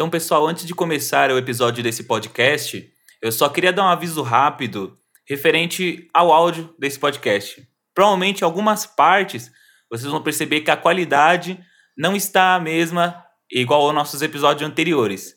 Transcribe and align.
Então, 0.00 0.08
pessoal, 0.08 0.46
antes 0.46 0.64
de 0.64 0.74
começar 0.74 1.30
o 1.30 1.36
episódio 1.36 1.84
desse 1.84 2.04
podcast, 2.04 2.90
eu 3.20 3.30
só 3.30 3.50
queria 3.50 3.70
dar 3.70 3.82
um 3.82 3.88
aviso 3.88 4.22
rápido 4.22 4.96
referente 5.28 6.08
ao 6.14 6.32
áudio 6.32 6.74
desse 6.78 6.98
podcast. 6.98 7.62
Provavelmente 7.94 8.42
algumas 8.42 8.86
partes 8.86 9.52
vocês 9.90 10.10
vão 10.10 10.22
perceber 10.22 10.62
que 10.62 10.70
a 10.70 10.76
qualidade 10.78 11.62
não 11.94 12.16
está 12.16 12.54
a 12.54 12.58
mesma 12.58 13.22
igual 13.52 13.82
aos 13.82 13.94
nossos 13.94 14.22
episódios 14.22 14.66
anteriores. 14.66 15.34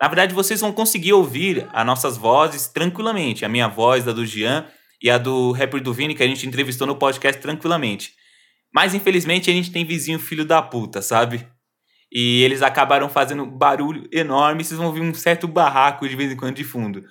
Na 0.00 0.08
verdade, 0.08 0.32
vocês 0.32 0.62
vão 0.62 0.72
conseguir 0.72 1.12
ouvir 1.12 1.68
as 1.70 1.84
nossas 1.84 2.16
vozes 2.16 2.68
tranquilamente, 2.68 3.44
a 3.44 3.50
minha 3.50 3.68
voz, 3.68 4.02
da 4.02 4.12
do 4.12 4.24
Jean 4.24 4.66
e 5.02 5.10
a 5.10 5.18
do 5.18 5.52
rapper 5.52 5.82
do 5.82 5.92
Vini 5.92 6.14
que 6.14 6.22
a 6.22 6.26
gente 6.26 6.46
entrevistou 6.46 6.86
no 6.86 6.96
podcast 6.96 7.38
tranquilamente. 7.38 8.14
Mas 8.74 8.94
infelizmente 8.94 9.50
a 9.50 9.52
gente 9.52 9.70
tem 9.70 9.84
vizinho 9.84 10.18
filho 10.18 10.46
da 10.46 10.62
puta, 10.62 11.02
sabe? 11.02 11.46
E 12.12 12.42
eles 12.42 12.62
acabaram 12.62 13.08
fazendo 13.08 13.44
barulho 13.46 14.08
enorme, 14.12 14.64
vocês 14.64 14.78
vão 14.78 14.86
ouvir 14.86 15.00
um 15.00 15.12
certo 15.12 15.48
barraco 15.48 16.08
de 16.08 16.16
vez 16.16 16.32
em 16.32 16.36
quando 16.36 16.54
de 16.54 16.64
fundo. 16.64 17.04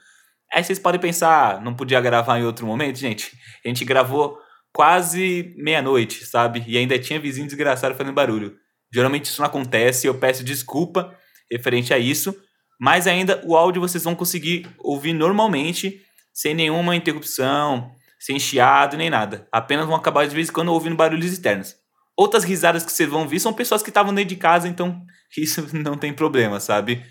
Aí 0.54 0.64
vocês 0.64 0.80
podem 0.80 1.02
pensar, 1.02 1.62
não 1.62 1.74
podia 1.74 2.00
gravar 2.00 2.40
em 2.40 2.44
outro 2.46 2.66
momento? 2.66 2.98
Gente, 2.98 3.38
a 3.64 3.68
gente 3.68 3.84
gravou 3.84 4.38
quase 4.74 5.54
meia-noite, 5.58 6.26
sabe? 6.26 6.64
E 6.68 6.78
ainda 6.78 6.98
tinha 6.98 7.20
vizinho 7.20 7.48
desgraçado 7.48 7.96
fazendo 7.96 8.14
barulho. 8.14 8.56
Geralmente 8.94 9.26
isso 9.26 9.42
não 9.42 9.48
acontece, 9.48 10.08
eu 10.08 10.18
peço 10.18 10.44
desculpa 10.44 11.14
referente 11.52 11.94
a 11.94 11.98
isso, 11.98 12.36
mas 12.80 13.08
ainda 13.08 13.42
o 13.46 13.56
áudio 13.56 13.82
vocês 13.82 14.04
vão 14.04 14.16
conseguir 14.16 14.68
ouvir 14.80 15.14
normalmente, 15.14 16.02
sem 16.34 16.54
nenhuma 16.54 16.96
interrupção, 16.96 17.92
sem 18.20 18.40
chiado 18.40 18.98
nem 18.98 19.10
nada. 19.10 19.48
Apenas 19.52 19.86
vão 19.86 19.96
acabar 19.96 20.28
de 20.28 20.36
vez 20.36 20.50
em 20.50 20.52
quando 20.52 20.72
ouvindo 20.72 20.96
barulhos 20.96 21.32
externos. 21.32 21.76
Outras 22.18 22.44
risadas 22.44 22.86
que 22.86 22.92
vocês 22.92 23.10
vão 23.10 23.22
ouvir 23.22 23.40
são 23.40 23.54
pessoas 23.54 23.84
que 23.84 23.90
estavam 23.90 24.14
dentro 24.14 24.30
de 24.30 24.38
casa, 24.38 24.68
então 24.68 25.02
isso 25.38 25.68
não 25.74 25.98
tem 25.98 26.14
problema, 26.14 26.60
sabe? 26.60 27.04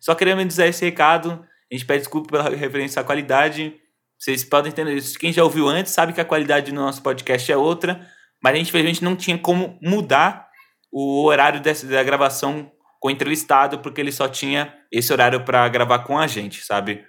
Só 0.00 0.14
querendo 0.14 0.44
dizer 0.44 0.68
esse 0.68 0.84
recado. 0.84 1.44
A 1.70 1.74
gente 1.74 1.84
pede 1.84 2.00
desculpa 2.00 2.30
pela 2.30 2.48
referência 2.48 3.00
à 3.00 3.04
qualidade. 3.04 3.74
Vocês 4.18 4.42
podem 4.42 4.72
entender 4.72 4.94
isso. 4.94 5.18
Quem 5.18 5.32
já 5.32 5.44
ouviu 5.44 5.68
antes 5.68 5.92
sabe 5.92 6.12
que 6.12 6.20
a 6.20 6.24
qualidade 6.24 6.72
do 6.72 6.74
nosso 6.74 7.02
podcast 7.02 7.50
é 7.52 7.56
outra, 7.56 8.08
mas 8.42 8.54
a 8.54 8.56
gente, 8.56 8.68
infelizmente, 8.68 9.04
não 9.04 9.14
tinha 9.14 9.38
como 9.38 9.78
mudar 9.82 10.48
o 10.90 11.24
horário 11.24 11.60
dessa, 11.60 11.86
da 11.86 12.02
gravação 12.02 12.72
com 13.00 13.08
o 13.08 13.10
entrevistado, 13.10 13.78
porque 13.78 14.00
ele 14.00 14.10
só 14.10 14.26
tinha 14.28 14.74
esse 14.90 15.12
horário 15.12 15.44
para 15.44 15.68
gravar 15.68 16.00
com 16.00 16.18
a 16.18 16.26
gente, 16.26 16.64
sabe? 16.64 17.04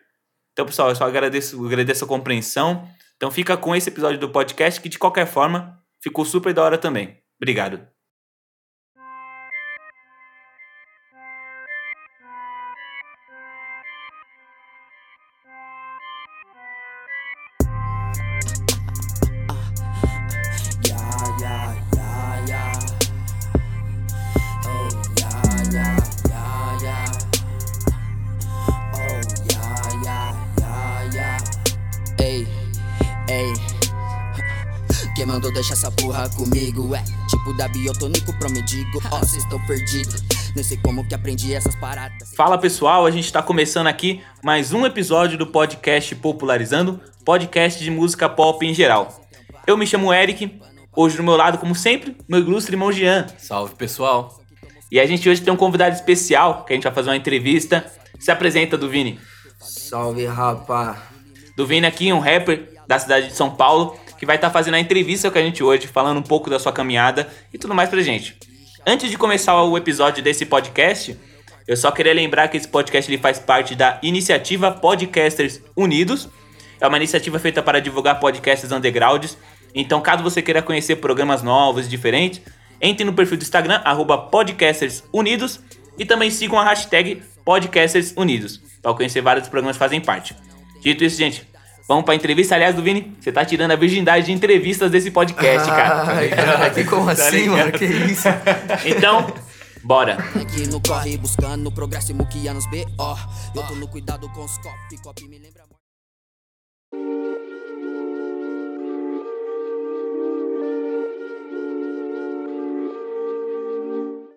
Então, 0.52 0.66
pessoal, 0.66 0.90
eu 0.90 0.96
só 0.96 1.06
agradeço, 1.06 1.66
agradeço 1.66 2.04
a 2.04 2.08
compreensão. 2.08 2.88
Então, 3.16 3.32
fica 3.32 3.58
com 3.58 3.76
esse 3.76 3.90
episódio 3.90 4.20
do 4.20 4.30
podcast, 4.30 4.80
que 4.80 4.90
de 4.90 5.00
qualquer 5.00 5.26
forma 5.26 5.82
ficou 6.04 6.26
super 6.26 6.54
da 6.54 6.64
hora 6.64 6.78
também. 6.78 7.18
Obrigado. 7.40 7.92
Porra 36.20 36.30
comigo. 36.30 36.96
É 36.96 37.04
tipo 37.30 37.54
da 37.54 37.68
biotônico 37.68 38.34
pro 38.38 38.52
mendigo. 38.52 39.02
Ó, 39.12 39.20
oh, 39.20 39.26
cês 39.26 39.44
estão 39.44 39.64
perdidos. 39.66 40.22
Não 40.56 40.64
sei 40.64 40.78
como 40.78 41.08
que 41.08 41.16
aprendi 41.16 41.54
essas 41.54 41.76
paradas. 41.76 42.34
Fala 42.36 42.58
pessoal, 42.58 43.06
a 43.06 43.12
gente 43.12 43.32
tá 43.32 43.42
começando 43.42 43.88
aqui 43.88 44.22
mais 44.44 44.74
um 44.74 44.86
episódio 44.86 45.38
do 45.38 45.48
podcast 45.48 46.14
Popularizando 46.16 47.00
podcast 47.24 47.82
de 47.82 47.92
música 47.92 48.28
pop 48.28 48.66
em 48.66 48.74
geral. 48.74 49.22
Eu 49.68 49.78
me 49.78 49.86
chamo 49.86 50.12
Eric, 50.12 50.60
hoje 50.96 51.16
do 51.16 51.24
meu 51.24 51.36
lado, 51.36 51.60
como 51.60 51.76
sempre, 51.76 52.18
meu 52.28 52.40
ilustre 52.40 52.74
irmão 52.74 52.92
Jean. 52.92 53.28
Salve 53.38 53.76
pessoal. 53.76 54.42
E 54.92 55.00
a 55.00 55.06
gente 55.06 55.30
hoje 55.30 55.42
tem 55.42 55.54
um 55.54 55.58
convidado 55.58 55.96
especial, 55.96 56.66
que 56.66 56.74
a 56.74 56.76
gente 56.76 56.84
vai 56.84 56.94
fazer 56.94 57.10
uma 57.10 57.16
entrevista. 57.16 57.86
Se 58.20 58.32
apresenta, 58.32 58.78
Duvini. 58.78 59.20
Salve, 59.60 60.26
rapá. 60.26 61.04
Duvini 61.56 61.86
aqui, 61.86 62.12
um 62.12 62.20
rapper 62.20 62.68
da 62.88 62.98
cidade 62.98 63.28
de 63.28 63.34
São 63.34 63.52
Paulo, 63.52 63.96
que 64.20 64.26
vai 64.26 64.36
estar 64.36 64.50
tá 64.50 64.54
fazendo 64.54 64.74
a 64.74 64.80
entrevista 64.80 65.32
com 65.32 65.38
a 65.38 65.42
gente 65.42 65.64
hoje, 65.64 65.88
falando 65.88 66.18
um 66.18 66.22
pouco 66.22 66.50
da 66.50 66.60
sua 66.60 66.74
caminhada 66.74 67.30
e 67.54 67.58
tudo 67.58 67.74
mais 67.74 67.90
pra 67.90 68.02
gente. 68.02 68.38
Antes 68.86 69.10
de 69.10 69.18
começar 69.18 69.64
o 69.64 69.78
episódio 69.78 70.22
desse 70.22 70.46
podcast, 70.46 71.18
eu 71.66 71.78
só 71.78 71.90
queria 71.90 72.14
lembrar 72.14 72.50
que 72.50 72.58
esse 72.58 72.68
podcast 72.68 73.10
ele 73.10 73.22
faz 73.22 73.40
parte 73.40 73.76
da 73.76 73.98
iniciativa 74.04 74.72
Podcasters 74.72 75.62
Unidos. 75.76 76.28
É 76.82 76.88
uma 76.88 76.98
iniciativa 76.98 77.40
feita 77.40 77.64
para 77.64 77.80
divulgar 77.80 78.20
podcasts 78.20 78.72
undergrounds. 78.72 79.38
Então, 79.74 80.02
caso 80.02 80.22
você 80.22 80.42
queira 80.42 80.62
conhecer 80.62 80.98
programas 80.98 81.42
novos 81.42 81.86
e 81.86 81.90
diferentes, 81.90 82.42
entre 82.82 83.06
no 83.06 83.14
perfil 83.14 83.38
do 83.38 83.44
Instagram, 83.44 83.82
@podcastersunidos 84.30 85.62
e 85.98 86.06
também 86.06 86.30
sigam 86.30 86.60
a 86.60 86.66
hashtag 86.66 87.22
Podcasters 87.46 88.14
Unidos, 88.18 88.60
para 88.82 88.94
conhecer 88.94 89.22
vários 89.22 89.48
programas 89.48 89.78
que 89.78 89.80
fazem 89.80 90.02
parte. 90.02 90.36
Dito 90.82 91.04
isso, 91.04 91.18
gente, 91.18 91.48
Vamos 91.90 92.06
pra 92.06 92.14
entrevista. 92.14 92.54
Aliás, 92.54 92.76
do 92.76 92.84
Vini, 92.84 93.18
você 93.20 93.32
tá 93.32 93.44
tirando 93.44 93.72
a 93.72 93.76
virgindade 93.76 94.28
de 94.28 94.32
entrevistas 94.32 94.92
desse 94.92 95.10
podcast, 95.10 95.68
cara. 95.74 96.04
Ai, 96.04 96.30
cara, 96.30 96.70
que 96.70 96.84
como 96.84 97.08
tá 97.08 97.14
assim, 97.14 97.50
mano? 97.50 97.72
Que 97.72 97.86
isso? 97.86 98.28
Então, 98.86 99.34
bora. 99.84 100.20
Aqui 100.40 100.68
no 100.68 100.80
corre 100.80 101.18
buscando 101.18 101.66
o 101.66 101.72
progresso 101.72 102.14
B.O. 102.14 103.16
Eu 103.56 103.64
tô 103.64 103.74
no 103.74 103.88
cuidado 103.88 104.30
com 104.30 104.46
os 104.46 104.56
copy, 104.60 105.02
copy 105.04 105.28
me 105.28 105.40
lembra 105.40 105.64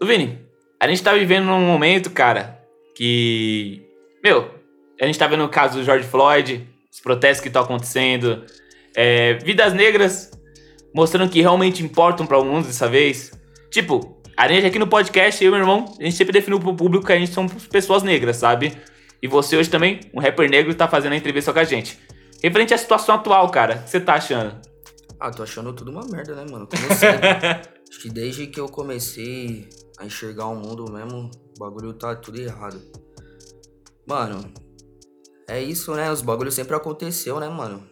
Do 0.00 0.06
Vini, 0.06 0.38
a 0.80 0.88
gente 0.88 1.02
tá 1.02 1.12
vivendo 1.12 1.44
num 1.44 1.60
momento, 1.60 2.10
cara, 2.10 2.58
que. 2.96 3.86
Meu, 4.24 4.50
a 4.98 5.04
gente 5.04 5.18
tá 5.18 5.26
vendo 5.26 5.44
o 5.44 5.48
caso 5.50 5.78
do 5.78 5.84
George 5.84 6.08
Floyd, 6.08 6.66
os 6.92 7.00
protestos 7.00 7.40
que 7.40 7.48
estão 7.48 7.62
acontecendo, 7.62 8.44
é, 8.94 9.34
vidas 9.34 9.72
negras 9.72 10.30
mostrando 10.94 11.30
que 11.30 11.40
realmente 11.40 11.82
importam 11.82 12.26
para 12.26 12.38
o 12.38 12.44
mundo 12.44 12.66
dessa 12.66 12.86
vez. 12.86 13.32
Tipo, 13.70 14.20
a 14.36 14.46
gente 14.46 14.66
aqui 14.66 14.78
no 14.78 14.86
podcast, 14.86 15.42
eu 15.42 15.48
e 15.48 15.50
meu 15.50 15.60
irmão, 15.60 15.94
a 15.98 16.04
gente 16.04 16.16
sempre 16.16 16.32
definiu 16.32 16.60
pro 16.60 16.74
público 16.74 17.06
que 17.06 17.12
a 17.12 17.18
gente 17.18 17.32
são 17.32 17.48
pessoas 17.48 18.02
negras, 18.02 18.36
sabe? 18.36 18.76
E 19.22 19.26
você 19.26 19.56
hoje 19.56 19.70
também, 19.70 20.00
um 20.12 20.20
rapper 20.20 20.50
negro, 20.50 20.74
tá 20.74 20.86
fazendo 20.86 21.12
a 21.12 21.16
entrevista 21.16 21.52
com 21.52 21.58
a 21.58 21.64
gente. 21.64 21.98
Referente 22.42 22.74
à 22.74 22.78
situação 22.78 23.14
atual, 23.14 23.48
cara, 23.50 23.76
o 23.76 23.84
que 23.84 23.90
você 23.90 24.00
tá 24.00 24.14
achando? 24.14 24.60
Ah, 25.18 25.30
tô 25.30 25.44
achando 25.44 25.72
tudo 25.72 25.90
uma 25.90 26.04
merda, 26.04 26.34
né, 26.34 26.44
mano? 26.50 26.66
Como 26.66 26.92
assim? 26.92 27.06
Acho 27.88 28.00
que 28.00 28.10
desde 28.10 28.48
que 28.48 28.58
eu 28.58 28.68
comecei 28.68 29.68
a 29.98 30.04
enxergar 30.04 30.46
o 30.46 30.56
mundo 30.56 30.90
mesmo, 30.90 31.30
o 31.56 31.58
bagulho 31.60 31.92
tá 31.92 32.16
tudo 32.16 32.40
errado. 32.40 32.82
Mano, 34.06 34.52
é 35.52 35.62
isso, 35.62 35.94
né? 35.94 36.10
Os 36.10 36.22
bagulhos 36.22 36.54
sempre 36.54 36.74
aconteceu, 36.74 37.38
né, 37.38 37.48
mano? 37.48 37.86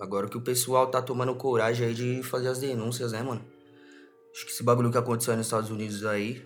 Agora 0.00 0.28
que 0.28 0.36
o 0.36 0.40
pessoal 0.40 0.86
tá 0.88 1.00
tomando 1.00 1.34
coragem 1.34 1.86
aí 1.86 1.94
de 1.94 2.22
fazer 2.22 2.48
as 2.48 2.58
denúncias, 2.58 3.12
né, 3.12 3.22
mano? 3.22 3.42
Acho 4.34 4.44
que 4.44 4.52
esse 4.52 4.62
bagulho 4.62 4.90
que 4.90 4.98
aconteceu 4.98 5.32
aí 5.32 5.38
nos 5.38 5.46
Estados 5.46 5.70
Unidos 5.70 6.04
aí, 6.04 6.44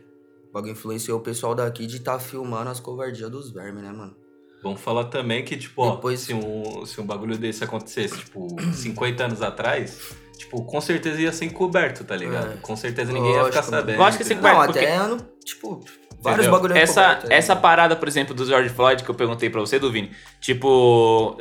o 0.48 0.52
bagulho 0.52 0.72
influenciou 0.72 1.19
o 1.19 1.22
pessoal 1.22 1.54
daqui 1.54 1.86
de 1.86 2.00
tá 2.00 2.19
filmando 2.19 2.70
as 2.70 2.78
covardias 2.78 3.28
dos 3.30 3.50
vermes, 3.50 3.82
né, 3.82 3.90
mano? 3.90 4.14
Vamos 4.62 4.80
falar 4.80 5.04
também 5.04 5.44
que, 5.44 5.56
tipo, 5.56 5.90
Depois... 5.90 6.22
ó, 6.22 6.24
se 6.24 6.34
um, 6.34 6.86
se 6.86 7.00
um 7.00 7.06
bagulho 7.06 7.36
desse 7.36 7.64
acontecesse, 7.64 8.19
tipo, 8.19 8.46
50 8.72 9.24
anos 9.24 9.42
atrás, 9.42 10.14
tipo, 10.36 10.62
com 10.64 10.80
certeza 10.80 11.20
ia 11.20 11.32
ser 11.32 11.46
encoberto, 11.46 12.04
tá 12.04 12.14
ligado? 12.14 12.52
É. 12.52 12.56
Com 12.58 12.76
certeza 12.76 13.12
ninguém 13.12 13.32
Lógico, 13.32 13.46
ia 13.46 13.62
ficar 13.62 13.62
sabendo. 13.62 13.98
Eu 13.98 14.04
acho 14.04 14.19
que 14.19 14.24
ser 14.24 14.34
encoberto. 14.34 14.56
Não, 14.56 14.70
até 14.70 14.94
ano, 14.94 15.16
tipo, 15.44 15.82
Vários 16.22 16.47
bagulhos 16.48 16.76
essa, 16.76 17.25
essa 17.31 17.56
parada, 17.56 17.97
por 17.97 18.06
exemplo, 18.06 18.34
do 18.34 18.44
George 18.44 18.69
Floyd 18.69 19.02
que 19.02 19.11
eu 19.11 19.14
perguntei 19.14 19.49
pra 19.49 19.61
você, 19.61 19.78
do 19.78 19.90
Vini. 19.90 20.11
Tipo, 20.38 21.38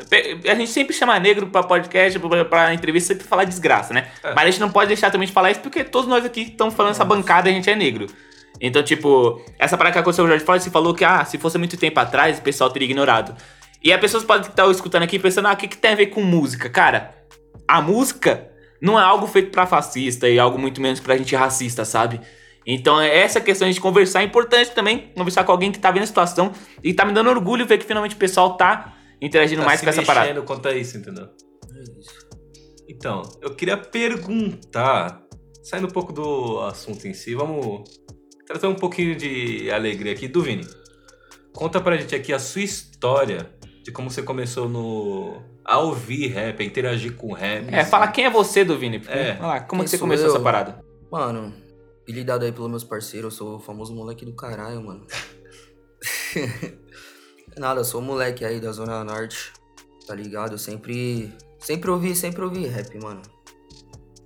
a 0.49 0.55
gente 0.55 0.71
sempre 0.71 0.95
chama 0.95 1.19
negro 1.19 1.47
pra 1.47 1.63
podcast, 1.63 2.17
pra, 2.17 2.45
pra 2.45 2.73
entrevista, 2.73 3.13
sempre 3.13 3.27
falar 3.27 3.43
desgraça, 3.43 3.93
né? 3.93 4.07
É. 4.23 4.33
Mas 4.33 4.43
a 4.43 4.51
gente 4.51 4.59
não 4.61 4.71
pode 4.71 4.87
deixar 4.87 5.11
também 5.11 5.27
de 5.27 5.33
falar 5.33 5.51
isso 5.51 5.59
porque 5.59 5.83
todos 5.83 6.07
nós 6.07 6.23
aqui 6.23 6.41
estamos 6.41 6.73
falando 6.73 6.91
essa 6.91 7.03
bancada 7.03 7.49
e 7.49 7.51
a 7.51 7.55
gente 7.55 7.69
é 7.69 7.75
negro. 7.75 8.07
Então, 8.61 8.81
tipo, 8.81 9.41
essa 9.57 9.77
parada 9.77 9.93
que 9.93 9.99
aconteceu 9.99 10.23
com 10.23 10.27
o 10.27 10.29
George 10.29 10.45
Floyd, 10.45 10.63
você 10.63 10.69
falou 10.69 10.93
que, 10.93 11.03
ah, 11.03 11.23
se 11.25 11.37
fosse 11.37 11.57
muito 11.57 11.77
tempo 11.77 11.99
atrás, 11.99 12.39
o 12.39 12.41
pessoal 12.41 12.69
teria 12.69 12.85
ignorado. 12.85 13.35
E 13.83 13.91
as 13.91 13.99
pessoas 13.99 14.23
podem 14.23 14.49
estar 14.49 14.69
escutando 14.69 15.03
aqui 15.03 15.19
pensando, 15.19 15.47
ah, 15.47 15.53
o 15.53 15.57
que, 15.57 15.67
que 15.67 15.77
tem 15.77 15.91
a 15.91 15.95
ver 15.95 16.07
com 16.07 16.21
música? 16.21 16.69
Cara, 16.69 17.15
a 17.67 17.81
música 17.81 18.49
não 18.81 18.99
é 18.99 19.03
algo 19.03 19.27
feito 19.27 19.51
pra 19.51 19.65
fascista 19.65 20.27
e 20.27 20.39
algo 20.39 20.57
muito 20.57 20.81
menos 20.81 20.99
pra 20.99 21.17
gente 21.17 21.35
racista, 21.35 21.85
sabe? 21.85 22.19
Então, 22.65 23.01
é 23.01 23.17
essa 23.19 23.41
questão 23.41 23.69
de 23.69 23.79
conversar 23.79 24.21
é 24.21 24.25
importante 24.25 24.71
também. 24.71 25.11
Conversar 25.15 25.43
com 25.43 25.51
alguém 25.51 25.71
que 25.71 25.79
tá 25.79 25.91
vendo 25.91 26.03
a 26.03 26.07
situação. 26.07 26.51
E 26.83 26.93
tá 26.93 27.05
me 27.05 27.13
dando 27.13 27.29
orgulho 27.29 27.65
ver 27.65 27.77
que 27.77 27.85
finalmente 27.85 28.15
o 28.15 28.17
pessoal 28.17 28.55
tá 28.55 28.95
interagindo 29.21 29.61
tá 29.61 29.67
mais 29.67 29.81
com 29.81 29.89
essa 29.89 30.03
parada. 30.03 30.41
quanto 30.41 30.67
a 30.67 30.75
isso, 30.75 30.97
entendeu? 30.97 31.29
É 31.73 31.99
isso. 31.99 32.29
Então, 32.87 33.21
eu 33.41 33.55
queria 33.55 33.77
perguntar, 33.77 35.21
saindo 35.63 35.87
um 35.87 35.91
pouco 35.91 36.11
do 36.11 36.59
assunto 36.61 37.07
em 37.07 37.13
si, 37.13 37.35
vamos 37.35 37.83
trazer 38.47 38.65
um 38.65 38.75
pouquinho 38.75 39.15
de 39.15 39.69
alegria 39.71 40.11
aqui 40.11 40.27
do 40.27 40.41
Vini. 40.41 40.65
conta 41.53 41.79
pra 41.79 41.97
gente 41.97 42.15
aqui 42.15 42.33
a 42.33 42.39
sua 42.39 42.61
história 42.61 43.49
de 43.83 43.91
como 43.91 44.09
você 44.09 44.23
começou 44.23 44.67
no 44.67 45.41
a 45.63 45.77
ouvir 45.77 46.27
rap, 46.29 46.61
a 46.61 46.65
interagir 46.65 47.15
com 47.15 47.31
rap. 47.31 47.67
É, 47.71 47.81
assim. 47.81 47.91
fala 47.91 48.07
quem 48.07 48.25
é 48.25 48.29
você 48.29 48.65
do 48.65 48.75
Vini. 48.75 49.01
É. 49.07 49.37
Lá, 49.39 49.59
como 49.59 49.83
que 49.83 49.89
você 49.89 49.99
começou 49.99 50.27
eu? 50.27 50.33
essa 50.33 50.43
parada? 50.43 50.83
Mano, 51.11 51.53
apelidado 52.09 52.43
aí 52.43 52.51
pelos 52.51 52.69
meus 52.69 52.83
parceiros, 52.83 53.33
eu 53.33 53.37
sou 53.37 53.55
o 53.57 53.59
famoso 53.59 53.93
moleque 53.93 54.25
do 54.25 54.33
caralho, 54.33 54.83
mano. 54.83 55.05
Nada, 57.55 57.81
eu 57.81 57.85
sou 57.85 58.01
moleque 58.01 58.43
aí 58.43 58.59
da 58.59 58.71
Zona 58.71 59.03
Norte, 59.03 59.53
tá 60.07 60.15
ligado? 60.15 60.53
Eu 60.53 60.57
sempre. 60.57 61.31
Sempre 61.59 61.91
ouvi, 61.91 62.15
sempre 62.15 62.41
ouvi 62.43 62.65
rap, 62.65 62.97
mano. 62.99 63.21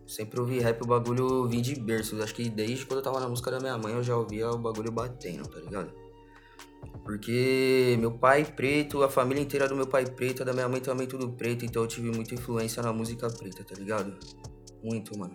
Sempre 0.08 0.40
ouvi 0.40 0.60
rap, 0.60 0.82
o 0.82 0.88
bagulho 0.88 1.46
vim 1.48 1.62
de 1.62 1.76
berço. 1.76 2.22
Acho 2.22 2.34
que 2.36 2.48
desde 2.48 2.86
quando 2.86 3.00
eu 3.00 3.04
tava 3.04 3.20
na 3.20 3.28
música 3.28 3.52
da 3.52 3.60
minha 3.60 3.78
mãe 3.78 3.94
eu 3.94 4.04
já 4.04 4.16
ouvia 4.16 4.50
o 4.50 4.58
bagulho 4.58 4.92
batendo, 4.92 5.46
tá 5.50 5.60
ligado? 5.60 5.92
Porque 7.04 7.98
meu 8.00 8.12
pai 8.12 8.46
preto, 8.46 9.04
a 9.04 9.10
família 9.10 9.42
inteira 9.42 9.68
do 9.68 9.76
meu 9.76 9.88
pai 9.88 10.06
preto, 10.06 10.46
da 10.46 10.54
minha 10.54 10.70
mãe 10.70 10.80
também 10.80 11.08
tudo 11.08 11.34
preto, 11.34 11.66
então 11.66 11.82
eu 11.82 11.88
tive 11.88 12.12
muita 12.12 12.36
influência 12.36 12.82
na 12.84 12.94
música 12.94 13.28
preta, 13.28 13.64
tá 13.64 13.76
ligado? 13.76 14.16
Muito, 14.84 15.18
mano. 15.18 15.34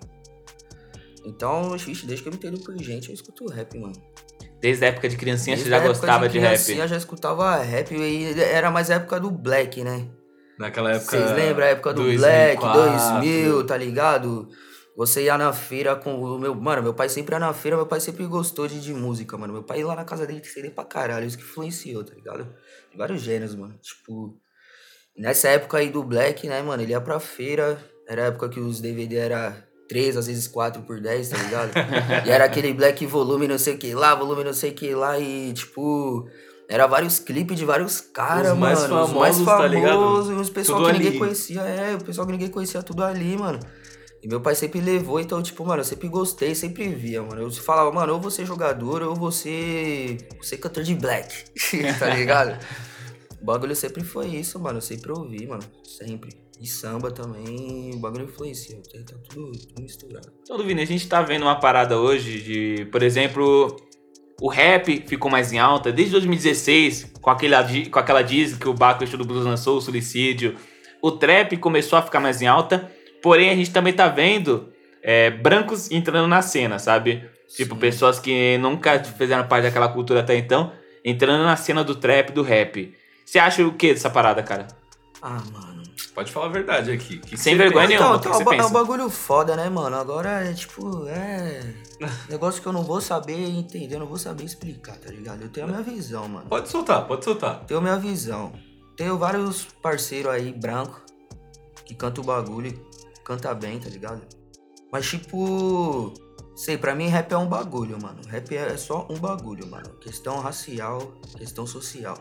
Então, 1.29 1.77
xixi, 1.79 2.07
desde 2.07 2.23
que 2.23 2.29
eu 2.29 2.33
me 2.33 2.39
entendo 2.39 2.59
por 2.61 2.77
gente, 2.79 3.09
eu 3.09 3.15
escuto 3.15 3.47
rap, 3.47 3.79
mano. 3.79 3.95
Desde 4.61 4.85
a 4.85 4.89
época 4.89 5.09
de 5.09 5.17
criancinha 5.17 5.57
Desde 5.57 5.71
você 5.71 5.79
já 5.79 5.87
gostava 5.87 6.27
de, 6.27 6.33
de 6.33 6.39
rap? 6.39 6.51
Criancinha 6.51 6.89
já 6.89 6.97
escutava 6.97 7.57
rap 7.57 7.95
e 7.95 8.41
era 8.41 8.71
mais 8.71 8.91
a 8.91 8.95
época 8.95 9.21
do 9.21 9.31
Black, 9.31 9.85
né? 9.85 10.09
Naquela 10.59 10.93
época. 10.93 11.17
Vocês 11.17 11.33
lembram 11.33 11.65
a 11.65 11.69
época 11.69 11.95
do 11.95 12.03
2004. 12.03 12.81
Black, 12.81 13.21
2000, 13.21 13.67
tá 13.67 13.77
ligado? 13.77 14.49
Você 14.97 15.23
ia 15.25 15.39
na 15.39 15.53
feira 15.53 15.95
com 15.95 16.21
o 16.21 16.39
meu. 16.39 16.55
Mano, 16.57 16.83
meu 16.83 16.95
pai 16.95 17.09
sempre 17.09 17.37
ia 17.37 17.39
na 17.39 17.53
feira, 17.53 17.77
meu 17.77 17.87
pai 17.87 18.01
sempre 18.01 18.27
gostou 18.27 18.67
de, 18.67 18.81
de 18.81 18.93
música, 18.93 19.39
mano. 19.39 19.53
Meu 19.53 19.63
pai 19.63 19.79
ia 19.79 19.87
lá 19.87 19.95
na 19.95 20.05
casa 20.05 20.27
dele 20.27 20.43
CD 20.45 20.71
pra 20.71 20.85
caralho, 20.85 21.25
isso 21.25 21.39
que 21.39 21.45
influenciou, 21.45 22.03
tá 22.03 22.15
ligado? 22.15 22.53
De 22.91 22.99
vários 22.99 23.21
gêneros, 23.21 23.55
mano. 23.55 23.79
Tipo. 23.81 24.37
Nessa 25.17 25.49
época 25.49 25.79
aí 25.79 25.91
do 25.91 26.03
Black, 26.03 26.47
né, 26.49 26.63
mano, 26.63 26.83
ele 26.83 26.93
ia 26.93 27.01
pra 27.01 27.21
feira. 27.21 27.79
Era 28.09 28.23
a 28.23 28.27
época 28.27 28.49
que 28.49 28.59
os 28.59 28.81
DVD 28.81 29.17
era 29.17 29.68
3, 29.89 30.17
às 30.17 30.27
vezes 30.27 30.47
4 30.47 30.83
por 30.83 31.01
10, 31.01 31.29
tá 31.31 31.37
ligado? 31.39 31.71
e 32.27 32.31
era 32.31 32.45
aquele 32.45 32.73
Black 32.73 33.05
volume 33.07 33.49
não 33.49 33.59
sei 33.59 33.75
o 33.75 33.79
que 33.79 33.95
lá, 33.95 34.15
volume 34.15 34.45
não 34.45 34.53
sei 34.53 34.71
o 34.71 34.75
que 34.75 34.95
lá, 34.95 35.19
e 35.19 35.53
tipo. 35.53 36.29
Era 36.71 36.87
vários 36.87 37.19
clipes 37.19 37.59
de 37.59 37.65
vários 37.65 37.99
caras, 37.99 38.49
mano. 38.49 38.61
Mais 38.61 38.81
famosos, 38.81 39.09
os 39.09 39.17
mais 39.17 39.37
famosos, 39.37 39.59
tá 39.63 39.67
ligado? 39.69 40.33
E 40.33 40.35
os 40.35 40.51
pessoal 40.51 40.81
tudo 40.81 40.93
que 40.93 40.99
ninguém 40.99 41.19
conhecia, 41.19 41.63
é, 41.63 41.95
o 41.95 42.05
pessoal 42.05 42.27
que 42.27 42.33
ninguém 42.33 42.49
conhecia 42.49 42.83
tudo 42.83 43.03
ali, 43.03 43.39
mano. 43.39 43.59
E 44.23 44.29
meu 44.29 44.41
pai 44.41 44.55
sempre 44.55 44.81
levou, 44.81 45.21
então, 45.21 45.43
tipo, 45.43 45.65
mano, 45.65 45.81
eu 45.81 45.85
sempre 45.85 46.09
gostei, 46.09 46.55
sempre 46.55 46.89
via, 46.89 47.23
mano. 47.23 47.41
Eu 47.41 47.51
falava, 47.53 47.91
mano, 47.93 48.15
ou 48.15 48.21
você 48.21 48.45
jogador, 48.45 49.03
ou 49.03 49.15
você. 49.15 50.19
Você 50.43 50.59
cantor 50.59 50.83
de 50.83 50.95
black, 50.95 51.45
tá 51.99 52.11
ligado? 52.15 52.59
o 53.41 53.45
bagulho 53.45 53.77
sempre 53.77 54.03
foi 54.03 54.27
isso, 54.27 54.59
mano. 54.59 54.79
Eu 54.79 54.83
sempre 54.83 55.13
ouvi, 55.13 55.47
mano. 55.47 55.63
Sempre. 55.85 56.48
E 56.61 56.67
samba 56.67 57.11
também, 57.11 57.93
o 57.95 57.99
bagulho 57.99 58.25
influencia. 58.25 58.77
Tá 58.77 59.15
tudo, 59.29 59.53
tudo 59.53 59.83
misturado. 59.83 60.33
Então, 60.43 60.59
Vini, 60.59 60.83
a 60.83 60.87
gente 60.87 61.09
tá 61.09 61.23
vendo 61.23 61.43
uma 61.43 61.61
parada 61.61 61.99
hoje 61.99 62.43
de, 62.43 62.85
por 62.87 63.03
exemplo, 63.03 63.77
o 64.41 64.49
rap 64.49 65.05
ficou 65.07 65.31
mais 65.31 65.53
em 65.53 65.59
alta 65.59 65.93
desde 65.93 66.13
2016, 66.13 67.13
com, 67.21 67.31
aquele, 67.31 67.87
com 67.91 67.99
aquela 67.99 68.23
diz 68.23 68.57
que 68.57 68.69
o 68.69 68.75
Baco 68.75 69.05
do 69.05 69.25
Blues 69.25 69.45
lançou, 69.45 69.79
o 69.79 69.81
Suicídio. 69.81 70.57
O 71.01 71.13
trap 71.13 71.57
começou 71.59 71.99
a 71.99 72.03
ficar 72.03 72.21
mais 72.21 72.43
em 72.43 72.47
alta. 72.47 72.91
Porém, 73.23 73.51
a 73.51 73.55
gente 73.55 73.73
também 73.73 73.93
tá 73.93 74.09
vendo 74.09 74.73
é, 75.03 75.31
brancos 75.31 75.91
entrando 75.91 76.27
na 76.29 76.43
cena, 76.43 76.79
sabe? 76.79 77.29
Tipo, 77.49 77.75
Sim. 77.75 77.81
pessoas 77.81 78.21
que 78.21 78.59
nunca 78.59 79.03
fizeram 79.03 79.47
parte 79.47 79.65
daquela 79.65 79.89
cultura 79.89 80.21
até 80.21 80.37
então, 80.37 80.73
entrando 81.05 81.45
na 81.45 81.57
cena 81.57 81.83
do 81.83 81.95
trap, 81.95 82.33
do 82.33 82.43
rap. 82.43 82.95
Você 83.25 83.39
acha 83.39 83.67
o 83.67 83.73
que 83.73 83.93
dessa 83.93 84.11
parada, 84.11 84.43
cara? 84.43 84.69
Ah, 85.21 85.43
mano. 85.53 85.78
Pode 86.19 86.33
falar 86.33 86.47
a 86.47 86.51
verdade 86.51 86.91
aqui. 86.91 87.19
Que 87.19 87.37
Sem 87.37 87.57
vergonha 87.57 87.87
pensa? 87.87 88.01
nenhuma. 88.01 88.17
Então, 88.17 88.41
então, 88.41 88.53
é 88.53 88.67
um 88.67 88.73
bagulho 88.73 89.09
foda, 89.09 89.55
né, 89.55 89.69
mano? 89.69 89.97
Agora 89.97 90.45
é 90.45 90.53
tipo, 90.53 91.07
é. 91.07 91.75
negócio 92.29 92.61
que 92.61 92.67
eu 92.67 92.73
não 92.73 92.83
vou 92.83 93.01
saber 93.01 93.39
entender, 93.49 93.95
eu 93.95 94.01
não 94.01 94.07
vou 94.07 94.19
saber 94.19 94.45
explicar, 94.45 94.97
tá 94.97 95.11
ligado? 95.11 95.43
Eu 95.43 95.49
tenho 95.49 95.67
a 95.67 95.71
minha 95.71 95.83
visão, 95.83 96.29
mano. 96.29 96.47
Pode 96.49 96.69
soltar, 96.69 97.07
pode 97.07 97.25
soltar. 97.25 97.65
Tenho 97.67 97.79
a 97.79 97.83
minha 97.83 97.97
visão. 97.97 98.53
Tenho 98.97 99.17
vários 99.17 99.65
parceiros 99.81 100.33
aí, 100.33 100.53
branco, 100.53 101.01
que 101.85 101.95
cantam 101.95 102.25
o 102.25 102.27
bagulho 102.27 102.89
canta 103.29 103.53
bem, 103.53 103.79
tá 103.79 103.91
ligado? 103.91 104.23
Mas 104.91 105.07
tipo, 105.07 106.15
sei, 106.57 106.79
pra 106.79 106.95
mim 106.95 107.09
rap 107.09 107.31
é 107.31 107.37
um 107.37 107.47
bagulho, 107.47 108.01
mano. 108.01 108.23
Rap 108.27 108.57
é 108.57 108.75
só 108.79 109.07
um 109.11 109.19
bagulho, 109.19 109.67
mano. 109.67 109.91
Questão 110.01 110.41
racial, 110.41 111.13
questão 111.37 111.67
social. 111.67 112.17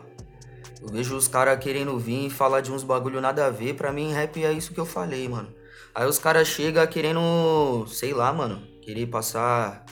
Eu 0.80 0.88
vejo 0.88 1.16
os 1.16 1.28
caras 1.28 1.58
querendo 1.58 1.98
vir 1.98 2.26
e 2.26 2.30
falar 2.30 2.60
de 2.60 2.72
uns 2.72 2.84
bagulho 2.84 3.20
nada 3.20 3.46
a 3.46 3.50
ver. 3.50 3.74
Pra 3.74 3.92
mim, 3.92 4.12
rap 4.12 4.42
é 4.44 4.52
isso 4.52 4.72
que 4.72 4.80
eu 4.80 4.86
falei, 4.86 5.28
mano. 5.28 5.52
Aí 5.94 6.06
os 6.06 6.18
caras 6.18 6.46
chegam 6.46 6.86
querendo, 6.86 7.84
sei 7.88 8.14
lá, 8.14 8.32
mano, 8.32 8.62
querer 8.82 9.06
passar 9.06 9.84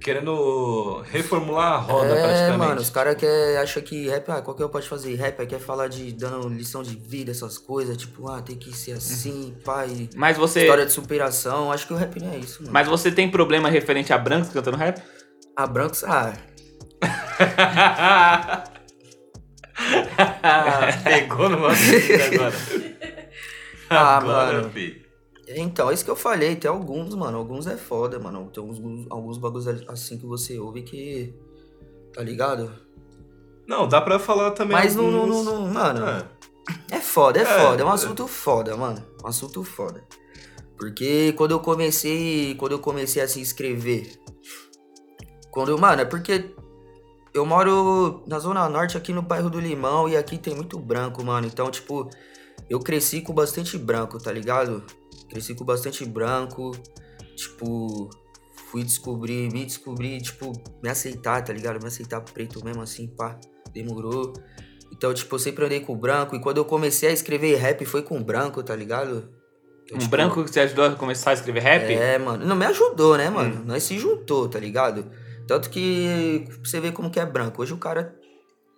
querendo 0.00 1.02
reformular 1.02 1.74
a 1.74 1.76
roda 1.76 2.14
é, 2.14 2.22
praticamente. 2.22 2.58
mano, 2.58 2.80
os 2.80 2.90
caras 2.90 3.16
acham 3.62 3.82
que 3.82 4.08
rap, 4.08 4.30
ah, 4.30 4.40
qualquer 4.40 4.64
um 4.64 4.68
pode 4.68 4.88
fazer 4.88 5.14
rap, 5.14 5.46
quer 5.46 5.60
falar 5.60 5.88
de 5.88 6.10
dando 6.12 6.48
lição 6.48 6.82
de 6.82 6.96
vida, 6.96 7.30
essas 7.30 7.58
coisas, 7.58 7.96
tipo, 7.96 8.28
ah, 8.28 8.40
tem 8.40 8.56
que 8.56 8.74
ser 8.74 8.92
assim, 8.92 9.54
pai. 9.64 10.08
Mas 10.16 10.36
você. 10.36 10.62
História 10.62 10.86
de 10.86 10.92
superação, 10.92 11.70
acho 11.70 11.86
que 11.86 11.92
o 11.92 11.96
rap 11.96 12.18
não 12.18 12.32
é 12.32 12.38
isso, 12.38 12.62
mano. 12.62 12.72
Mas 12.72 12.88
você 12.88 13.12
tem 13.12 13.30
problema 13.30 13.68
referente 13.68 14.12
a 14.12 14.18
brancos 14.18 14.48
cantando 14.48 14.76
rap? 14.76 15.02
A 15.54 15.66
brancos, 15.66 16.02
ah. 16.04 16.32
Pegou 21.04 21.48
no 21.48 21.56
agora. 21.56 21.74
ah, 23.90 24.16
agora, 24.18 24.52
mano. 24.62 24.70
Filho. 24.70 25.10
Então, 25.48 25.90
é 25.90 25.94
isso 25.94 26.04
que 26.04 26.10
eu 26.10 26.16
falei, 26.16 26.54
tem 26.56 26.70
alguns, 26.70 27.14
mano. 27.14 27.38
Alguns 27.38 27.66
é 27.66 27.76
foda, 27.76 28.18
mano. 28.18 28.50
Tem 28.52 28.62
alguns, 28.62 29.06
alguns 29.10 29.38
bagulhos 29.38 29.66
assim 29.88 30.16
que 30.18 30.26
você 30.26 30.58
ouve 30.58 30.82
que. 30.82 31.34
Tá 32.12 32.22
ligado? 32.22 32.72
Não, 33.66 33.88
dá 33.88 34.00
pra 34.00 34.18
falar 34.18 34.52
também. 34.52 34.76
Mas 34.76 34.96
alguns... 34.96 35.12
não, 35.12 35.26
não, 35.26 35.44
não, 35.44 35.68
Mano. 35.68 36.06
É. 36.06 36.96
é 36.96 37.00
foda, 37.00 37.38
é, 37.38 37.42
é 37.42 37.44
foda. 37.44 37.82
É 37.82 37.84
um 37.84 37.90
assunto 37.90 38.26
foda, 38.26 38.76
mano. 38.76 39.04
Um 39.24 39.26
assunto 39.26 39.64
foda. 39.64 40.04
Porque 40.76 41.32
quando 41.36 41.52
eu 41.52 41.60
comecei. 41.60 42.54
Quando 42.54 42.72
eu 42.72 42.78
comecei 42.78 43.22
a 43.22 43.28
se 43.28 43.40
inscrever. 43.40 44.18
Quando, 45.50 45.76
mano, 45.78 46.02
é 46.02 46.04
porque 46.04 46.54
eu 47.32 47.46
moro 47.46 48.22
na 48.26 48.38
Zona 48.38 48.68
Norte, 48.68 48.96
aqui 48.96 49.12
no 49.12 49.22
bairro 49.22 49.48
do 49.48 49.60
Limão, 49.60 50.08
e 50.08 50.16
aqui 50.16 50.36
tem 50.36 50.54
muito 50.54 50.78
branco, 50.78 51.24
mano. 51.24 51.46
Então, 51.46 51.70
tipo, 51.70 52.08
eu 52.68 52.80
cresci 52.80 53.20
com 53.20 53.32
bastante 53.32 53.78
branco, 53.78 54.18
tá 54.18 54.32
ligado? 54.32 54.82
Cresci 55.28 55.54
com 55.54 55.64
bastante 55.64 56.04
branco, 56.04 56.72
tipo, 57.36 58.10
fui 58.70 58.82
descobrir, 58.82 59.52
me 59.52 59.64
descobrir, 59.64 60.20
tipo, 60.20 60.52
me 60.82 60.88
aceitar, 60.88 61.42
tá 61.42 61.52
ligado? 61.52 61.80
Me 61.80 61.86
aceitar 61.86 62.20
preto 62.20 62.64
mesmo 62.64 62.82
assim, 62.82 63.06
pá, 63.06 63.38
demorou. 63.72 64.32
Então, 64.92 65.14
tipo, 65.14 65.34
eu 65.34 65.38
sempre 65.38 65.64
andei 65.64 65.80
com 65.80 65.96
branco 65.96 66.34
e 66.34 66.40
quando 66.40 66.58
eu 66.58 66.64
comecei 66.64 67.08
a 67.08 67.12
escrever 67.12 67.56
rap 67.56 67.84
foi 67.84 68.02
com 68.02 68.22
branco, 68.22 68.62
tá 68.62 68.74
ligado? 68.74 69.30
um 69.92 69.98
tipo, 69.98 70.10
branco 70.10 70.44
que 70.44 70.50
te 70.50 70.60
ajudou 70.60 70.84
a 70.84 70.94
começar 70.94 71.30
a 71.30 71.34
escrever 71.34 71.60
rap? 71.60 71.92
É, 71.92 72.18
mano. 72.18 72.44
Não 72.44 72.54
me 72.54 72.64
ajudou, 72.66 73.16
né, 73.16 73.28
mano? 73.28 73.60
Hum. 73.60 73.64
Nós 73.66 73.82
se 73.82 73.98
juntou, 73.98 74.48
tá 74.48 74.58
ligado? 74.58 75.10
Tanto 75.50 75.68
que 75.68 76.44
você 76.62 76.78
vê 76.78 76.92
como 76.92 77.10
que 77.10 77.18
é 77.18 77.26
branco. 77.26 77.60
Hoje 77.60 77.74
o 77.74 77.76
cara 77.76 78.14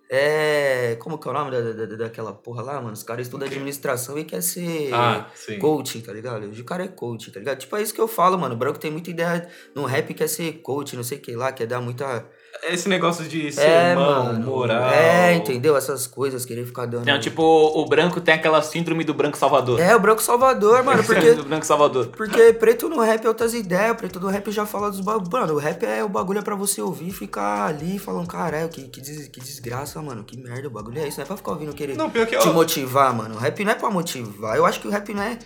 é. 0.09 0.95
Como 0.99 1.19
que 1.19 1.27
é 1.27 1.29
o 1.29 1.33
nome 1.35 1.51
da, 1.51 1.85
da, 1.85 1.95
daquela 1.97 2.33
porra 2.33 2.63
lá, 2.63 2.81
mano? 2.81 2.93
Os 2.93 3.03
caras 3.03 3.27
estudam 3.27 3.47
administração 3.47 4.17
e 4.17 4.23
quer 4.23 4.41
ser 4.41 4.91
ah, 4.91 5.29
coach, 5.61 6.01
tá 6.01 6.11
ligado? 6.11 6.47
Hoje 6.47 6.59
o 6.59 6.65
cara 6.65 6.83
é 6.83 6.87
coach, 6.87 7.31
tá 7.31 7.37
ligado? 7.37 7.59
Tipo, 7.59 7.75
é 7.75 7.83
isso 7.83 7.93
que 7.93 8.01
eu 8.01 8.07
falo, 8.07 8.39
mano. 8.39 8.55
O 8.55 8.57
branco 8.57 8.79
tem 8.79 8.89
muita 8.89 9.11
ideia 9.11 9.47
no 9.75 9.85
rap 9.85 10.15
quer 10.15 10.27
ser 10.27 10.63
coach, 10.63 10.95
não 10.95 11.03
sei 11.03 11.19
o 11.19 11.21
que 11.21 11.35
lá, 11.35 11.51
quer 11.51 11.67
dar 11.67 11.79
muita 11.79 12.27
esse 12.69 12.87
negócio 12.87 13.25
de 13.25 13.51
ser 13.51 13.61
é, 13.61 13.95
mano, 13.95 14.45
moral. 14.45 14.89
É, 14.89 15.33
entendeu? 15.35 15.75
Essas 15.75 16.07
coisas, 16.07 16.45
querer 16.45 16.65
ficar 16.65 16.85
dando. 16.85 17.05
Não, 17.05 17.19
tipo, 17.19 17.43
o 17.43 17.85
branco 17.85 18.21
tem 18.21 18.33
aquela 18.33 18.61
síndrome 18.61 19.03
do 19.03 19.13
branco 19.13 19.37
salvador. 19.37 19.79
É, 19.79 19.95
o 19.95 19.99
branco 19.99 20.21
salvador, 20.21 20.83
mano. 20.83 21.03
Porque. 21.03 21.33
do 21.33 21.43
branco 21.43 21.65
salvador. 21.65 22.07
Porque 22.07 22.53
preto 22.53 22.89
no 22.89 22.99
rap 23.01 23.23
é 23.25 23.27
outras 23.27 23.53
ideias, 23.53 23.95
preto 23.97 24.19
no 24.19 24.27
rap 24.27 24.51
já 24.51 24.65
fala 24.65 24.89
dos 24.89 24.99
bagulhos. 25.01 25.29
Mano, 25.29 25.53
o 25.53 25.57
rap 25.57 25.83
é 25.85 26.03
o 26.03 26.09
bagulho 26.09 26.39
é 26.39 26.41
pra 26.41 26.55
você 26.55 26.81
ouvir 26.81 27.09
e 27.09 27.11
ficar 27.11 27.65
ali 27.65 27.99
falando, 27.99 28.27
caralho, 28.27 28.69
que, 28.69 28.83
que, 28.83 29.01
des, 29.01 29.27
que 29.27 29.39
desgraça, 29.39 30.01
mano. 30.01 30.23
Que 30.23 30.37
merda, 30.37 30.67
o 30.67 30.71
bagulho 30.71 30.99
é 30.99 31.07
isso. 31.07 31.17
Não 31.17 31.23
é 31.23 31.27
pra 31.27 31.37
ficar 31.37 31.51
ouvindo 31.51 31.73
querer 31.73 31.97
não, 31.97 32.09
pior 32.09 32.25
que 32.25 32.37
te 32.37 32.47
eu... 32.47 32.53
motivar, 32.53 33.13
mano. 33.13 33.35
O 33.35 33.37
rap 33.37 33.63
não 33.63 33.71
é 33.71 33.75
pra 33.75 33.89
motivar. 33.89 34.55
Eu 34.55 34.65
acho 34.65 34.79
que 34.79 34.87
o 34.87 34.91
rap 34.91 35.13
não 35.13 35.23
é. 35.23 35.37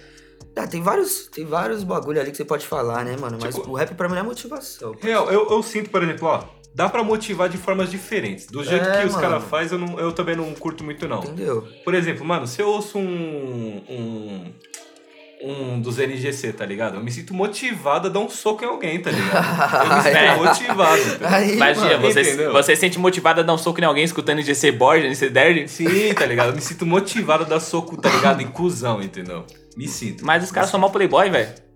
Ah, 0.56 0.66
tem 0.66 0.82
vários, 0.82 1.28
tem 1.28 1.46
vários 1.46 1.84
bagulho 1.84 2.20
ali 2.20 2.32
que 2.32 2.38
você 2.38 2.46
pode 2.46 2.66
falar, 2.66 3.06
né, 3.06 3.16
mano? 3.16 3.38
Mas 3.40 3.56
tipo, 3.56 3.70
o 3.70 3.76
rap 3.76 3.94
pra 3.94 4.08
mim 4.08 4.16
não 4.16 4.22
é 4.22 4.24
motivação. 4.24 4.96
Real, 5.00 5.30
eu, 5.30 5.48
eu 5.52 5.62
sinto, 5.62 5.90
por 5.92 6.02
exemplo, 6.02 6.28
ó, 6.28 6.44
dá 6.78 6.88
para 6.88 7.04
motivar 7.04 7.50
de 7.50 7.58
formas 7.58 7.90
diferentes. 7.90 8.46
Do 8.46 8.64
jeito 8.64 8.88
é, 8.88 9.02
que 9.02 9.08
os 9.08 9.16
caras 9.16 9.44
fazem, 9.46 9.80
eu, 9.82 10.00
eu 10.00 10.12
também 10.12 10.36
não 10.36 10.54
curto 10.54 10.84
muito, 10.84 11.08
não. 11.08 11.24
Entendeu? 11.24 11.68
Por 11.84 11.96
exemplo, 11.96 12.24
mano, 12.24 12.46
se 12.46 12.62
eu 12.62 12.68
ouço 12.70 13.00
um. 13.00 13.82
um 13.90 14.46
um 15.40 15.80
dos 15.80 16.00
NGC, 16.00 16.52
tá 16.52 16.66
ligado? 16.66 16.96
Eu 16.96 17.04
me 17.04 17.12
sinto 17.12 17.32
motivado 17.32 18.08
a 18.08 18.10
dar 18.10 18.22
um 18.22 18.28
soco 18.28 18.66
em 18.66 18.68
alguém, 18.68 19.00
tá 19.00 19.12
ligado? 19.12 19.86
Eu 19.86 19.96
me 19.96 20.02
sinto 20.50 20.66
motivado. 20.66 21.02
Aí, 21.22 21.54
Imagina, 21.54 21.98
você, 22.00 22.48
você 22.48 22.76
se 22.76 22.82
sente 22.82 22.98
motivado 22.98 23.42
a 23.42 23.44
dar 23.44 23.54
um 23.54 23.58
soco 23.58 23.80
em 23.80 23.84
alguém 23.84 24.04
escutando 24.04 24.40
NGC 24.40 24.72
Borja, 24.72 25.06
NGC 25.06 25.30
Derd? 25.30 25.68
Sim, 25.68 26.12
tá 26.16 26.26
ligado? 26.26 26.50
Eu 26.50 26.56
me 26.58 26.62
sinto 26.62 26.88
motivado 26.88 27.44
a 27.44 27.48
dar 27.48 27.60
soco, 27.60 27.96
tá 27.96 28.10
ligado? 28.10 28.42
Em 28.42 28.48
cuzão, 28.48 29.00
entendeu? 29.00 29.46
Me 29.78 29.88
sinto. 29.88 30.26
Mas 30.26 30.44
os 30.44 30.52
caras 30.52 30.72
são 30.72 30.80
mal 30.80 30.90
playboy, 30.90 31.30
velho. 31.30 31.67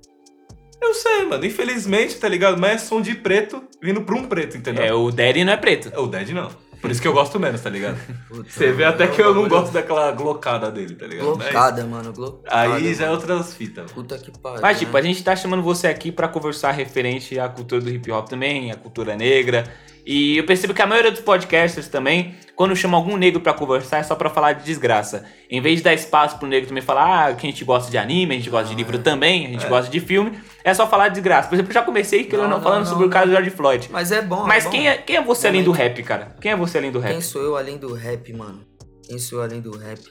Eu 0.82 0.94
sei, 0.96 1.26
mano. 1.26 1.46
Infelizmente, 1.46 2.16
tá 2.16 2.28
ligado? 2.28 2.60
Mas 2.60 2.72
é 2.72 2.78
som 2.80 3.02
de 3.02 3.14
preto 3.14 3.64
vindo 3.82 4.02
pra 4.02 4.16
um 4.16 4.24
preto, 4.24 4.58
entendeu? 4.58 4.84
É, 4.84 4.94
o 4.94 5.12
Daddy 5.12 5.44
não 5.44 5.54
é 5.54 5.58
preto. 5.58 5.92
É, 5.94 6.00
o 6.00 6.08
Daddy 6.08 6.34
não. 6.34 6.50
Por 6.82 6.90
isso 6.90 7.00
que 7.00 7.08
eu 7.08 7.14
gosto 7.14 7.40
menos, 7.40 7.62
tá 7.62 7.70
ligado? 7.70 8.00
Você 8.50 8.72
vê 8.72 8.84
até 8.84 9.06
que 9.06 9.22
eu 9.22 9.36
não 9.36 9.48
gosto 9.48 9.72
daquela 9.72 10.12
glocada 10.12 10.72
dele, 10.72 10.96
tá 10.96 11.06
ligado? 11.06 11.26
Glocada, 11.26 11.86
mano. 11.86 12.12
Glocada, 12.12 12.74
Aí 12.74 12.92
já 12.96 13.06
é 13.06 13.12
outras 13.12 13.54
fitas. 13.54 13.92
Puta 13.92 14.18
que 14.18 14.32
pariu. 14.32 14.62
Mas, 14.62 14.80
tipo, 14.80 14.92
né? 14.94 15.00
a 15.00 15.04
gente 15.04 15.24
tá 15.24 15.36
chamando 15.36 15.62
você 15.62 15.88
aqui 15.88 16.12
pra 16.12 16.28
conversar 16.28 16.72
referente 16.72 17.40
à 17.40 17.48
cultura 17.48 17.82
do 17.82 17.90
hip 17.90 18.12
hop 18.12 18.28
também, 18.28 18.72
à 18.72 18.76
cultura 18.76 19.16
negra. 19.16 19.72
E 20.04 20.38
eu 20.38 20.46
percebo 20.46 20.74
que 20.74 20.82
a 20.82 20.88
maioria 20.88 21.12
dos 21.12 21.22
podcasters 21.22 21.88
também, 21.88 22.34
quando 22.56 22.76
chama 22.76 22.98
algum 22.98 23.16
negro 23.16 23.40
para 23.40 23.54
conversar, 23.54 24.00
é 24.00 24.04
só 24.04 24.16
para 24.16 24.32
falar 24.32 24.54
de 24.54 24.66
desgraça. 24.66 25.24
Em 25.50 25.62
vez 25.62 25.78
de 25.78 25.84
dar 25.84 25.94
espaço 25.94 26.40
pro 26.40 26.48
negro 26.48 26.68
também 26.68 26.82
falar, 26.82 27.28
ah, 27.28 27.34
que 27.36 27.46
a 27.46 27.50
gente 27.50 27.64
gosta 27.64 27.92
de 27.92 27.98
anime, 27.98 28.34
a 28.34 28.38
gente 28.38 28.50
gosta 28.50 28.68
de 28.68 28.76
livro 28.76 28.98
é. 28.98 29.00
também, 29.00 29.46
a 29.46 29.50
gente 29.50 29.66
é. 29.66 29.70
gosta 29.70 29.92
de 29.92 30.00
filme, 30.00 30.40
é 30.64 30.74
só 30.74 30.88
falar 30.88 31.10
de 31.10 31.16
desgraça. 31.16 31.50
Por 31.50 31.56
exemplo, 31.56 31.72
eu 31.72 31.74
já 31.74 31.84
comecei 31.84 32.28
não, 32.32 32.48
não, 32.48 32.62
falando 32.62 32.86
não, 32.86 32.92
sobre 32.92 33.06
o 33.06 33.10
caso 33.10 33.28
do 33.28 33.32
George 33.32 33.50
Floyd. 33.50 33.90
Mas 33.92 34.12
é 34.12 34.22
bom. 34.22 34.46
Mas 34.46 34.66
é 34.66 34.70
quem, 34.70 34.82
bom. 34.82 34.88
É, 34.88 34.98
quem 34.98 35.16
é 35.16 35.22
você 35.22 35.48
além 35.48 35.64
do 35.64 35.72
rap, 35.72 36.04
cara? 36.04 36.36
Quem 36.40 36.52
é 36.52 36.56
você 36.56 36.78
além 36.78 36.92
do 36.92 37.00
rap? 37.00 37.12
Quem 37.12 37.22
sou 37.22 37.42
eu 37.42 37.58
além 37.58 37.78
do 37.78 37.94
rap, 37.94 38.34
mano? 38.34 38.66
Quem 39.04 39.18
sou 39.18 39.40
eu 39.40 39.44
além 39.44 39.62
do 39.62 39.76
rap? 39.78 40.02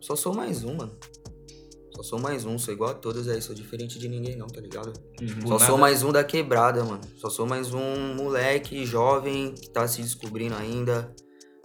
Só 0.00 0.14
sou 0.14 0.34
mais 0.34 0.64
um, 0.64 0.76
mano. 0.76 0.92
Só 1.96 2.02
sou 2.02 2.20
mais 2.20 2.44
um, 2.44 2.58
sou 2.58 2.74
igual 2.74 2.90
a 2.90 2.94
todos 2.94 3.26
aí, 3.26 3.40
sou 3.40 3.54
diferente 3.54 3.98
de 3.98 4.06
ninguém 4.06 4.36
não, 4.36 4.46
tá 4.46 4.60
ligado? 4.60 4.92
Uhum. 5.20 5.28
Só 5.42 5.54
nada. 5.54 5.64
sou 5.64 5.78
mais 5.78 6.02
um 6.02 6.12
da 6.12 6.22
quebrada, 6.22 6.84
mano. 6.84 7.00
Só 7.16 7.30
sou 7.30 7.46
mais 7.46 7.72
um 7.72 8.14
moleque 8.14 8.84
jovem 8.84 9.54
que 9.54 9.70
tá 9.70 9.88
se 9.88 10.02
descobrindo 10.02 10.54
ainda. 10.54 11.10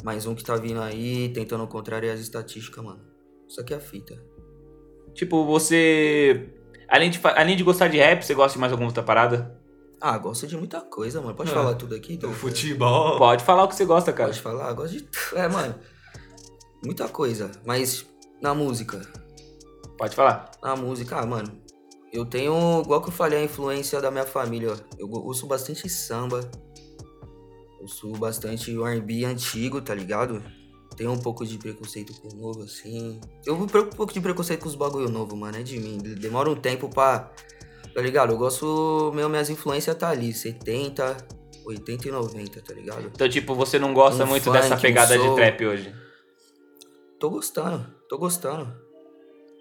Mais 0.04 0.26
um 0.26 0.34
que 0.34 0.44
tá 0.44 0.56
vindo 0.56 0.82
aí, 0.82 1.30
tentando 1.30 1.68
contrariar 1.68 2.16
as 2.16 2.22
estatísticas, 2.22 2.84
mano. 2.84 3.02
Isso 3.48 3.60
aqui 3.60 3.74
é 3.74 3.78
a 3.78 3.80
fita. 3.80 4.24
Tipo, 5.14 5.46
você. 5.46 6.50
Além 6.92 7.10
de, 7.10 7.20
além 7.24 7.56
de 7.56 7.64
gostar 7.64 7.88
de 7.88 7.98
rap, 7.98 8.22
você 8.22 8.36
gosta 8.36 8.54
de 8.54 8.60
mais 8.60 8.72
alguma 8.72 8.90
outra 8.90 9.02
parada? 9.02 9.58
Ah, 10.00 10.18
gosto 10.18 10.46
de 10.46 10.58
muita 10.58 10.82
coisa, 10.82 11.22
mano. 11.22 11.34
Pode 11.34 11.50
é. 11.50 11.54
falar 11.54 11.76
tudo 11.76 11.96
aqui? 11.96 12.14
Então, 12.14 12.34
futebol. 12.34 13.18
Pode 13.18 13.44
falar 13.44 13.64
o 13.64 13.68
que 13.68 13.76
você 13.76 13.86
gosta, 13.86 14.12
cara. 14.12 14.30
Pode 14.30 14.42
falar, 14.42 14.74
gosto 14.74 14.98
de. 14.98 15.08
É, 15.34 15.48
mano. 15.48 15.76
Muita 16.84 17.08
coisa. 17.08 17.52
Mas 17.66 18.06
na 18.42 18.54
música, 18.54 19.00
Pode 20.02 20.16
falar. 20.16 20.50
A 20.64 20.76
música, 20.76 21.20
ah, 21.20 21.26
mano. 21.28 21.62
Eu 22.12 22.26
tenho, 22.26 22.82
igual 22.82 23.04
que 23.04 23.10
eu 23.10 23.14
falei, 23.14 23.38
a 23.38 23.44
influência 23.44 24.02
da 24.02 24.10
minha 24.10 24.26
família. 24.26 24.74
Eu 24.98 25.08
ouço 25.12 25.46
bastante 25.46 25.88
samba. 25.88 26.42
Ouço 27.80 28.12
bastante 28.14 28.72
R&B 28.72 29.26
antigo, 29.26 29.80
tá 29.80 29.94
ligado? 29.94 30.44
Tenho 30.96 31.12
um 31.12 31.20
pouco 31.20 31.46
de 31.46 31.58
preconceito 31.58 32.14
com 32.22 32.28
o 32.28 32.36
novo, 32.36 32.64
assim. 32.64 33.20
Eu 33.46 33.56
um 33.56 33.66
pouco 33.66 34.14
de 34.14 34.20
preconceito 34.20 34.62
com 34.62 34.68
os 34.68 34.76
bagulho 34.76 35.10
novo, 35.10 35.36
mano. 35.36 35.58
É 35.58 35.64
de 35.64 35.80
mim. 35.80 35.98
Demora 35.98 36.50
um 36.50 36.56
tempo 36.56 36.90
pra. 36.90 37.32
Tá 37.94 38.02
ligado? 38.02 38.34
Eu 38.34 38.38
gosto. 38.38 39.12
Meu, 39.16 39.30
minhas 39.30 39.50
influências 39.50 39.96
tá 39.96 40.10
ali. 40.10 40.34
70, 40.34 41.18
80 41.66 42.08
e 42.08 42.12
90, 42.12 42.62
tá 42.62 42.74
ligado? 42.74 43.12
Então, 43.14 43.30
tipo, 43.30 43.56
você 43.56 43.80
não 43.80 43.94
gosta 43.94 44.24
um 44.24 44.28
muito 44.28 44.44
funk, 44.44 44.58
dessa 44.58 44.78
pegada 44.78 45.20
um 45.20 45.30
de 45.30 45.36
trap 45.36 45.66
hoje? 45.66 45.96
Tô 47.20 47.30
gostando, 47.30 47.86
tô 48.10 48.18
gostando. 48.18 48.74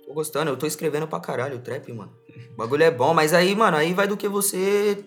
Tô 0.07 0.15
gostando, 0.15 0.51
eu 0.51 0.57
tô 0.57 0.67
escrevendo 0.67 1.07
pra 1.07 1.21
caralho 1.21 1.59
o 1.59 1.61
trap, 1.61 1.93
mano. 1.93 2.13
O 2.53 2.57
bagulho 2.57 2.83
é 2.83 2.91
bom, 2.91 3.15
mas 3.15 3.33
aí, 3.33 3.55
mano, 3.55 3.77
aí 3.77 3.95
vai 3.95 4.09
do 4.09 4.17
que 4.17 4.29
você 4.29 5.05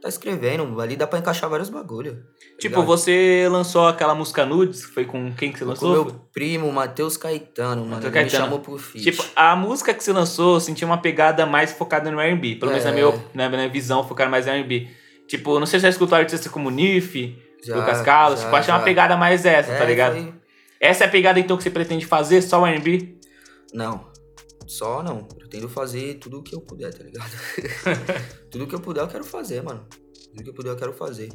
tá 0.00 0.08
escrevendo. 0.08 0.80
Ali 0.80 0.96
dá 0.96 1.06
pra 1.06 1.18
encaixar 1.18 1.48
vários 1.48 1.68
bagulhos. 1.68 2.14
Tá 2.14 2.20
tipo, 2.58 2.76
ligado? 2.76 2.86
você 2.86 3.46
lançou 3.50 3.86
aquela 3.86 4.14
música 4.14 4.46
Nudes, 4.46 4.82
foi 4.82 5.04
com 5.04 5.32
quem 5.32 5.52
que 5.52 5.58
você 5.58 5.64
lançou? 5.64 6.04
Com 6.04 6.10
meu 6.10 6.20
primo, 6.32 6.72
Matheus 6.72 7.16
Caetano, 7.16 7.84
mano. 7.84 8.02
Caetano. 8.02 8.24
me 8.24 8.30
chamou 8.30 8.58
por 8.60 8.78
feat. 8.78 9.04
Tipo, 9.04 9.24
a 9.36 9.54
música 9.54 9.92
que 9.92 10.02
você 10.02 10.12
lançou, 10.12 10.54
eu 10.54 10.60
senti 10.60 10.84
uma 10.84 10.98
pegada 10.98 11.44
mais 11.46 11.72
focada 11.72 12.10
no 12.10 12.20
R&B. 12.20 12.56
Pelo 12.56 12.72
é. 12.72 12.74
menos 12.74 12.84
na 12.84 12.92
minha, 12.92 13.24
na 13.34 13.48
minha 13.48 13.68
visão, 13.68 14.06
focada 14.06 14.30
mais 14.30 14.46
no 14.46 14.52
R&B. 14.52 14.88
Tipo, 15.28 15.58
não 15.60 15.66
sei 15.66 15.78
se 15.78 15.82
você 15.82 15.86
já 15.86 15.90
escutou 15.90 16.18
artistas 16.18 16.50
como 16.50 16.70
Nif, 16.70 17.38
Lucas 17.68 18.00
Carlos. 18.00 18.40
Já, 18.40 18.46
tipo, 18.46 18.56
achei 18.56 18.74
uma 18.74 18.80
pegada 18.80 19.16
mais 19.16 19.44
essa, 19.44 19.68
tá 19.68 19.74
é, 19.74 19.78
tá 19.78 19.84
ligado? 19.84 20.14
Foi... 20.14 20.34
Essa 20.80 21.04
é 21.04 21.06
a 21.06 21.10
pegada, 21.10 21.38
então, 21.38 21.56
que 21.56 21.62
você 21.62 21.70
pretende 21.70 22.06
fazer, 22.06 22.40
só 22.40 22.62
o 22.62 22.66
R&B? 22.66 23.16
Não. 23.72 24.09
Só 24.70 25.02
não. 25.02 25.24
Pretendo 25.24 25.68
fazer 25.68 26.20
tudo 26.20 26.38
o 26.38 26.42
que 26.44 26.54
eu 26.54 26.60
puder, 26.60 26.94
tá 26.94 27.02
ligado? 27.02 27.28
tudo 28.52 28.68
que 28.68 28.74
eu 28.74 28.80
puder 28.80 29.00
eu 29.00 29.08
quero 29.08 29.24
fazer, 29.24 29.64
mano. 29.64 29.84
Tudo 30.30 30.44
que 30.44 30.50
eu 30.50 30.54
puder 30.54 30.70
eu 30.70 30.76
quero 30.76 30.92
fazer. 30.92 31.28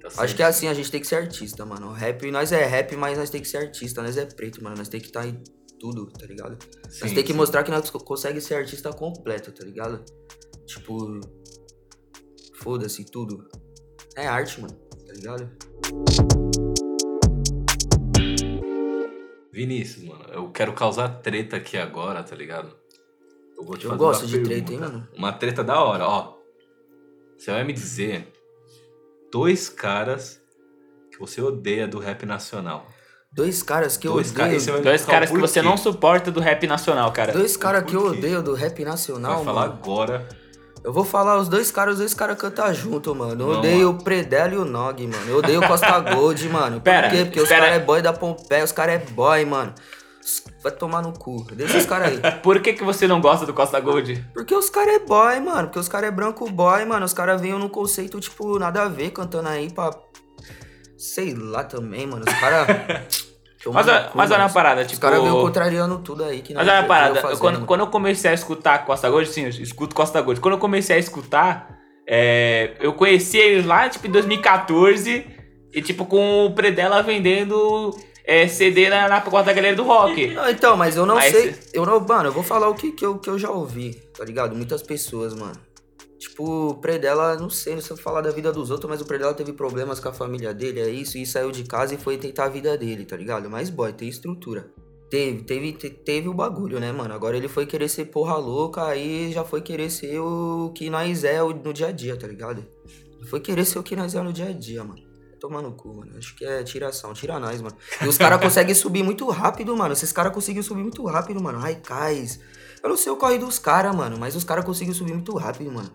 Tá 0.00 0.22
Acho 0.22 0.34
que 0.34 0.42
é 0.42 0.46
assim, 0.46 0.66
a 0.66 0.72
gente 0.72 0.90
tem 0.90 0.98
que 0.98 1.06
ser 1.06 1.16
artista, 1.16 1.66
mano. 1.66 1.92
Rap, 1.92 2.30
nós 2.30 2.52
é 2.52 2.64
rap, 2.64 2.96
mas 2.96 3.18
nós 3.18 3.28
tem 3.28 3.42
que 3.42 3.46
ser 3.46 3.58
artista. 3.58 4.02
Nós 4.02 4.16
é 4.16 4.24
preto, 4.24 4.64
mano. 4.64 4.78
Nós 4.78 4.88
tem 4.88 4.98
que 4.98 5.08
estar 5.08 5.20
tá 5.20 5.28
em 5.28 5.44
tudo, 5.78 6.06
tá 6.06 6.24
ligado? 6.24 6.56
Sim, 6.88 7.00
nós 7.02 7.12
tem 7.12 7.22
que 7.22 7.32
sim. 7.32 7.36
mostrar 7.36 7.62
que 7.62 7.70
nós 7.70 7.90
consegue 7.90 8.40
ser 8.40 8.54
artista 8.54 8.90
completo, 8.94 9.52
tá 9.52 9.62
ligado? 9.62 10.02
Tipo, 10.64 11.20
foda-se 12.54 13.04
tudo. 13.04 13.46
É 14.16 14.26
arte, 14.26 14.58
mano, 14.58 14.74
tá 15.06 15.12
ligado? 15.12 16.45
Vinícius, 19.56 20.04
mano, 20.04 20.22
eu 20.34 20.50
quero 20.50 20.74
causar 20.74 21.08
treta 21.08 21.56
aqui 21.56 21.78
agora, 21.78 22.22
tá 22.22 22.36
ligado? 22.36 22.76
Eu 23.56 23.64
vou 23.64 23.74
te 23.74 23.86
eu 23.86 23.90
fazer 23.90 23.98
gosto 23.98 24.20
uma 24.24 24.28
de 24.28 24.32
pergunta. 24.34 24.54
treta, 24.54 24.72
hein, 24.74 24.78
mano? 24.80 25.08
Uma 25.16 25.32
treta 25.32 25.64
da 25.64 25.82
hora, 25.82 26.06
ó. 26.06 26.34
Você 27.38 27.50
vai 27.50 27.64
me 27.64 27.72
dizer 27.72 28.30
dois 29.32 29.70
caras 29.70 30.38
que 31.10 31.18
você 31.18 31.40
odeia 31.40 31.88
do 31.88 31.98
rap 31.98 32.26
nacional. 32.26 32.86
Dois 33.32 33.62
caras 33.62 33.96
que 33.96 34.06
dois 34.06 34.28
eu 34.28 34.44
odeio. 34.44 34.66
Cara, 34.66 34.82
dois 34.82 35.04
caras 35.06 35.30
que 35.30 35.38
você 35.38 35.62
não 35.62 35.78
suporta 35.78 36.30
do 36.30 36.40
rap 36.40 36.66
nacional, 36.66 37.10
cara. 37.10 37.32
Dois 37.32 37.56
caras 37.56 37.84
que 37.84 37.96
eu 37.96 38.08
odeio 38.08 38.42
do 38.42 38.52
rap 38.52 38.84
nacional, 38.84 39.36
vai 39.36 39.44
mano. 39.44 39.54
falar 39.58 39.64
agora. 39.64 40.28
Eu 40.86 40.92
vou 40.92 41.04
falar 41.04 41.36
os 41.36 41.48
dois 41.48 41.72
caras, 41.72 41.94
os 41.94 41.98
dois 41.98 42.14
caras 42.14 42.38
cantam 42.38 42.72
junto, 42.72 43.12
mano. 43.12 43.42
Eu 43.42 43.58
odeio 43.58 43.90
o 43.90 43.94
Predelo 44.04 44.54
e 44.54 44.56
o 44.58 44.64
Nog, 44.64 45.04
mano. 45.04 45.28
Eu 45.28 45.38
odeio 45.38 45.60
o 45.60 45.66
Costa 45.66 45.98
Gold, 46.14 46.48
mano. 46.48 46.76
Por 46.76 46.84
pera, 46.84 47.10
quê? 47.10 47.24
Porque 47.24 47.40
os 47.40 47.48
caras 47.48 47.70
é 47.70 47.80
boy 47.80 48.00
da 48.00 48.12
Pompeia, 48.12 48.62
os 48.62 48.70
caras 48.70 48.94
é 48.94 48.98
boy, 49.10 49.44
mano. 49.44 49.74
Vai 50.62 50.70
tomar 50.70 51.02
no 51.02 51.12
cu. 51.12 51.44
Deixa 51.52 51.76
os 51.76 51.86
caras 51.86 52.10
aí. 52.10 52.20
Por 52.40 52.60
que, 52.60 52.72
que 52.72 52.84
você 52.84 53.08
não 53.08 53.20
gosta 53.20 53.44
do 53.44 53.52
Costa 53.52 53.80
Gold? 53.80 54.24
Porque 54.32 54.54
os 54.54 54.70
caras 54.70 54.94
é 54.94 54.98
boy, 55.00 55.40
mano. 55.40 55.66
Porque 55.66 55.80
os 55.80 55.88
caras 55.88 56.06
é 56.06 56.12
branco 56.12 56.48
boy, 56.48 56.84
mano. 56.84 57.04
Os 57.04 57.12
caras 57.12 57.40
vêm 57.40 57.50
num 57.50 57.68
conceito, 57.68 58.20
tipo, 58.20 58.56
nada 58.56 58.84
a 58.84 58.88
ver 58.88 59.10
cantando 59.10 59.48
aí 59.48 59.72
pra. 59.72 59.90
Sei 60.96 61.34
lá 61.34 61.64
também, 61.64 62.06
mano. 62.06 62.24
Os 62.24 62.34
caras. 62.34 63.25
Mas, 63.72 63.86
mas 64.14 64.30
olha 64.30 64.44
uma 64.44 64.50
parada, 64.50 64.82
tipo. 64.82 64.94
Os 64.94 64.98
caras 64.98 65.22
veio 65.22 65.40
contrariando 65.40 65.98
tudo 65.98 66.24
aí. 66.24 66.40
Que 66.40 66.54
mas 66.54 66.66
olha 66.66 66.80
uma 66.80 66.86
parada, 66.86 67.20
fazendo, 67.20 67.38
quando, 67.38 67.66
quando 67.66 67.80
eu 67.80 67.86
comecei 67.88 68.30
a 68.30 68.34
escutar 68.34 68.84
Costa 68.84 69.08
Gold, 69.08 69.28
sim, 69.28 69.44
eu 69.44 69.48
escuto 69.48 69.94
Costa 69.94 70.20
Gold. 70.20 70.40
Quando 70.40 70.54
eu 70.54 70.60
comecei 70.60 70.96
a 70.96 70.98
escutar, 70.98 71.76
é, 72.06 72.72
eu 72.80 72.92
conheci 72.92 73.38
eles 73.38 73.66
lá, 73.66 73.88
tipo, 73.88 74.06
em 74.06 74.10
2014, 74.10 75.26
e 75.72 75.82
tipo, 75.82 76.06
com 76.06 76.46
o 76.46 76.54
Predela 76.54 77.02
vendendo 77.02 77.96
é, 78.24 78.48
CD 78.48 78.88
na, 78.88 79.08
na 79.08 79.20
porta 79.20 79.46
da 79.46 79.52
galera 79.52 79.76
do 79.76 79.84
rock. 79.84 80.28
Não, 80.28 80.50
então, 80.50 80.76
mas 80.76 80.96
eu 80.96 81.06
não 81.06 81.16
Aí 81.16 81.30
sei. 81.30 81.54
Eu 81.72 81.86
não, 81.86 82.00
mano, 82.00 82.28
eu 82.28 82.32
vou 82.32 82.42
falar 82.42 82.68
o 82.68 82.74
que, 82.74 82.92
que, 82.92 83.04
eu, 83.04 83.18
que 83.18 83.30
eu 83.30 83.38
já 83.38 83.50
ouvi, 83.50 83.94
tá 84.16 84.24
ligado? 84.24 84.54
Muitas 84.54 84.82
pessoas, 84.82 85.34
mano. 85.34 85.65
Tipo, 86.26 86.70
o 86.70 86.74
Predella, 86.74 87.36
não 87.36 87.48
sei, 87.48 87.76
não 87.76 87.80
sei 87.80 87.96
falar 87.96 88.20
da 88.20 88.32
vida 88.32 88.52
dos 88.52 88.70
outros, 88.70 88.90
mas 88.90 89.00
o 89.00 89.04
Predella 89.04 89.32
teve 89.32 89.52
problemas 89.52 90.00
com 90.00 90.08
a 90.08 90.12
família 90.12 90.52
dele, 90.52 90.80
é 90.80 90.90
isso, 90.90 91.16
e 91.16 91.24
saiu 91.24 91.52
de 91.52 91.62
casa 91.62 91.94
e 91.94 91.98
foi 91.98 92.18
tentar 92.18 92.46
a 92.46 92.48
vida 92.48 92.76
dele, 92.76 93.04
tá 93.04 93.16
ligado? 93.16 93.48
Mas, 93.48 93.70
boy, 93.70 93.92
tem 93.92 94.08
estrutura. 94.08 94.68
Teve, 95.08 95.44
teve, 95.44 95.72
teve 95.72 96.28
o 96.28 96.34
bagulho, 96.34 96.80
né, 96.80 96.90
mano? 96.90 97.14
Agora 97.14 97.36
ele 97.36 97.46
foi 97.46 97.64
querer 97.64 97.88
ser 97.88 98.06
porra 98.06 98.36
louca, 98.36 98.84
aí 98.86 99.30
já 99.32 99.44
foi 99.44 99.62
querer 99.62 99.88
ser 99.88 100.18
o 100.18 100.72
que 100.74 100.90
nós 100.90 101.22
é 101.22 101.40
no 101.40 101.72
dia 101.72 101.86
a 101.86 101.92
dia, 101.92 102.16
tá 102.16 102.26
ligado? 102.26 102.66
Foi 103.30 103.38
querer 103.38 103.64
ser 103.64 103.78
o 103.78 103.82
que 103.84 103.94
nós 103.94 104.16
é 104.16 104.20
no 104.20 104.32
dia 104.32 104.48
a 104.48 104.52
dia, 104.52 104.82
mano. 104.82 105.00
Tomar 105.38 105.62
no 105.62 105.72
cu, 105.72 105.94
mano. 105.94 106.12
Acho 106.18 106.34
que 106.34 106.44
é 106.44 106.64
tiração, 106.64 107.12
tira 107.12 107.38
nós, 107.38 107.62
mano. 107.62 107.76
E 108.02 108.08
os 108.08 108.18
caras 108.18 108.40
conseguem 108.40 108.74
subir 108.74 109.04
muito 109.04 109.28
rápido, 109.28 109.76
mano. 109.76 109.92
Esses 109.92 110.10
caras 110.10 110.32
conseguem 110.32 110.62
subir 110.62 110.82
muito 110.82 111.04
rápido, 111.04 111.40
mano. 111.40 111.58
Raikais. 111.58 112.40
Eu 112.82 112.88
não 112.88 112.96
sei 112.96 113.12
o 113.12 113.16
corre 113.16 113.38
dos 113.38 113.58
caras, 113.58 113.94
mano, 113.94 114.16
mas 114.18 114.34
os 114.34 114.44
caras 114.44 114.64
conseguem 114.64 114.92
subir 114.92 115.12
muito 115.12 115.36
rápido, 115.36 115.70
mano. 115.70 115.90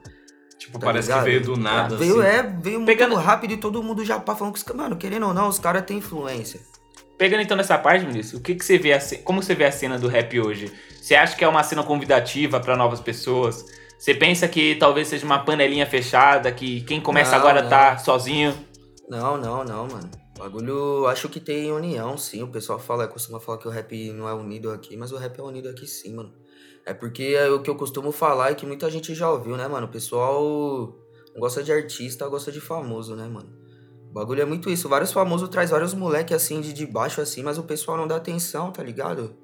Tipo, 0.61 0.77
tá 0.77 0.85
parece 0.85 1.07
ligado? 1.07 1.23
que 1.23 1.29
veio 1.31 1.41
do 1.41 1.57
nada, 1.57 1.95
veio, 1.95 2.21
assim. 2.21 2.29
É, 2.29 2.43
veio 2.43 2.85
Pegando... 2.85 3.15
muito 3.15 3.25
rápido 3.25 3.51
e 3.51 3.57
todo 3.57 3.81
mundo 3.81 4.05
já 4.05 4.19
pá 4.19 4.35
falando 4.35 4.53
que, 4.53 4.73
mano, 4.73 4.95
querendo 4.95 5.25
ou 5.25 5.33
não, 5.33 5.47
os 5.47 5.57
caras 5.57 5.83
têm 5.83 5.97
influência. 5.97 6.59
Pegando 7.17 7.41
então 7.41 7.57
nessa 7.57 7.79
parte, 7.79 8.05
Vinícius, 8.05 8.39
o 8.39 8.43
que, 8.43 8.53
que 8.53 8.63
você 8.63 8.77
vê, 8.77 8.91
como 9.23 9.41
você 9.41 9.55
vê 9.55 9.65
a 9.65 9.71
cena 9.71 9.97
do 9.97 10.07
rap 10.07 10.39
hoje? 10.39 10.71
Você 11.01 11.15
acha 11.15 11.35
que 11.35 11.43
é 11.43 11.47
uma 11.47 11.63
cena 11.63 11.81
convidativa 11.81 12.59
para 12.59 12.77
novas 12.77 13.01
pessoas? 13.01 13.65
Você 13.97 14.13
pensa 14.13 14.47
que 14.47 14.75
talvez 14.75 15.07
seja 15.07 15.25
uma 15.25 15.39
panelinha 15.39 15.87
fechada, 15.87 16.51
que 16.51 16.81
quem 16.81 17.01
começa 17.01 17.31
não, 17.31 17.39
agora 17.39 17.63
não. 17.63 17.69
tá 17.69 17.97
sozinho? 17.97 18.53
Não, 19.09 19.37
não, 19.37 19.63
não, 19.63 19.87
mano. 19.87 20.11
O 20.37 20.43
bagulho, 20.43 21.07
acho 21.07 21.27
que 21.27 21.39
tem 21.39 21.71
união, 21.71 22.15
sim. 22.19 22.43
O 22.43 22.47
pessoal 22.47 22.77
fala, 22.77 23.07
costuma 23.07 23.39
falar 23.39 23.57
que 23.57 23.67
o 23.67 23.71
rap 23.71 24.11
não 24.11 24.29
é 24.29 24.33
unido 24.35 24.69
aqui, 24.71 24.95
mas 24.95 25.11
o 25.11 25.17
rap 25.17 25.39
é 25.39 25.43
unido 25.43 25.69
aqui 25.69 25.87
sim, 25.87 26.13
mano. 26.13 26.31
É 26.85 26.93
porque 26.93 27.35
é 27.37 27.49
o 27.49 27.61
que 27.61 27.69
eu 27.69 27.75
costumo 27.75 28.11
falar 28.11 28.51
e 28.51 28.55
que 28.55 28.65
muita 28.65 28.89
gente 28.89 29.13
já 29.13 29.29
ouviu, 29.29 29.55
né, 29.55 29.67
mano? 29.67 29.87
O 29.87 29.91
pessoal 29.91 30.95
gosta 31.37 31.63
de 31.63 31.71
artista, 31.71 32.27
gosta 32.27 32.51
de 32.51 32.59
famoso, 32.59 33.15
né, 33.15 33.27
mano? 33.27 33.49
O 34.09 34.13
bagulho 34.13 34.41
é 34.41 34.45
muito 34.45 34.69
isso. 34.69 34.89
Vários 34.89 35.11
famosos 35.11 35.47
traz 35.49 35.69
vários 35.69 35.93
moleques 35.93 36.35
assim 36.35 36.59
de, 36.59 36.73
de 36.73 36.85
baixo 36.85 37.21
assim, 37.21 37.43
mas 37.43 37.57
o 37.57 37.63
pessoal 37.63 37.97
não 37.97 38.07
dá 38.07 38.17
atenção, 38.17 38.71
tá 38.71 38.83
ligado? 38.83 39.35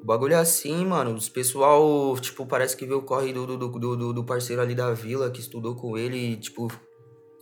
O 0.00 0.04
bagulho 0.04 0.34
é 0.34 0.38
assim, 0.38 0.84
mano. 0.86 1.14
Os 1.14 1.28
pessoal, 1.28 2.16
tipo, 2.18 2.46
parece 2.46 2.76
que 2.76 2.86
vê 2.86 2.94
o 2.94 3.02
corre 3.02 3.32
do, 3.32 3.46
do, 3.46 3.68
do, 3.68 4.12
do 4.12 4.24
parceiro 4.24 4.62
ali 4.62 4.74
da 4.74 4.92
vila 4.92 5.30
que 5.30 5.40
estudou 5.40 5.76
com 5.76 5.98
ele 5.98 6.16
e, 6.16 6.36
tipo, 6.36 6.68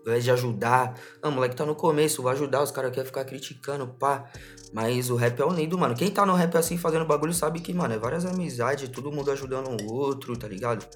ao 0.00 0.08
invés 0.08 0.24
de 0.24 0.30
ajudar. 0.30 0.98
Não, 1.22 1.30
moleque 1.30 1.56
tá 1.56 1.64
no 1.64 1.74
começo, 1.74 2.22
vai 2.22 2.34
ajudar, 2.34 2.62
os 2.62 2.70
caras 2.70 2.90
querem 2.90 3.06
ficar 3.06 3.24
criticando, 3.24 3.86
pá. 3.86 4.30
Mas 4.72 5.10
o 5.10 5.16
rap 5.16 5.40
é 5.40 5.44
unido, 5.44 5.76
mano. 5.78 5.94
Quem 5.94 6.10
tá 6.10 6.24
no 6.24 6.34
rap 6.34 6.56
assim 6.56 6.78
fazendo 6.78 7.04
bagulho 7.04 7.32
sabe 7.32 7.60
que, 7.60 7.72
mano, 7.74 7.94
é 7.94 7.98
várias 7.98 8.24
amizades, 8.24 8.88
todo 8.88 9.10
mundo 9.10 9.30
ajudando 9.30 9.68
um 9.68 9.92
outro, 9.92 10.36
tá 10.36 10.48
ligado? 10.48 10.86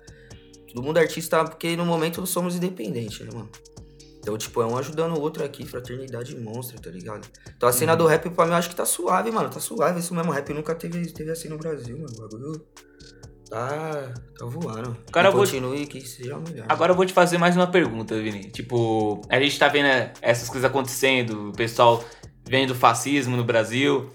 Todo 0.69 0.83
mundo 0.83 0.99
é 0.99 1.03
artista, 1.03 1.45
porque 1.45 1.77
no 1.77 1.85
momento 1.85 2.27
somos 2.27 2.57
independentes, 2.57 3.21
né, 3.21 3.31
mano? 3.33 3.51
Então, 4.25 4.39
tipo, 4.39 4.63
é 4.63 4.67
um 4.67 4.79
ajudando 4.79 5.13
o 5.19 5.21
outro 5.21 5.45
aqui, 5.45 5.67
fraternidade 5.67 6.35
monstra, 6.41 6.81
tá 6.81 6.89
ligado? 6.89 7.29
Então 7.55 7.69
a 7.69 7.73
cena 7.73 7.93
uhum. 7.93 7.99
do 7.99 8.07
rap 8.07 8.31
pra 8.31 8.47
mim 8.47 8.53
eu 8.53 8.57
acho 8.57 8.71
que 8.71 8.75
tá 8.75 8.87
suave, 8.87 9.31
mano. 9.31 9.51
Tá 9.51 9.61
suave. 9.61 10.01
Isso 10.01 10.15
mesmo, 10.15 10.33
rap 10.33 10.51
nunca 10.55 10.75
teve, 10.75 11.13
teve 11.13 11.31
assim 11.31 11.51
no 11.51 11.59
Brasil, 11.59 11.99
mano. 11.99 12.11
O 12.17 12.23
bagulho 12.23 12.67
tá, 13.55 14.15
tá 14.37 14.47
voando. 14.47 14.97
Agora 15.09 15.31
vou... 15.31 15.41
continue 15.41 15.87
que 15.87 16.01
seja 16.01 16.37
melhor. 16.39 16.67
Agora 16.69 16.91
eu 16.93 16.97
vou 16.97 17.07
te 17.07 17.13
fazer 17.13 17.39
mais 17.39 17.57
uma 17.57 17.69
pergunta, 17.69 18.21
Vini. 18.21 18.51
Tipo, 18.51 19.23
a 19.29 19.39
gente 19.41 19.57
tá 19.59 19.69
vendo 19.69 19.87
essas 20.21 20.49
coisas 20.49 20.69
acontecendo, 20.69 21.51
o 21.51 21.53
pessoal 21.53 22.05
vendo 22.47 22.75
fascismo 22.75 23.37
no 23.37 23.45
Brasil. 23.45 24.11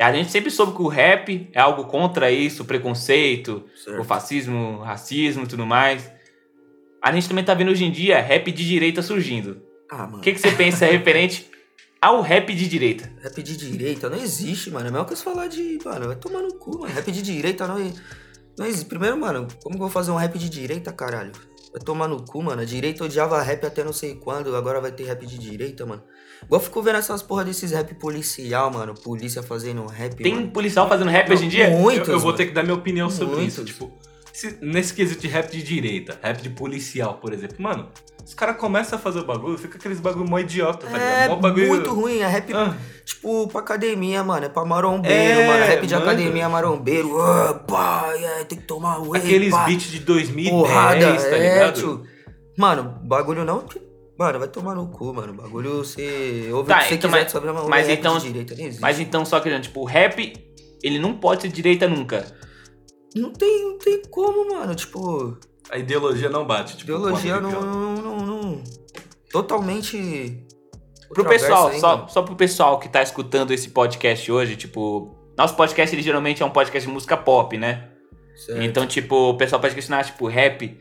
A 0.00 0.12
gente 0.12 0.30
sempre 0.30 0.50
soube 0.50 0.74
que 0.74 0.82
o 0.82 0.88
rap 0.88 1.50
é 1.52 1.60
algo 1.60 1.84
contra 1.84 2.30
isso, 2.30 2.62
o 2.62 2.66
preconceito, 2.66 3.64
certo. 3.76 4.00
o 4.00 4.04
fascismo, 4.04 4.78
o 4.78 4.82
racismo 4.82 5.44
e 5.44 5.46
tudo 5.46 5.66
mais. 5.66 6.10
A 7.02 7.12
gente 7.12 7.28
também 7.28 7.44
tá 7.44 7.52
vendo 7.52 7.70
hoje 7.70 7.84
em 7.84 7.90
dia 7.90 8.20
rap 8.20 8.50
de 8.50 8.66
direita 8.66 9.02
surgindo. 9.02 9.60
Ah, 9.90 10.06
mano. 10.06 10.18
O 10.18 10.20
que, 10.20 10.32
que 10.32 10.38
você 10.40 10.52
pensa 10.52 10.86
referente 10.86 11.50
ao 12.00 12.20
rap 12.20 12.54
de 12.54 12.68
direita? 12.68 13.10
Rap 13.22 13.42
de 13.42 13.56
direita 13.56 14.08
não 14.08 14.18
existe, 14.18 14.70
mano. 14.70 14.86
É 14.86 14.90
melhor 14.90 15.04
que 15.04 15.16
você 15.16 15.22
falar 15.22 15.48
de. 15.48 15.78
Mano, 15.84 16.06
vai 16.06 16.16
tomar 16.16 16.42
no 16.42 16.54
cu, 16.54 16.80
mano. 16.80 16.94
Rap 16.94 17.10
de 17.10 17.22
direita 17.22 17.66
não, 17.66 17.78
não 17.78 17.92
existe. 18.66 18.86
Primeiro, 18.86 19.18
mano, 19.18 19.46
como 19.62 19.76
que 19.76 19.82
eu 19.82 19.86
vou 19.86 19.90
fazer 19.90 20.10
um 20.10 20.16
rap 20.16 20.38
de 20.38 20.48
direita, 20.48 20.92
caralho? 20.92 21.32
Vai 21.72 21.82
tomar 21.82 22.08
no 22.08 22.24
cu, 22.24 22.42
mano. 22.42 22.62
A 22.62 22.64
direita 22.64 23.04
odiava 23.04 23.40
rap 23.42 23.64
até 23.66 23.84
não 23.84 23.92
sei 23.92 24.14
quando, 24.14 24.54
agora 24.56 24.80
vai 24.80 24.90
ter 24.90 25.04
rap 25.04 25.26
de 25.26 25.38
direita, 25.38 25.84
mano. 25.84 26.02
Igual 26.42 26.60
ficou 26.60 26.82
vendo 26.82 26.96
essas 26.96 27.22
porra 27.22 27.44
desses 27.44 27.72
rap 27.72 27.94
policial, 27.96 28.70
mano. 28.70 28.94
Polícia 28.94 29.42
fazendo 29.42 29.84
rap. 29.86 30.14
Tem 30.16 30.34
mano. 30.34 30.50
policial 30.50 30.88
fazendo 30.88 31.10
rap 31.10 31.30
hoje 31.30 31.44
em 31.44 31.48
dia? 31.48 31.70
Muitos. 31.70 32.08
Eu, 32.08 32.14
eu 32.14 32.20
vou 32.20 32.32
ter 32.32 32.46
que 32.46 32.52
dar 32.52 32.62
minha 32.62 32.74
opinião 32.74 33.10
sobre 33.10 33.36
Muitos. 33.36 33.54
isso. 33.54 33.64
Tipo, 33.64 33.92
nesse 34.60 34.94
quesito 34.94 35.20
de 35.20 35.28
rap 35.28 35.50
de 35.50 35.62
direita, 35.62 36.18
rap 36.22 36.40
de 36.40 36.50
policial, 36.50 37.14
por 37.14 37.32
exemplo, 37.32 37.56
mano, 37.58 37.88
os 38.24 38.34
caras 38.34 38.56
começam 38.56 38.98
a 38.98 39.02
fazer 39.02 39.20
o 39.20 39.24
bagulho, 39.24 39.56
fica 39.56 39.78
aqueles 39.78 40.00
bagulho 40.00 40.28
mó 40.28 40.38
idiota, 40.38 40.86
tá 40.86 40.92
ligado? 40.92 41.02
É, 41.02 41.28
mó 41.28 41.36
bagulho... 41.36 41.68
muito 41.68 41.94
ruim, 41.94 42.18
é 42.18 42.26
rap, 42.26 42.52
ah. 42.52 42.76
tipo, 43.04 43.48
pra 43.48 43.60
academia, 43.60 44.22
mano, 44.22 44.46
é 44.46 44.48
pra 44.48 44.64
marombeiro, 44.64 45.40
é, 45.40 45.46
mano, 45.46 45.64
rap 45.64 45.86
de 45.86 45.94
mano. 45.94 46.06
academia 46.06 46.48
marombeiro, 46.48 47.20
ah, 47.20 47.54
pá, 47.66 48.12
é, 48.14 48.44
tem 48.44 48.58
que 48.58 48.64
tomar 48.64 48.98
whey, 49.00 49.22
Aqueles 49.22 49.50
pá. 49.50 49.64
beats 49.64 49.90
de 49.90 50.00
2010, 50.00 50.50
Porrada, 50.50 51.16
tá 51.16 51.36
é, 51.36 51.54
ligado? 51.54 51.74
Tio. 51.74 52.02
Mano, 52.56 52.98
bagulho 53.04 53.44
não... 53.44 53.64
Mano, 54.18 54.40
vai 54.40 54.48
tomar 54.48 54.74
no 54.74 54.88
cu, 54.88 55.14
mano. 55.14 55.32
O 55.32 55.36
bagulho 55.36 55.76
você 55.76 56.50
ouve 56.52 56.68
tá, 56.68 56.78
o 56.78 56.82
que 56.82 56.88
você 56.88 56.94
então, 56.96 57.08
quiser 57.08 57.22
mas, 57.22 57.30
sobre 57.30 57.50
a 57.50 57.52
mas 57.52 57.88
então, 57.88 58.18
de 58.18 58.26
direita, 58.26 58.54
nem 58.56 58.66
existe. 58.66 58.82
Mas 58.82 58.98
então, 58.98 59.24
só 59.24 59.38
que, 59.38 59.60
tipo, 59.60 59.82
o 59.82 59.84
rap, 59.84 60.32
ele 60.82 60.98
não 60.98 61.14
pode 61.14 61.42
ser 61.42 61.48
direita 61.50 61.86
nunca. 61.86 62.26
Não 63.18 63.32
tem, 63.32 63.64
não 63.64 63.78
tem 63.78 64.02
como, 64.10 64.54
mano. 64.54 64.74
Tipo. 64.74 65.38
A 65.70 65.78
ideologia 65.78 66.30
não 66.30 66.46
bate. 66.46 66.76
Tipo, 66.76 66.92
ideologia 66.92 67.40
não, 67.40 67.50
não, 67.60 67.94
não, 67.94 68.26
não, 68.26 68.64
Totalmente. 69.30 70.46
Pro 71.12 71.24
pessoal, 71.24 71.72
só, 71.74 72.06
só 72.08 72.22
pro 72.22 72.36
pessoal 72.36 72.78
que 72.78 72.88
tá 72.88 73.02
escutando 73.02 73.52
esse 73.52 73.70
podcast 73.70 74.30
hoje, 74.30 74.56
tipo. 74.56 75.16
Nosso 75.36 75.54
podcast 75.54 75.94
ele 75.94 76.02
geralmente 76.02 76.42
é 76.42 76.46
um 76.46 76.50
podcast 76.50 76.86
de 76.86 76.92
música 76.92 77.16
pop, 77.16 77.56
né? 77.56 77.90
Certo. 78.34 78.62
Então, 78.62 78.86
tipo, 78.86 79.30
o 79.30 79.36
pessoal 79.36 79.60
pode 79.60 79.74
questionar, 79.74 80.04
tipo, 80.04 80.26
rap, 80.26 80.78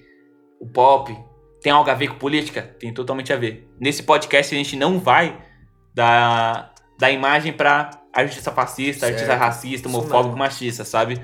o 0.60 0.68
pop, 0.68 1.16
tem 1.62 1.72
algo 1.72 1.90
a 1.90 1.94
ver 1.94 2.10
com 2.10 2.16
política? 2.16 2.62
Tem 2.62 2.94
totalmente 2.94 3.34
a 3.34 3.36
ver. 3.36 3.70
Nesse 3.80 4.04
podcast 4.04 4.54
a 4.54 4.58
gente 4.58 4.76
não 4.76 5.00
vai 5.00 5.38
dar, 5.94 6.74
dar 7.00 7.12
imagem 7.12 7.54
pra 7.54 7.90
artista 8.14 8.52
fascista, 8.52 9.02
certo. 9.02 9.14
artista 9.14 9.36
racista, 9.36 9.88
homofóbico, 9.88 10.38
machista, 10.38 10.84
sabe? 10.84 11.22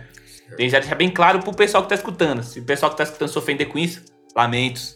Tem 0.55 0.69
já 0.69 0.79
deixar 0.79 0.95
bem 0.95 1.09
claro 1.09 1.39
pro 1.39 1.53
pessoal 1.53 1.83
que 1.83 1.89
tá 1.89 1.95
escutando. 1.95 2.43
Se 2.43 2.59
o 2.59 2.63
pessoal 2.63 2.91
que 2.91 2.97
tá 2.97 3.03
escutando 3.03 3.29
se 3.29 3.37
ofender 3.37 3.67
com 3.67 3.77
isso, 3.77 4.03
lamentos. 4.35 4.95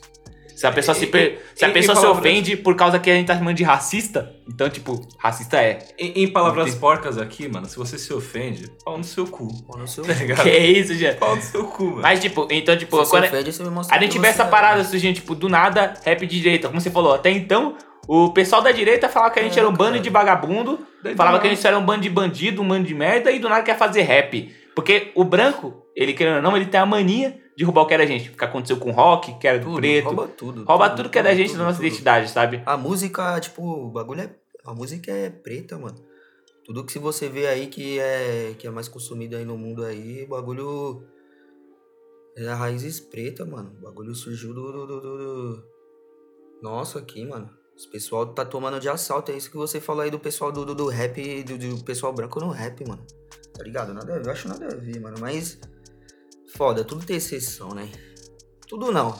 Se 0.57 0.65
a 0.65 0.71
pessoa, 0.71 0.97
e, 0.97 0.99
se, 1.01 1.05
per... 1.05 1.39
se, 1.53 1.65
a 1.65 1.69
pessoa 1.69 1.95
se 1.95 2.05
ofende 2.07 2.57
por 2.57 2.75
causa 2.75 2.97
que 2.97 3.11
a 3.11 3.13
gente 3.13 3.27
tá 3.27 3.37
chamando 3.37 3.55
de 3.55 3.63
racista, 3.63 4.35
então, 4.51 4.67
tipo, 4.67 5.07
racista 5.19 5.61
é. 5.61 5.77
Em, 5.99 6.23
em 6.23 6.27
palavras 6.27 6.71
tem... 6.71 6.79
porcas 6.79 7.19
aqui, 7.19 7.47
mano, 7.47 7.67
se 7.67 7.77
você 7.77 7.95
se 7.95 8.11
ofende, 8.11 8.67
pau 8.83 8.97
no 8.97 9.03
seu 9.03 9.27
cu. 9.27 9.47
Pau 9.65 9.77
no 9.77 9.87
seu 9.87 10.03
tá 10.03 10.15
cu. 10.15 10.33
Que 10.41 10.57
isso, 10.57 10.95
já. 10.95 11.13
Pau 11.13 11.35
no 11.35 11.41
seu 11.43 11.63
cu, 11.65 11.83
mano. 11.83 12.01
Mas, 12.01 12.19
tipo, 12.19 12.47
então, 12.49 12.75
tipo, 12.75 13.05
se 13.05 13.11
quando 13.11 13.25
ofende, 13.25 13.51
a 13.91 13.99
gente 13.99 14.11
tiver 14.11 14.29
essa 14.29 14.45
é, 14.45 14.47
parada 14.47 14.83
surgindo, 14.83 15.13
tipo, 15.13 15.35
do 15.35 15.47
nada, 15.47 15.93
rap 16.03 16.25
de 16.25 16.41
direita, 16.41 16.69
como 16.69 16.81
você 16.81 16.89
falou, 16.89 17.13
até 17.13 17.29
então, 17.29 17.77
o 18.07 18.31
pessoal 18.31 18.63
da 18.63 18.71
direita 18.71 19.07
falava 19.07 19.31
que 19.31 19.39
a 19.39 19.43
gente 19.43 19.59
é, 19.59 19.59
era 19.59 19.69
um 19.69 19.73
bando 19.73 19.99
de 19.99 20.09
vagabundo, 20.09 20.79
falava 21.15 21.39
que 21.39 21.45
a 21.45 21.49
gente 21.51 21.67
era 21.67 21.77
um 21.77 21.85
bando 21.85 22.01
de 22.01 22.09
bandido, 22.09 22.63
um 22.63 22.67
bando 22.67 22.87
de 22.87 22.95
merda, 22.95 23.31
e 23.31 23.37
do 23.37 23.47
nada 23.47 23.61
quer 23.61 23.77
fazer 23.77 24.01
rap. 24.01 24.51
Porque 24.77 25.11
o 25.15 25.23
branco, 25.23 25.87
ele 25.95 26.13
querendo 26.13 26.35
ou 26.35 26.41
não, 26.43 26.55
ele 26.55 26.67
tem 26.67 26.79
a 26.79 26.85
mania 26.85 27.41
de 27.57 27.63
roubar 27.63 27.81
o 27.81 27.87
que 27.87 27.95
era 27.95 28.03
da 28.03 28.07
gente. 28.07 28.29
O 28.29 28.37
que 28.37 28.45
aconteceu 28.45 28.77
com 28.77 28.91
o 28.91 28.93
rock, 28.93 29.33
que 29.39 29.47
era 29.47 29.57
do 29.57 29.65
tudo, 29.65 29.77
preto. 29.77 30.05
Rouba 30.05 30.27
tudo. 30.27 30.63
Rouba 30.63 30.89
tudo, 30.91 30.97
tudo 30.97 31.09
que 31.09 31.17
é 31.17 31.23
da 31.23 31.33
gente, 31.33 31.47
tudo, 31.47 31.57
da 31.57 31.63
nossa 31.63 31.77
tudo. 31.77 31.87
identidade, 31.87 32.29
sabe? 32.29 32.61
A 32.63 32.77
música, 32.77 33.39
tipo, 33.39 33.63
o 33.63 33.89
bagulho 33.89 34.21
é. 34.21 34.35
A 34.63 34.75
música 34.75 35.11
é 35.11 35.31
preta, 35.31 35.79
mano. 35.79 35.97
Tudo 36.63 36.85
que 36.85 36.91
se 36.91 36.99
você 36.99 37.27
vê 37.27 37.47
aí 37.47 37.65
que 37.65 37.97
é, 37.97 38.53
que 38.55 38.67
é 38.67 38.69
mais 38.69 38.87
consumido 38.87 39.35
aí 39.35 39.43
no 39.43 39.57
mundo 39.57 39.83
aí, 39.83 40.25
o 40.25 40.27
bagulho. 40.27 41.01
É 42.37 42.47
a 42.47 42.53
raízes 42.53 42.99
preta, 42.99 43.43
mano. 43.47 43.75
O 43.79 43.81
bagulho 43.81 44.13
surgiu 44.13 44.53
do. 44.53 44.71
do, 44.71 44.85
do, 44.85 45.01
do... 45.01 45.63
Nossa, 46.61 46.99
aqui, 46.99 47.25
mano. 47.25 47.49
Esse 47.77 47.87
pessoal 47.87 48.25
tá 48.25 48.43
tomando 48.43 48.79
de 48.79 48.89
assalto. 48.89 49.31
É 49.31 49.37
isso 49.37 49.51
que 49.51 49.55
você 49.55 49.79
falou 49.79 50.01
aí 50.01 50.09
do 50.09 50.17
pessoal 50.17 50.51
do, 50.51 50.65
do, 50.65 50.73
do 50.73 50.87
rap, 50.87 51.43
do, 51.43 51.57
do 51.59 51.83
pessoal 51.83 52.11
branco 52.11 52.39
no 52.39 52.49
rap, 52.49 52.83
mano. 52.87 53.05
Tá 53.55 53.63
ligado? 53.63 53.93
Nada 53.93 54.15
a 54.15 54.17
ver, 54.17 54.25
eu 54.25 54.31
acho 54.31 54.47
nada 54.47 54.65
a 54.65 54.75
ver, 54.75 54.99
mano. 54.99 55.17
Mas. 55.19 55.59
Foda, 56.55 56.83
tudo 56.83 57.05
tem 57.05 57.17
exceção, 57.17 57.69
né? 57.75 57.87
Tudo 58.67 58.91
não. 58.91 59.15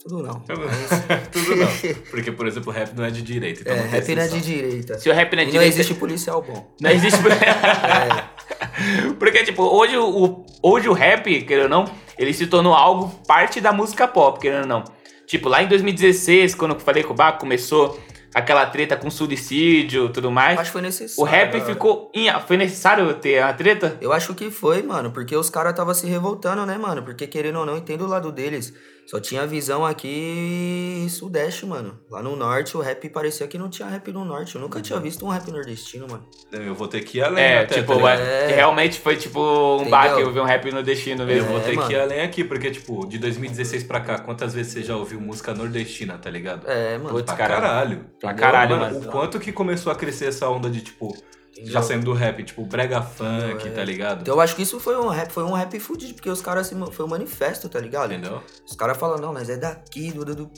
Tudo 0.00 0.22
não. 0.22 0.42
Mas... 0.48 1.28
tudo 1.30 1.54
não. 1.56 1.68
Porque, 2.10 2.32
por 2.32 2.46
exemplo, 2.46 2.72
o 2.72 2.74
rap 2.74 2.94
não 2.96 3.04
é 3.04 3.10
de 3.10 3.20
direita. 3.20 3.60
Então 3.60 3.74
é, 3.74 3.82
não 3.82 3.90
rap 3.90 4.14
não 4.14 4.22
é 4.22 4.28
de 4.28 4.40
direita. 4.40 4.98
Se 4.98 5.10
o 5.10 5.12
rap 5.12 5.36
não 5.36 5.42
é 5.42 5.44
de 5.44 5.50
direita. 5.50 5.74
Não 5.74 5.80
existe 5.80 5.94
policial 5.94 6.40
bom. 6.40 6.74
Não 6.80 6.90
existe. 6.90 7.20
é. 7.28 9.12
Porque, 9.20 9.44
tipo, 9.44 9.62
hoje 9.62 9.98
o, 9.98 10.46
hoje 10.62 10.88
o 10.88 10.94
rap, 10.94 11.42
querendo 11.42 11.64
ou 11.64 11.68
não, 11.68 11.84
ele 12.16 12.32
se 12.32 12.46
tornou 12.46 12.72
algo 12.72 13.10
parte 13.26 13.60
da 13.60 13.70
música 13.70 14.08
pop, 14.08 14.40
querendo 14.40 14.62
ou 14.62 14.66
não. 14.66 14.97
Tipo, 15.28 15.48
lá 15.50 15.62
em 15.62 15.68
2016, 15.68 16.54
quando 16.54 16.74
eu 16.74 16.80
falei 16.80 17.04
com 17.04 17.12
o 17.12 17.16
Baco, 17.16 17.40
começou 17.40 18.00
aquela 18.34 18.64
treta 18.64 18.96
com 18.96 19.10
suicídio 19.10 20.08
tudo 20.08 20.30
mais. 20.30 20.58
Acho 20.58 20.70
que 20.70 20.72
foi 20.72 20.80
necessário. 20.80 21.22
O 21.22 21.24
rap 21.24 21.60
ficou. 21.60 22.10
Foi 22.46 22.56
necessário 22.56 23.12
ter 23.14 23.42
a 23.42 23.52
treta? 23.52 23.98
Eu 24.00 24.10
acho 24.10 24.34
que 24.34 24.50
foi, 24.50 24.82
mano. 24.82 25.10
Porque 25.10 25.36
os 25.36 25.50
caras 25.50 25.72
estavam 25.72 25.92
se 25.92 26.06
revoltando, 26.06 26.64
né, 26.64 26.78
mano? 26.78 27.02
Porque 27.02 27.26
querendo 27.26 27.58
ou 27.58 27.66
não, 27.66 27.76
entendo 27.76 28.06
o 28.06 28.08
lado 28.08 28.32
deles. 28.32 28.72
Só 29.08 29.18
tinha 29.18 29.46
visão 29.46 29.86
aqui 29.86 31.06
sudeste, 31.08 31.64
mano. 31.64 31.98
Lá 32.10 32.22
no 32.22 32.36
norte, 32.36 32.76
o 32.76 32.80
rap 32.80 33.08
parecia 33.08 33.48
que 33.48 33.56
não 33.56 33.70
tinha 33.70 33.88
rap 33.88 34.12
no 34.12 34.22
norte. 34.22 34.54
Eu 34.54 34.60
nunca 34.60 34.82
tinha 34.82 35.00
visto 35.00 35.24
um 35.24 35.30
rap 35.30 35.50
nordestino, 35.50 36.06
mano. 36.06 36.26
Eu 36.52 36.74
vou 36.74 36.86
ter 36.86 37.00
que 37.00 37.16
ir 37.16 37.22
além. 37.22 37.42
É, 37.42 37.62
até, 37.62 37.76
tipo, 37.76 37.98
tá 37.98 38.12
é... 38.12 38.48
realmente 38.48 39.00
foi 39.00 39.16
tipo 39.16 39.40
um 39.78 39.88
baque 39.88 40.20
eu 40.20 40.30
vi 40.30 40.38
um 40.38 40.44
rap 40.44 40.70
nordestino 40.70 41.24
mesmo. 41.24 41.48
Eu 41.48 41.52
vou 41.52 41.60
ter 41.62 41.74
mano. 41.74 41.88
que 41.88 41.94
ir 41.94 42.00
além 42.00 42.20
aqui, 42.20 42.44
porque, 42.44 42.70
tipo, 42.70 43.06
de 43.06 43.16
2016 43.16 43.84
pra 43.84 44.00
cá, 44.00 44.18
quantas 44.18 44.52
vezes 44.52 44.74
você 44.74 44.82
já 44.82 44.94
ouviu 44.94 45.18
música 45.18 45.54
nordestina, 45.54 46.18
tá 46.18 46.28
ligado? 46.28 46.68
É, 46.68 46.98
mano. 46.98 47.08
Putz, 47.08 47.32
pra 47.32 47.48
caralho. 47.48 48.04
Pra 48.20 48.34
caralho, 48.34 48.76
mano. 48.76 48.94
mano. 48.94 49.08
O 49.08 49.10
quanto 49.10 49.40
que 49.40 49.52
começou 49.52 49.90
a 49.90 49.94
crescer 49.94 50.26
essa 50.26 50.50
onda 50.50 50.68
de, 50.68 50.82
tipo, 50.82 51.16
já 51.64 51.82
saindo 51.82 52.04
do 52.04 52.12
rap, 52.12 52.42
tipo, 52.42 52.64
brega 52.64 53.02
funk, 53.02 53.66
é. 53.66 53.70
tá 53.70 53.84
ligado? 53.84 54.22
Então 54.22 54.34
eu 54.34 54.40
acho 54.40 54.54
que 54.54 54.62
isso 54.62 54.78
foi 54.78 54.96
um 54.96 55.08
rap, 55.08 55.30
foi 55.30 55.44
um 55.44 55.52
rap 55.52 55.78
fudido, 55.78 56.14
porque 56.14 56.30
os 56.30 56.40
caras, 56.40 56.66
assim, 56.66 56.92
foi 56.92 57.04
um 57.04 57.08
manifesto, 57.08 57.68
tá 57.68 57.80
ligado? 57.80 58.12
Entendeu? 58.12 58.42
Os 58.66 58.76
caras 58.76 58.96
falam, 58.96 59.18
não, 59.18 59.32
mas 59.32 59.48
é 59.48 59.56
daqui, 59.56 60.12
do, 60.12 60.24
do, 60.24 60.34
do, 60.34 60.50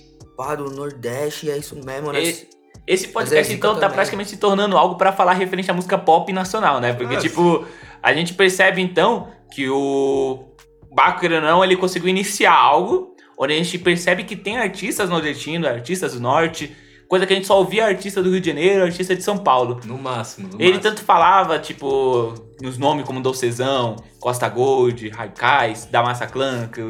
do 0.57 0.71
Nordeste, 0.71 1.51
é 1.51 1.57
isso 1.57 1.77
mesmo, 1.85 2.13
né? 2.13 2.23
E, 2.23 2.49
esse 2.87 3.09
podcast, 3.09 3.53
é 3.53 3.57
então, 3.57 3.79
tá 3.79 3.89
praticamente 3.89 4.31
se 4.31 4.37
tornando 4.37 4.77
algo 4.77 4.97
para 4.97 5.13
falar 5.13 5.35
referente 5.35 5.71
à 5.71 5.75
música 5.75 5.97
pop 5.97 6.33
nacional, 6.33 6.81
né? 6.81 6.93
Porque, 6.93 7.15
Nossa. 7.15 7.29
tipo, 7.29 7.65
a 8.03 8.13
gente 8.13 8.35
percebe, 8.35 8.81
então, 8.81 9.29
que 9.53 9.69
o 9.69 10.51
Baco, 10.93 11.29
não, 11.29 11.63
ele 11.63 11.77
conseguiu 11.77 12.09
iniciar 12.09 12.55
algo 12.55 13.15
onde 13.39 13.55
a 13.55 13.57
gente 13.57 13.79
percebe 13.79 14.25
que 14.25 14.37
tem 14.37 14.59
artistas 14.59 15.09
nordestinos, 15.09 15.67
artistas 15.67 16.15
do 16.15 16.21
norte, 16.21 16.77
Coisa 17.11 17.27
que 17.27 17.33
a 17.33 17.37
gente 17.37 17.47
só 17.49 17.59
ouvia 17.59 17.87
artista 17.87 18.23
do 18.23 18.31
Rio 18.31 18.41
de 18.41 18.47
Janeiro, 18.51 18.85
artista 18.85 19.17
de 19.17 19.23
São 19.23 19.37
Paulo. 19.37 19.81
No 19.85 19.99
máximo, 19.99 20.47
no 20.47 20.55
Ele 20.55 20.75
máximo. 20.75 20.83
tanto 20.83 21.03
falava, 21.05 21.59
tipo, 21.59 22.33
nos 22.63 22.79
nomes 22.79 23.05
como 23.05 23.21
Dolcezão, 23.21 23.97
Costa 24.21 24.49
Gold, 24.49 25.09
Raikais, 25.09 25.87
da 25.87 26.05
Massa 26.05 26.29
Clan, 26.29 26.69
que 26.69 26.81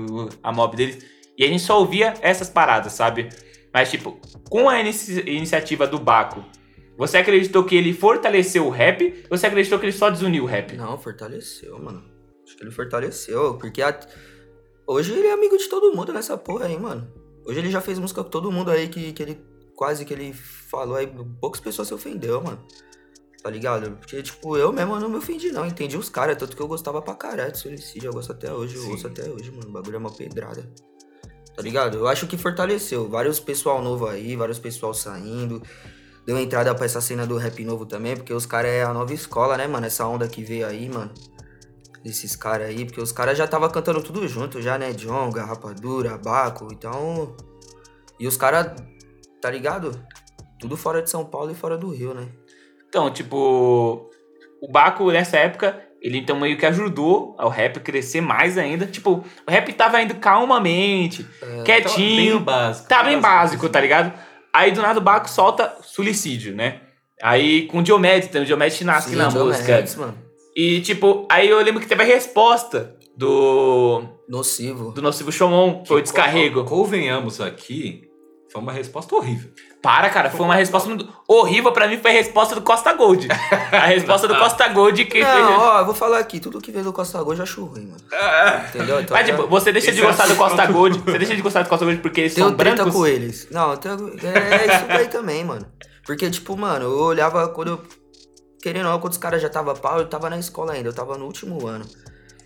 a 0.42 0.52
mob 0.52 0.76
deles. 0.76 0.98
E 1.38 1.42
a 1.42 1.46
gente 1.48 1.62
só 1.62 1.78
ouvia 1.80 2.12
essas 2.20 2.50
paradas, 2.50 2.92
sabe? 2.92 3.30
Mas, 3.72 3.90
tipo, 3.90 4.20
com 4.50 4.68
a 4.68 4.78
inici- 4.78 5.22
iniciativa 5.26 5.86
do 5.86 5.98
Baco, 5.98 6.44
você 6.98 7.16
acreditou 7.16 7.64
que 7.64 7.74
ele 7.74 7.94
fortaleceu 7.94 8.66
o 8.66 8.70
rap? 8.70 9.24
Ou 9.30 9.38
você 9.38 9.46
acreditou 9.46 9.78
que 9.78 9.86
ele 9.86 9.92
só 9.92 10.10
desuniu 10.10 10.44
o 10.44 10.46
rap? 10.46 10.76
Não, 10.76 10.98
fortaleceu, 10.98 11.78
mano. 11.82 12.04
Acho 12.46 12.58
que 12.58 12.62
ele 12.62 12.70
fortaleceu, 12.70 13.54
porque 13.54 13.80
a- 13.80 13.98
hoje 14.86 15.12
ele 15.12 15.28
é 15.28 15.32
amigo 15.32 15.56
de 15.56 15.66
todo 15.66 15.96
mundo 15.96 16.12
nessa 16.12 16.36
porra 16.36 16.66
aí, 16.66 16.78
mano. 16.78 17.10
Hoje 17.46 17.58
ele 17.58 17.70
já 17.70 17.80
fez 17.80 17.98
música 17.98 18.22
com 18.22 18.28
todo 18.28 18.52
mundo 18.52 18.70
aí 18.70 18.86
que, 18.88 19.12
que 19.14 19.22
ele 19.22 19.38
quase 19.80 20.04
que 20.04 20.12
ele 20.12 20.34
falou 20.34 20.94
aí, 20.94 21.10
poucas 21.40 21.58
pessoas 21.58 21.88
se 21.88 21.94
ofendeu, 21.94 22.38
mano. 22.42 22.62
Tá 23.42 23.48
ligado? 23.48 23.92
Porque, 23.92 24.22
tipo, 24.22 24.54
eu 24.54 24.70
mesmo 24.70 25.00
não 25.00 25.08
me 25.08 25.16
ofendi, 25.16 25.50
não. 25.50 25.64
Entendi 25.64 25.96
os 25.96 26.10
caras, 26.10 26.36
tanto 26.36 26.54
que 26.54 26.60
eu 26.60 26.68
gostava 26.68 27.00
pra 27.00 27.14
caralho 27.14 27.50
de 27.50 27.56
Solicídio. 27.56 28.08
Eu 28.08 28.12
gosto 28.12 28.30
até 28.32 28.52
hoje, 28.52 28.76
eu 28.76 28.82
Sim. 28.82 28.90
ouço 28.90 29.06
até 29.06 29.26
hoje, 29.26 29.50
mano. 29.50 29.70
O 29.70 29.72
bagulho 29.72 29.94
é 29.94 29.98
uma 29.98 30.12
pedrada. 30.12 30.70
Tá 31.56 31.62
ligado? 31.62 31.96
Eu 31.96 32.06
acho 32.06 32.26
que 32.26 32.36
fortaleceu. 32.36 33.08
Vários 33.08 33.40
pessoal 33.40 33.80
novo 33.80 34.06
aí, 34.06 34.36
vários 34.36 34.58
pessoal 34.58 34.92
saindo. 34.92 35.62
Deu 36.26 36.38
entrada 36.38 36.74
pra 36.74 36.84
essa 36.84 37.00
cena 37.00 37.26
do 37.26 37.38
rap 37.38 37.64
novo 37.64 37.86
também, 37.86 38.14
porque 38.14 38.34
os 38.34 38.44
caras 38.44 38.70
é 38.70 38.82
a 38.82 38.92
nova 38.92 39.14
escola, 39.14 39.56
né, 39.56 39.66
mano? 39.66 39.86
Essa 39.86 40.06
onda 40.06 40.28
que 40.28 40.44
veio 40.44 40.66
aí, 40.66 40.90
mano. 40.90 41.10
Desses 42.04 42.36
caras 42.36 42.68
aí, 42.68 42.84
porque 42.84 43.00
os 43.00 43.12
caras 43.12 43.38
já 43.38 43.48
tava 43.48 43.70
cantando 43.70 44.02
tudo 44.02 44.28
junto, 44.28 44.60
já, 44.60 44.76
né? 44.76 44.92
Jonga, 44.92 45.42
Rapadura, 45.42 46.18
Baco, 46.18 46.68
então. 46.70 47.34
E 48.18 48.26
os 48.26 48.36
caras, 48.36 48.74
tá 49.40 49.50
ligado? 49.50 50.04
Tudo 50.58 50.76
fora 50.76 51.02
de 51.02 51.10
São 51.10 51.24
Paulo 51.24 51.50
e 51.50 51.54
fora 51.54 51.76
do 51.76 51.90
Rio, 51.90 52.14
né? 52.14 52.28
Então, 52.88 53.10
tipo, 53.10 54.10
o 54.60 54.70
Baco 54.70 55.10
nessa 55.10 55.38
época, 55.38 55.80
ele 56.02 56.18
então 56.18 56.38
meio 56.38 56.58
que 56.58 56.66
ajudou 56.66 57.34
ao 57.38 57.48
rap 57.48 57.78
a 57.78 57.80
crescer 57.80 58.20
mais 58.20 58.58
ainda. 58.58 58.86
Tipo, 58.86 59.24
o 59.46 59.50
rap 59.50 59.72
tava 59.72 60.02
indo 60.02 60.16
calmamente, 60.16 61.24
Tava 61.24 61.62
quietinho. 61.62 62.34
bem 62.34 62.44
básico. 62.44 62.88
Tá 62.88 63.02
bem 63.02 63.20
básico, 63.20 63.68
tá 63.68 63.80
ligado? 63.80 64.12
Aí 64.52 64.72
do 64.72 64.82
nada 64.82 64.98
o 64.98 65.02
Baco 65.02 65.30
solta 65.30 65.76
suicídio, 65.82 66.54
né? 66.54 66.80
Aí 67.22 67.66
com 67.66 67.78
o 67.78 67.82
Diomedes, 67.82 68.28
então 68.28 68.42
o 68.42 68.44
Diomedes 68.44 68.80
nasce 68.82 69.10
Sim, 69.10 69.16
na 69.16 69.30
música. 69.30 69.84
Mano. 69.98 70.18
E 70.56 70.80
tipo, 70.80 71.26
aí 71.30 71.48
eu 71.48 71.60
lembro 71.60 71.80
que 71.80 71.86
teve 71.86 72.02
a 72.02 72.06
resposta 72.06 72.96
do, 73.16 74.02
Nocivo. 74.28 74.90
do 74.92 75.00
Nocivo 75.02 75.30
Chomon, 75.30 75.84
foi 75.86 76.00
o 76.00 76.02
descarrego. 76.02 76.64
Convenhamos 76.64 77.40
aqui, 77.40 78.09
foi 78.52 78.60
uma 78.60 78.72
resposta 78.72 79.14
horrível. 79.14 79.50
Para, 79.82 80.10
cara, 80.10 80.28
foi 80.30 80.44
uma 80.44 80.54
resposta 80.56 80.88
muito 80.88 81.08
horrível 81.26 81.72
pra 81.72 81.88
mim, 81.88 81.96
foi 81.98 82.10
a 82.10 82.14
resposta 82.14 82.54
do 82.54 82.62
Costa 82.62 82.92
Gold. 82.92 83.28
A 83.72 83.86
resposta 83.86 84.28
do 84.28 84.36
Costa 84.36 84.68
Gold 84.68 85.04
que 85.06 85.20
Não, 85.22 85.58
ó, 85.58 85.78
eu 85.80 85.84
vou 85.86 85.94
falar 85.94 86.18
aqui, 86.18 86.38
tudo 86.40 86.60
que 86.60 86.70
veio 86.70 86.84
do 86.84 86.92
Costa 86.92 87.22
Gold 87.22 87.38
eu 87.38 87.44
acho 87.44 87.64
ruim, 87.64 87.86
mano. 87.86 88.00
Entendeu? 88.68 89.00
Então, 89.00 89.16
Mas, 89.16 89.26
tipo, 89.26 89.46
você 89.46 89.72
deixa 89.72 89.90
de 89.92 90.00
gostar 90.02 90.24
do 90.26 90.32
assunto- 90.32 90.38
Costa 90.48 90.66
Gold. 90.66 90.98
Você 90.98 91.18
deixa 91.18 91.34
de 91.36 91.42
gostar 91.42 91.62
do 91.62 91.68
Costa 91.68 91.84
Gold 91.84 92.00
porque 92.00 92.20
eles 92.20 92.34
Tenho 92.34 92.48
são 92.48 92.56
brancos. 92.56 92.92
com 92.92 93.06
eles. 93.06 93.48
Não, 93.50 93.70
eu 93.70 93.76
tenho, 93.78 93.94
é 94.22 94.76
isso 94.76 94.86
daí 94.88 95.06
também, 95.08 95.44
mano. 95.44 95.64
Porque, 96.04 96.28
tipo, 96.30 96.56
mano, 96.56 96.84
eu 96.86 96.98
olhava 96.98 97.48
quando 97.48 97.68
eu. 97.68 97.80
Querendo 98.62 98.86
ou 98.86 98.92
não, 98.92 99.00
quando 99.00 99.12
os 99.12 99.18
caras 99.18 99.40
já 99.40 99.48
tava 99.48 99.74
pau, 99.74 99.98
eu 100.00 100.06
tava 100.06 100.28
na 100.28 100.38
escola 100.38 100.72
ainda, 100.74 100.88
eu 100.90 100.92
tava 100.92 101.16
no 101.16 101.24
último 101.24 101.66
ano. 101.66 101.86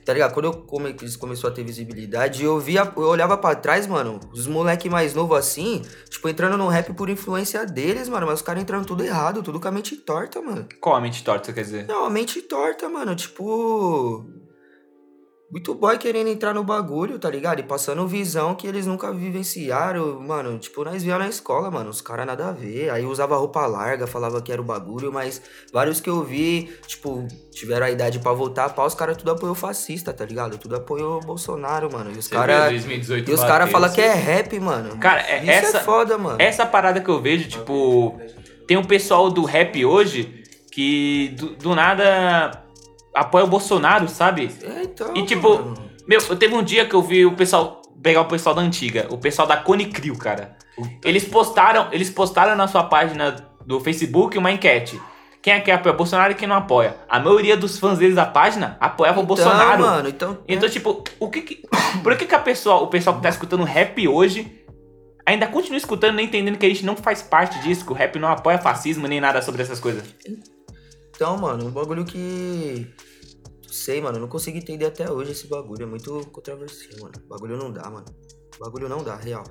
Tá 0.04 0.12
ligado? 0.12 0.34
Quando 0.34 0.46
eu 0.46 0.52
come, 0.52 0.90
eles 0.90 1.16
começou 1.16 1.48
a 1.48 1.52
ter 1.52 1.64
visibilidade, 1.64 2.44
eu 2.44 2.58
via, 2.60 2.92
eu 2.96 3.04
olhava 3.04 3.36
pra 3.38 3.54
trás, 3.54 3.86
mano, 3.86 4.20
os 4.32 4.46
moleque 4.46 4.90
mais 4.90 5.14
novo 5.14 5.34
assim, 5.34 5.82
tipo, 6.10 6.28
entrando 6.28 6.58
no 6.58 6.68
rap 6.68 6.92
por 6.92 7.08
influência 7.08 7.64
deles, 7.64 8.08
mano, 8.08 8.26
mas 8.26 8.36
os 8.36 8.42
caras 8.42 8.62
entrando 8.62 8.86
tudo 8.86 9.02
errado, 9.02 9.42
tudo 9.42 9.58
com 9.58 9.68
a 9.68 9.72
mente 9.72 9.96
torta, 9.96 10.42
mano. 10.42 10.68
Qual 10.80 10.94
a 10.94 11.00
mente 11.00 11.24
torta, 11.24 11.52
quer 11.52 11.62
dizer? 11.62 11.86
Não, 11.86 12.04
a 12.04 12.10
mente 12.10 12.42
torta, 12.42 12.88
mano. 12.88 13.14
Tipo. 13.14 14.43
Muito 15.54 15.72
boy 15.72 15.96
querendo 15.98 16.26
entrar 16.26 16.52
no 16.52 16.64
bagulho, 16.64 17.16
tá 17.16 17.30
ligado? 17.30 17.60
E 17.60 17.62
passando 17.62 18.04
visão 18.08 18.56
que 18.56 18.66
eles 18.66 18.88
nunca 18.88 19.12
vivenciaram. 19.12 20.18
Mano, 20.20 20.58
tipo, 20.58 20.82
nós 20.82 21.04
via 21.04 21.16
na 21.16 21.28
escola, 21.28 21.70
mano. 21.70 21.90
Os 21.90 22.00
caras 22.00 22.26
nada 22.26 22.48
a 22.48 22.50
ver. 22.50 22.90
Aí 22.90 23.06
usava 23.06 23.36
roupa 23.36 23.64
larga, 23.64 24.04
falava 24.04 24.42
que 24.42 24.50
era 24.50 24.60
o 24.60 24.64
bagulho, 24.64 25.12
mas 25.12 25.40
vários 25.72 26.00
que 26.00 26.10
eu 26.10 26.24
vi, 26.24 26.72
tipo, 26.88 27.24
tiveram 27.52 27.86
a 27.86 27.90
idade 27.92 28.18
pra 28.18 28.32
voltar 28.32 28.70
pau, 28.70 28.84
os 28.84 28.96
caras 28.96 29.16
tudo 29.16 29.30
apoiou 29.30 29.54
fascista, 29.54 30.12
tá 30.12 30.24
ligado? 30.24 30.58
Tudo 30.58 30.74
apoiou 30.74 31.18
o 31.18 31.20
Bolsonaro, 31.20 31.88
mano. 31.92 32.10
E 32.12 32.18
os 32.18 32.26
caras. 32.26 32.70
2018 32.70 33.30
E 33.30 33.34
os 33.34 33.40
caras 33.44 33.70
falam 33.70 33.92
que 33.92 34.00
é 34.00 34.12
rap, 34.12 34.58
mano. 34.58 34.98
Cara, 34.98 35.20
é- 35.20 35.40
Isso 35.40 35.50
essa- 35.52 35.78
é 35.78 35.82
foda, 35.84 36.18
mano. 36.18 36.36
Essa 36.40 36.66
parada 36.66 37.00
que 37.00 37.08
eu 37.08 37.22
vejo, 37.22 37.48
tipo, 37.48 38.18
tem 38.66 38.76
um 38.76 38.82
pessoal 38.84 39.30
do 39.30 39.44
rap 39.44 39.84
hoje 39.84 40.42
que 40.72 41.28
do, 41.38 41.50
do 41.54 41.74
nada 41.76 42.63
apoia 43.14 43.44
o 43.44 43.48
Bolsonaro, 43.48 44.08
sabe? 44.08 44.50
É, 44.62 44.82
então. 44.82 45.14
E, 45.16 45.24
tipo, 45.24 45.48
mano. 45.56 45.74
Meu, 46.06 46.20
eu 46.28 46.36
teve 46.36 46.54
um 46.54 46.62
dia 46.62 46.84
que 46.86 46.94
eu 46.94 47.02
vi 47.02 47.24
o 47.24 47.32
pessoal 47.32 47.80
pegar 48.02 48.20
o 48.20 48.26
pessoal 48.26 48.54
da 48.54 48.60
antiga, 48.60 49.06
o 49.10 49.16
pessoal 49.16 49.48
da 49.48 49.56
Cone 49.56 49.86
Crew, 49.86 50.16
cara. 50.18 50.56
Eles 51.02 51.24
postaram, 51.24 51.88
eles 51.92 52.10
postaram 52.10 52.54
na 52.56 52.68
sua 52.68 52.84
página 52.84 53.36
do 53.64 53.80
Facebook 53.80 54.36
uma 54.36 54.50
enquete. 54.52 55.00
Quem 55.40 55.52
é 55.54 55.60
que 55.60 55.70
apoia 55.70 55.94
o 55.94 55.96
Bolsonaro 55.96 56.32
e 56.32 56.34
quem 56.34 56.48
não 56.48 56.56
apoia? 56.56 56.96
A 57.08 57.20
maioria 57.20 57.56
dos 57.56 57.78
fãs 57.78 57.98
deles 57.98 58.14
da 58.16 58.24
página 58.26 58.76
apoiava 58.80 59.20
o 59.20 59.22
Então, 59.22 59.26
Bolsonaro. 59.36 59.82
mano, 59.82 60.08
então. 60.08 60.38
Então, 60.48 60.68
tipo, 60.68 61.04
o 61.20 61.30
que 61.30 61.42
que, 61.42 61.62
por 62.02 62.16
que 62.16 62.26
que 62.26 62.34
a 62.34 62.38
pessoa, 62.38 62.76
o 62.76 62.86
pessoal 62.88 63.16
que 63.16 63.22
tá 63.22 63.28
escutando 63.28 63.62
rap 63.62 64.06
hoje 64.08 64.62
ainda 65.26 65.46
continua 65.46 65.76
escutando 65.78 66.16
nem 66.16 66.26
entendendo 66.26 66.58
que 66.58 66.66
a 66.66 66.68
gente 66.68 66.84
não 66.84 66.96
faz 66.96 67.22
parte 67.22 67.58
disso, 67.60 67.84
que 67.84 67.92
o 67.92 67.94
rap 67.94 68.18
não 68.18 68.28
apoia 68.28 68.58
fascismo 68.58 69.06
nem 69.06 69.20
nada 69.20 69.40
sobre 69.42 69.62
essas 69.62 69.80
coisas? 69.80 70.02
Então, 71.14 71.36
mano, 71.36 71.66
um 71.66 71.70
bagulho 71.70 72.04
que. 72.04 72.92
Sei, 73.68 74.00
mano, 74.00 74.18
eu 74.18 74.20
não 74.22 74.28
consigo 74.28 74.56
entender 74.56 74.86
até 74.86 75.10
hoje 75.10 75.32
esse 75.32 75.46
bagulho. 75.46 75.82
É 75.82 75.86
muito 75.86 76.26
controversial, 76.30 77.00
mano. 77.02 77.14
Bagulho 77.28 77.56
não 77.56 77.72
dá, 77.72 77.88
mano. 77.90 78.06
Bagulho 78.58 78.88
não 78.88 79.02
dá, 79.02 79.16
real. 79.16 79.44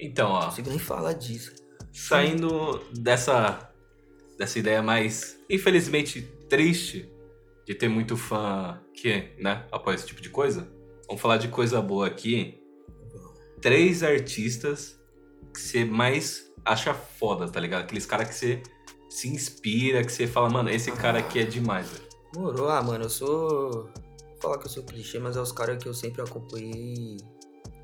Então, 0.00 0.30
ó. 0.30 0.40
Não 0.40 0.48
consigo 0.48 0.70
nem 0.70 0.78
falar 0.78 1.12
disso. 1.12 1.52
Saindo 1.92 2.80
dessa, 2.92 3.72
dessa 4.36 4.58
ideia 4.58 4.82
mais, 4.82 5.38
infelizmente, 5.48 6.22
triste 6.48 7.10
de 7.66 7.74
ter 7.74 7.88
muito 7.88 8.16
fã 8.16 8.80
que, 8.94 9.32
né, 9.38 9.66
apoia 9.70 9.94
esse 9.94 10.06
tipo 10.06 10.22
de 10.22 10.30
coisa, 10.30 10.68
vamos 11.06 11.20
falar 11.20 11.36
de 11.36 11.48
coisa 11.48 11.80
boa 11.80 12.06
aqui. 12.06 12.62
Três 13.60 14.02
artistas 14.02 14.98
que 15.52 15.60
você 15.60 15.84
mais 15.84 16.50
acha 16.64 16.94
foda, 16.94 17.48
tá 17.48 17.58
ligado? 17.58 17.82
Aqueles 17.82 18.06
caras 18.06 18.28
que 18.28 18.34
você 18.34 18.62
se 19.08 19.28
inspira, 19.28 20.04
que 20.04 20.12
você 20.12 20.26
fala, 20.26 20.48
mano, 20.50 20.70
esse 20.70 20.90
cara 20.92 21.18
aqui 21.18 21.38
é 21.40 21.44
demais, 21.44 21.88
velho. 21.88 22.08
Morou, 22.36 22.68
ah, 22.68 22.82
mano, 22.82 23.04
eu 23.04 23.10
sou. 23.10 23.70
Vou 23.84 24.40
falar 24.40 24.58
que 24.58 24.66
eu 24.66 24.70
sou 24.70 24.84
clichê, 24.84 25.18
mas 25.18 25.36
é 25.36 25.40
os 25.40 25.50
caras 25.52 25.82
que 25.82 25.88
eu 25.88 25.94
sempre 25.94 26.22
acompanhei. 26.22 27.16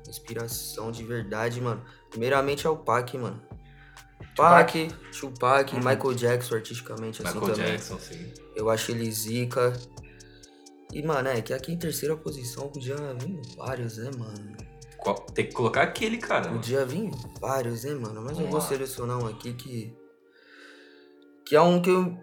Inspiração 0.07 0.91
de 0.91 1.03
verdade, 1.03 1.59
mano. 1.59 1.83
Primeiramente 2.11 2.65
é 2.67 2.69
o 2.69 2.77
Pac, 2.77 3.17
mano. 3.17 3.41
Pac, 4.35 4.89
Tupac, 5.19 5.73
Michael 5.75 6.13
Jackson 6.13 6.55
artisticamente 6.55 7.21
assim 7.25 7.39
Michael 7.39 7.55
também. 7.55 7.71
Jackson, 7.71 7.99
sim. 7.99 8.33
Eu 8.55 8.69
acho 8.69 8.91
ele 8.91 9.09
zica. 9.11 9.73
E, 10.93 11.01
mano, 11.03 11.27
é 11.29 11.41
que 11.41 11.53
aqui 11.53 11.71
em 11.73 11.77
terceira 11.77 12.15
posição 12.15 12.69
podia 12.69 12.95
vir 13.15 13.41
vários, 13.57 13.97
né, 13.97 14.11
mano? 14.17 14.55
Qual- 14.97 15.15
Tem 15.33 15.47
que 15.47 15.53
colocar 15.53 15.81
aquele 15.83 16.17
cara, 16.17 16.45
mano. 16.47 16.59
Podia 16.59 16.85
vir 16.85 17.09
vários, 17.41 17.83
né, 17.83 17.93
mano? 17.95 18.21
Mas 18.21 18.31
eu 18.37 18.45
Vamos 18.45 18.51
vou 18.51 18.59
lá. 18.59 18.65
selecionar 18.67 19.17
um 19.17 19.27
aqui 19.27 19.53
que. 19.53 19.95
Que 21.45 21.55
é 21.55 21.61
um 21.61 21.81
que 21.81 21.89
eu. 21.89 22.17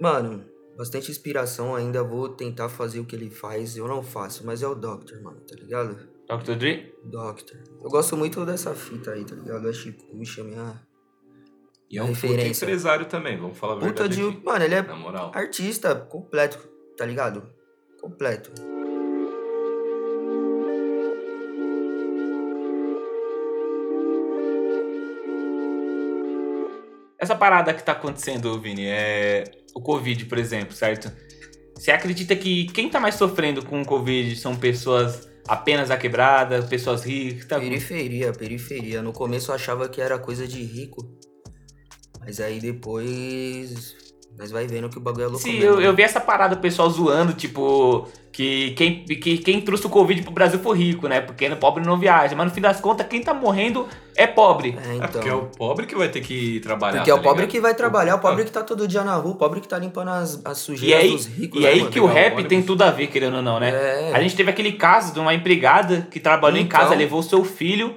Mano, 0.00 0.44
bastante 0.76 1.10
inspiração 1.10 1.74
ainda. 1.74 2.02
Vou 2.02 2.28
tentar 2.28 2.68
fazer 2.68 3.00
o 3.00 3.04
que 3.04 3.14
ele 3.14 3.30
faz. 3.30 3.76
Eu 3.76 3.86
não 3.86 4.02
faço, 4.02 4.44
mas 4.46 4.62
é 4.62 4.66
o 4.68 4.74
Doctor, 4.74 5.20
mano, 5.22 5.40
tá 5.40 5.54
ligado? 5.54 5.96
Dr. 6.28 6.54
Dre? 6.54 6.94
Doctor. 7.04 7.58
Eu 7.82 7.90
gosto 7.90 8.16
muito 8.16 8.44
dessa 8.46 8.74
fita 8.74 9.10
aí, 9.12 9.24
tá 9.24 9.34
ligado? 9.34 9.68
A 9.68 9.72
Chicuxa, 9.72 10.42
minha. 10.42 10.80
E 11.90 11.98
é 11.98 12.02
um 12.02 12.06
puta 12.14 12.20
referência. 12.28 12.64
empresário 12.64 13.04
também, 13.06 13.36
vamos 13.38 13.58
falar 13.58 13.74
a 13.74 13.76
Puta 13.76 14.04
verdade 14.04 14.16
de. 14.16 14.28
aqui. 14.28 14.44
Mano, 14.44 14.64
ele 14.64 14.74
é 14.74 14.86
artista 15.34 15.94
completo, 15.94 16.58
tá 16.96 17.04
ligado? 17.04 17.42
Completo. 18.00 18.50
Essa 27.22 27.36
parada 27.36 27.72
que 27.72 27.84
tá 27.84 27.92
acontecendo, 27.92 28.60
Vini, 28.60 28.84
é 28.84 29.44
o 29.72 29.80
Covid, 29.80 30.26
por 30.26 30.38
exemplo, 30.38 30.74
certo? 30.74 31.08
Você 31.72 31.92
acredita 31.92 32.34
que 32.34 32.66
quem 32.72 32.90
tá 32.90 32.98
mais 32.98 33.14
sofrendo 33.14 33.64
com 33.64 33.80
o 33.80 33.86
Covid 33.86 34.34
são 34.34 34.56
pessoas 34.56 35.28
apenas 35.46 35.92
a 35.92 35.96
quebrada, 35.96 36.60
pessoas 36.64 37.04
ricas? 37.04 37.46
Tá... 37.46 37.60
Periferia, 37.60 38.32
periferia. 38.32 39.00
No 39.02 39.12
começo 39.12 39.52
eu 39.52 39.54
achava 39.54 39.88
que 39.88 40.00
era 40.00 40.18
coisa 40.18 40.48
de 40.48 40.64
rico. 40.64 41.16
Mas 42.18 42.40
aí 42.40 42.58
depois 42.58 43.94
Nós 44.38 44.50
vai 44.50 44.66
vendo 44.66 44.88
que 44.88 44.98
o 44.98 45.00
bagulho 45.00 45.24
é 45.24 45.26
louco 45.26 45.40
Sim, 45.42 45.52
mesmo, 45.54 45.64
eu, 45.66 45.76
né? 45.80 45.86
eu 45.86 45.94
vi 45.94 46.02
essa 46.02 46.18
parada, 46.20 46.54
o 46.54 46.58
pessoal 46.58 46.88
zoando, 46.90 47.32
tipo, 47.34 48.08
que 48.32 48.70
quem, 48.72 49.04
que 49.04 49.38
quem 49.38 49.60
trouxe 49.60 49.86
o 49.86 49.90
Covid 49.90 50.20
pro 50.22 50.32
Brasil 50.32 50.58
foi 50.58 50.76
rico, 50.78 51.06
né? 51.06 51.20
Porque 51.20 51.48
no 51.48 51.56
pobre 51.56 51.84
não 51.84 51.96
viaja. 51.98 52.34
Mas 52.34 52.46
no 52.48 52.52
fim 52.52 52.60
das 52.60 52.80
contas, 52.80 53.06
quem 53.06 53.22
tá 53.22 53.32
morrendo 53.34 53.86
é 54.16 54.26
pobre. 54.26 54.76
É, 54.84 54.88
É 54.92 54.94
então. 54.96 55.08
porque 55.10 55.28
é 55.28 55.34
o 55.34 55.42
pobre 55.46 55.86
que 55.86 55.94
vai 55.94 56.08
ter 56.08 56.22
que 56.22 56.58
trabalhar. 56.60 56.96
Porque 56.98 57.10
é 57.10 57.14
o 57.14 57.18
tá 57.18 57.22
pobre 57.22 57.42
ligado? 57.42 57.52
que 57.52 57.60
vai 57.60 57.74
trabalhar, 57.74 58.16
o 58.16 58.18
pobre 58.20 58.44
que 58.44 58.50
tá 58.50 58.62
todo 58.64 58.88
dia 58.88 59.04
na 59.04 59.14
rua, 59.16 59.32
o 59.32 59.36
pobre 59.36 59.60
que 59.60 59.68
tá 59.68 59.78
limpando 59.78 60.08
as, 60.08 60.40
as 60.44 60.58
E 60.58 60.60
sujeiras 60.62 61.02
aí, 61.04 61.10
dos 61.12 61.26
ricos. 61.26 61.60
e 61.60 61.62
né, 61.62 61.68
aí 61.68 61.78
mano? 61.80 61.90
que 61.92 62.00
o 62.00 62.06
rap 62.06 62.42
tem 62.44 62.62
tudo 62.62 62.82
a 62.82 62.90
ver, 62.90 63.08
querendo 63.08 63.36
ou 63.36 63.42
não, 63.42 63.60
né? 63.60 63.70
É. 63.70 64.12
A 64.14 64.20
gente 64.22 64.34
teve 64.34 64.50
aquele 64.50 64.72
caso 64.72 65.12
de 65.12 65.20
uma 65.20 65.34
empregada 65.34 66.08
que 66.10 66.18
trabalhou 66.18 66.58
em 66.58 66.62
Então. 66.64 66.80
casa, 66.80 66.94
levou 66.94 67.22
seu 67.22 67.44
filho 67.44 67.94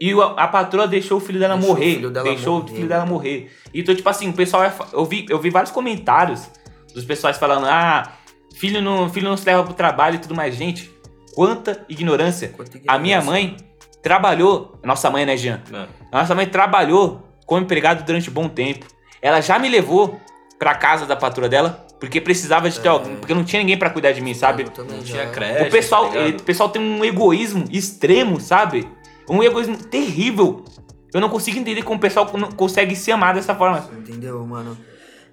e 0.00 0.14
o- 0.14 0.22
a, 0.22 0.48
patroa 0.48 0.88
deixou 0.88 1.18
o 1.18 1.20
filho 1.20 1.38
dela 1.38 1.54
Deixou 1.56 1.70
o 1.72 1.74
morrer. 1.78 1.94
filho 1.94 2.10
dela 2.10 2.24
deixou 2.28 2.56
o 2.58 2.62
morrer, 2.62 2.74
filho 2.74 2.88
dela 2.88 3.00
mano. 3.04 3.12
morrer. 3.14 3.52
Então, 3.74 3.94
tipo 3.94 4.08
assim, 4.08 4.28
o 4.30 4.32
pessoal. 4.32 4.62
é 4.64 4.72
Eu 4.92 5.04
vi, 5.04 5.26
eu 5.28 5.38
vi 5.38 5.50
vários 5.50 5.70
comentários 5.70 6.48
dos 6.94 7.04
pessoas 7.04 7.36
falando: 7.36 7.66
ah, 7.66 8.10
filho 8.56 8.80
não, 8.80 9.08
filho 9.10 9.28
não 9.28 9.36
se 9.36 9.44
leva 9.46 9.62
pro 9.62 9.74
trabalho 9.74 10.16
e 10.16 10.18
tudo 10.18 10.34
mais. 10.34 10.54
Gente, 10.54 10.90
quanta 11.34 11.84
ignorância. 11.88 12.48
Quanta 12.48 12.78
A 12.88 12.98
minha 12.98 13.18
ignorância. 13.18 13.30
mãe 13.48 13.56
trabalhou. 14.02 14.78
Nossa 14.82 15.10
mãe, 15.10 15.26
né, 15.26 15.36
Jean? 15.36 15.60
É. 15.72 15.86
Nossa 16.12 16.34
mãe 16.34 16.46
trabalhou 16.46 17.22
como 17.46 17.60
empregado 17.62 18.04
durante 18.04 18.30
um 18.30 18.32
bom 18.32 18.48
tempo. 18.48 18.86
Ela 19.20 19.40
já 19.40 19.58
me 19.58 19.68
levou 19.68 20.18
pra 20.58 20.74
casa 20.74 21.04
da 21.06 21.14
patroa 21.16 21.48
dela, 21.48 21.86
porque 21.98 22.20
precisava 22.20 22.70
de 22.70 22.80
ter 22.80 22.88
alguém, 22.88 23.16
porque 23.16 23.34
não 23.34 23.44
tinha 23.44 23.60
ninguém 23.60 23.76
pra 23.78 23.90
cuidar 23.90 24.12
de 24.12 24.20
mim, 24.22 24.32
sabe? 24.34 24.62
Eu 24.62 24.70
também 24.70 24.96
Não 24.96 25.04
já- 25.04 25.14
tinha 25.20 25.26
creche. 25.30 25.68
O 25.68 25.70
pessoal, 25.70 26.08
tá 26.10 26.18
ele- 26.18 26.36
o 26.38 26.42
pessoal 26.42 26.68
tem 26.70 26.80
um 26.82 27.04
egoísmo 27.04 27.64
extremo, 27.70 28.40
sabe? 28.40 28.88
Um 29.30 29.42
egoísmo 29.42 29.76
terrível. 29.76 30.64
Eu 31.12 31.20
não 31.20 31.28
consigo 31.28 31.58
entender 31.58 31.82
como 31.82 31.98
o 31.98 32.00
pessoal 32.00 32.26
consegue 32.56 32.94
se 32.94 33.10
amar 33.10 33.34
dessa 33.34 33.54
forma. 33.54 33.88
Entendeu, 33.98 34.44
mano? 34.46 34.76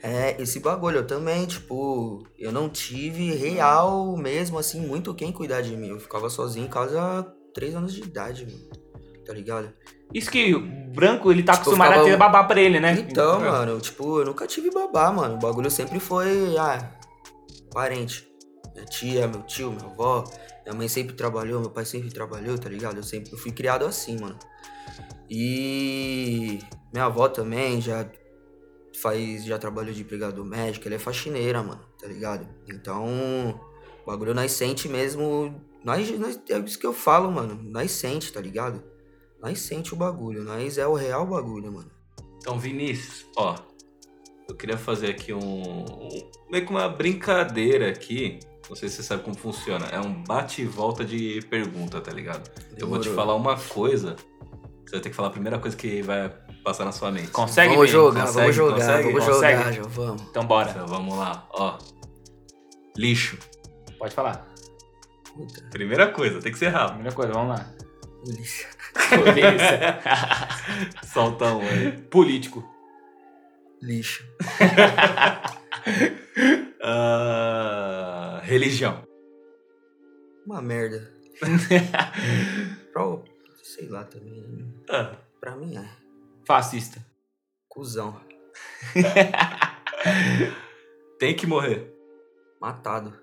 É, 0.02 0.40
esse 0.42 0.60
bagulho, 0.60 0.98
eu 0.98 1.08
também, 1.08 1.46
tipo, 1.46 2.24
eu 2.38 2.52
não 2.52 2.70
tive 2.70 3.34
real 3.34 4.16
mesmo, 4.16 4.58
assim, 4.60 4.80
muito 4.80 5.14
quem 5.14 5.32
cuidar 5.32 5.62
de 5.62 5.76
mim. 5.76 5.90
Eu 5.90 6.00
ficava 6.00 6.30
sozinho 6.30 6.66
em 6.66 6.70
casa 6.70 7.02
há 7.02 7.24
três 7.54 7.76
anos 7.76 7.94
de 7.94 8.02
idade, 8.04 8.46
mano. 8.46 8.88
Tá 9.26 9.34
ligado? 9.34 9.70
Isso 10.14 10.32
que 10.32 10.56
o 10.56 10.62
branco, 10.62 11.30
ele 11.32 11.44
tá 11.44 11.52
Tipo, 11.54 11.64
acostumado 11.64 11.90
ficava- 11.90 12.08
a 12.08 12.12
ter 12.12 12.18
babá 12.18 12.44
pra 12.44 12.62
ele, 12.62 12.80
né? 12.80 13.06
Então, 13.10 13.40
mano, 13.42 13.80
tipo, 13.82 14.20
eu 14.20 14.26
nunca 14.26 14.48
tive 14.48 14.72
babá, 14.72 15.12
mano. 15.12 15.36
O 15.36 15.40
bagulho 15.40 15.70
sempre 15.70 16.00
foi, 16.00 16.56
ah, 16.58 16.92
parente. 17.72 18.26
Minha 18.74 18.86
tia, 18.86 19.28
meu 19.28 19.42
tio, 19.44 19.72
minha 19.72 19.86
avó. 19.92 20.24
Minha 20.68 20.76
mãe 20.76 20.90
sempre 20.90 21.16
trabalhou, 21.16 21.62
meu 21.62 21.70
pai 21.70 21.86
sempre 21.86 22.10
trabalhou, 22.10 22.58
tá 22.58 22.68
ligado? 22.68 22.98
Eu 22.98 23.04
sempre 23.04 23.32
eu 23.32 23.38
fui 23.38 23.54
criado 23.54 23.86
assim, 23.86 24.20
mano. 24.20 24.38
E 25.30 26.60
minha 26.92 27.06
avó 27.06 27.30
também 27.30 27.80
já 27.80 28.06
faz, 29.02 29.46
já 29.46 29.58
trabalhou 29.58 29.94
de 29.94 30.02
empregada 30.02 30.34
doméstica, 30.34 30.90
ela 30.90 30.96
é 30.96 31.00
faxineira, 31.00 31.64
mano, 31.64 31.80
tá 31.98 32.06
ligado? 32.06 32.46
Então, 32.68 33.58
o 34.04 34.06
bagulho 34.06 34.34
nós 34.34 34.52
sente 34.52 34.90
mesmo. 34.90 35.56
Nós, 35.86 36.10
nós, 36.20 36.38
é 36.50 36.60
isso 36.60 36.78
que 36.78 36.86
eu 36.86 36.92
falo, 36.92 37.32
mano. 37.32 37.58
Nós 37.64 37.92
sente, 37.92 38.34
tá 38.34 38.42
ligado? 38.42 38.84
Nós 39.42 39.60
sente 39.62 39.94
o 39.94 39.98
bagulho, 39.98 40.44
nós 40.44 40.78
é 40.78 40.86
o 40.86 40.96
real 40.96 41.26
bagulho, 41.26 41.72
mano. 41.72 41.92
Então, 42.40 42.60
Vinícius, 42.60 43.26
ó. 43.38 43.56
Eu 44.50 44.56
queria 44.56 44.78
fazer 44.78 45.12
aqui 45.12 45.34
um. 45.34 45.40
um- 45.84 46.32
meio 46.52 46.66
que 46.66 46.72
uma 46.72 46.90
brincadeira 46.90 47.90
aqui. 47.90 48.40
Não 48.70 48.76
sei 48.76 48.90
se 48.90 48.96
você 48.98 49.04
sabe 49.04 49.24
como 49.24 49.38
funciona. 49.38 49.86
É 49.88 50.00
um 50.00 50.24
bate 50.24 50.62
e 50.62 50.66
volta 50.66 51.06
de 51.06 51.42
pergunta, 51.50 52.02
tá 52.02 52.12
ligado? 52.12 52.50
Eu 52.78 52.88
vou 52.88 53.00
te 53.00 53.04
Demorou. 53.10 53.16
falar 53.16 53.36
uma 53.36 53.56
coisa. 53.58 54.16
Você 54.86 54.92
vai 54.92 55.00
ter 55.02 55.10
que 55.10 55.16
falar 55.16 55.30
a 55.30 55.32
primeira 55.32 55.58
coisa 55.60 55.76
que 55.76 56.02
vai 56.02 56.30
passar 56.64 56.84
na 56.86 56.92
sua 56.92 57.12
mente. 57.12 57.30
Consegue, 57.32 57.74
vamos 57.76 57.90
Vini? 57.90 58.02
jogar, 58.04 58.22
Consegue? 58.22 58.40
vamos 58.42 58.56
jogar, 58.56 58.76
Consegue? 58.76 59.04
vamos 59.14 59.26
Consegue? 59.26 59.58
jogar, 59.58 59.72
já 59.74 59.82
vamos. 59.84 60.22
Então 60.24 60.46
bora. 60.46 60.70
Então, 60.72 60.88
vamos 60.88 61.18
lá, 61.18 61.48
ó. 61.52 61.78
Lixo. 62.98 63.38
Pode 63.98 64.14
falar. 64.14 64.46
Puta, 65.34 65.62
Primeira 65.70 66.08
coisa, 66.12 66.40
tem 66.42 66.52
que 66.52 66.58
ser 66.58 66.70
rápido. 66.70 66.94
Primeira 66.96 67.16
coisa, 67.16 67.32
vamos 67.34 67.58
lá. 67.58 67.66
polícia. 68.24 68.68
Polícia. 69.10 70.00
Solta 71.14 71.46
um 71.54 71.62
aí. 71.62 71.92
Político. 72.10 72.64
Lixo. 73.82 74.26
Ah, 76.90 78.17
religião. 78.48 79.04
Uma 80.46 80.62
merda. 80.62 81.12
pra, 82.94 83.04
sei 83.62 83.90
lá 83.90 84.06
também. 84.06 84.74
Ah, 84.90 85.16
Pra 85.40 85.56
mim 85.56 85.78
é. 85.78 85.88
Fascista. 86.46 87.06
Cusão. 87.68 88.20
tem 91.20 91.36
que 91.36 91.46
morrer. 91.46 91.94
Matado. 92.60 93.14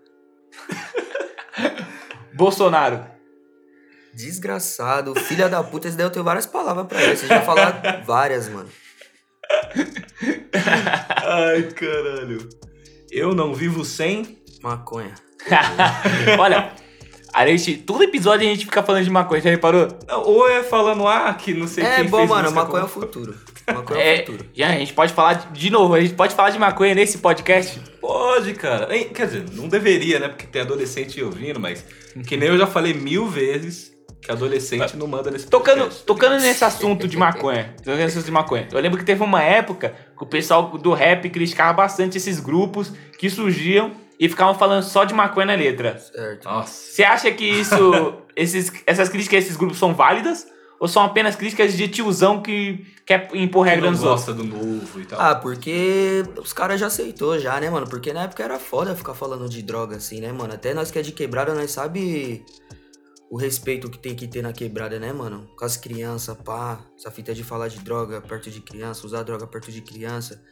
Bolsonaro. 2.34 3.04
Desgraçado. 4.12 5.14
Filha 5.14 5.48
da 5.48 5.64
puta. 5.64 5.88
Esse 5.88 5.96
daí 5.96 6.06
eu 6.06 6.12
tenho 6.12 6.24
várias 6.24 6.46
palavras 6.46 6.86
pra 6.86 7.02
ele. 7.02 7.16
Você 7.16 7.26
já 7.26 7.42
falou 7.42 7.64
várias, 8.04 8.48
mano. 8.48 8.68
Ai, 11.24 11.62
caralho. 11.72 12.48
Eu 13.10 13.34
não 13.34 13.54
vivo 13.54 13.84
sem. 13.84 14.43
Maconha. 14.64 15.12
Olha, 16.40 16.72
a 17.34 17.46
gente, 17.46 17.76
todo 17.76 18.02
episódio 18.02 18.46
a 18.46 18.50
gente 18.50 18.64
fica 18.64 18.82
falando 18.82 19.04
de 19.04 19.10
maconha, 19.10 19.42
já 19.42 19.50
reparou? 19.50 19.88
Ou 20.24 20.48
é 20.48 20.62
falando, 20.62 21.06
ah, 21.06 21.34
que 21.34 21.52
não 21.52 21.66
sei 21.68 21.84
É 21.84 21.96
quem 21.96 22.04
bom, 22.06 22.16
fez 22.18 22.30
mano. 22.30 22.50
Maconha 22.50 22.80
é 22.82 22.86
o 22.86 22.88
futuro. 22.88 23.34
Maconha 23.70 24.00
é 24.00 24.02
o 24.02 24.06
É, 24.06 24.16
futuro. 24.24 24.46
já, 24.54 24.68
a 24.68 24.78
gente 24.78 24.94
pode 24.94 25.12
falar 25.12 25.34
de, 25.34 25.48
de 25.60 25.68
novo, 25.70 25.92
a 25.94 26.00
gente 26.00 26.14
pode 26.14 26.34
falar 26.34 26.48
de 26.48 26.58
maconha 26.58 26.94
nesse 26.94 27.18
podcast? 27.18 27.78
Pode, 28.00 28.54
cara. 28.54 28.96
Hein, 28.96 29.10
Quer 29.14 29.26
dizer, 29.26 29.44
não 29.52 29.68
deveria, 29.68 30.18
né? 30.18 30.28
Porque 30.28 30.46
tem 30.46 30.62
adolescente 30.62 31.22
ouvindo, 31.22 31.60
mas 31.60 31.84
que 32.26 32.34
nem 32.34 32.48
eu 32.48 32.56
já 32.56 32.66
falei 32.66 32.94
mil 32.94 33.26
vezes 33.26 33.92
que 34.22 34.32
adolescente 34.32 34.96
não 34.96 35.06
manda 35.06 35.30
nesse 35.30 35.46
Tocando, 35.46 35.80
podcast. 35.80 36.04
tocando 36.06 36.40
nesse 36.40 36.64
assunto 36.64 37.06
de 37.06 37.18
maconha, 37.18 37.74
tocando 37.84 37.98
nesse 37.98 38.16
assunto 38.16 38.24
de 38.24 38.30
maconha, 38.32 38.66
eu 38.72 38.80
lembro 38.80 38.98
que 38.98 39.04
teve 39.04 39.22
uma 39.22 39.42
época 39.42 39.94
que 40.16 40.24
o 40.24 40.26
pessoal 40.26 40.78
do 40.78 40.94
rap 40.94 41.28
criticava 41.28 41.74
bastante 41.74 42.16
esses 42.16 42.40
grupos 42.40 42.90
que 43.18 43.28
surgiam 43.28 43.92
e 44.18 44.28
ficavam 44.28 44.54
falando 44.54 44.82
só 44.82 45.04
de 45.04 45.14
maconha 45.14 45.46
na 45.46 45.54
letra. 45.54 45.98
Certo. 45.98 46.44
Nossa. 46.44 46.72
Você 46.92 47.04
acha 47.04 47.30
que 47.30 47.44
isso, 47.44 47.74
esses, 48.36 48.72
essas 48.86 49.08
críticas 49.08 49.36
a 49.36 49.38
esses 49.46 49.56
grupos 49.56 49.78
são 49.78 49.94
válidas? 49.94 50.46
Ou 50.80 50.88
são 50.88 51.02
apenas 51.04 51.36
críticas 51.36 51.74
de 51.74 51.88
tiozão 51.88 52.42
que 52.42 52.84
quer 53.06 53.30
impor 53.32 53.64
Que 53.64 53.70
regra 53.70 53.90
nos 53.90 54.02
outros? 54.02 54.26
gosta 54.26 54.34
do 54.34 54.44
novo 54.44 55.00
e 55.00 55.06
tal. 55.06 55.20
Ah, 55.20 55.34
porque 55.34 56.24
os 56.36 56.52
caras 56.52 56.80
já 56.80 56.88
aceitou 56.88 57.38
já, 57.38 57.58
né, 57.60 57.70
mano? 57.70 57.88
Porque 57.88 58.12
na 58.12 58.24
época 58.24 58.42
era 58.42 58.58
foda 58.58 58.94
ficar 58.94 59.14
falando 59.14 59.48
de 59.48 59.62
droga 59.62 59.96
assim, 59.96 60.20
né, 60.20 60.32
mano? 60.32 60.52
Até 60.52 60.74
nós 60.74 60.90
que 60.90 60.98
é 60.98 61.02
de 61.02 61.12
quebrada, 61.12 61.54
nós 61.54 61.70
sabe 61.70 62.44
o 63.30 63.36
respeito 63.38 63.88
que 63.88 63.98
tem 63.98 64.14
que 64.14 64.26
ter 64.26 64.42
na 64.42 64.52
quebrada, 64.52 64.98
né, 64.98 65.12
mano? 65.12 65.48
Com 65.56 65.64
as 65.64 65.76
crianças, 65.76 66.36
pá. 66.44 66.80
Essa 66.98 67.10
fita 67.10 67.32
de 67.32 67.44
falar 67.44 67.68
de 67.68 67.78
droga 67.78 68.20
perto 68.20 68.50
de 68.50 68.60
criança, 68.60 69.06
usar 69.06 69.22
droga 69.22 69.46
perto 69.46 69.72
de 69.72 69.80
criança. 69.80 70.42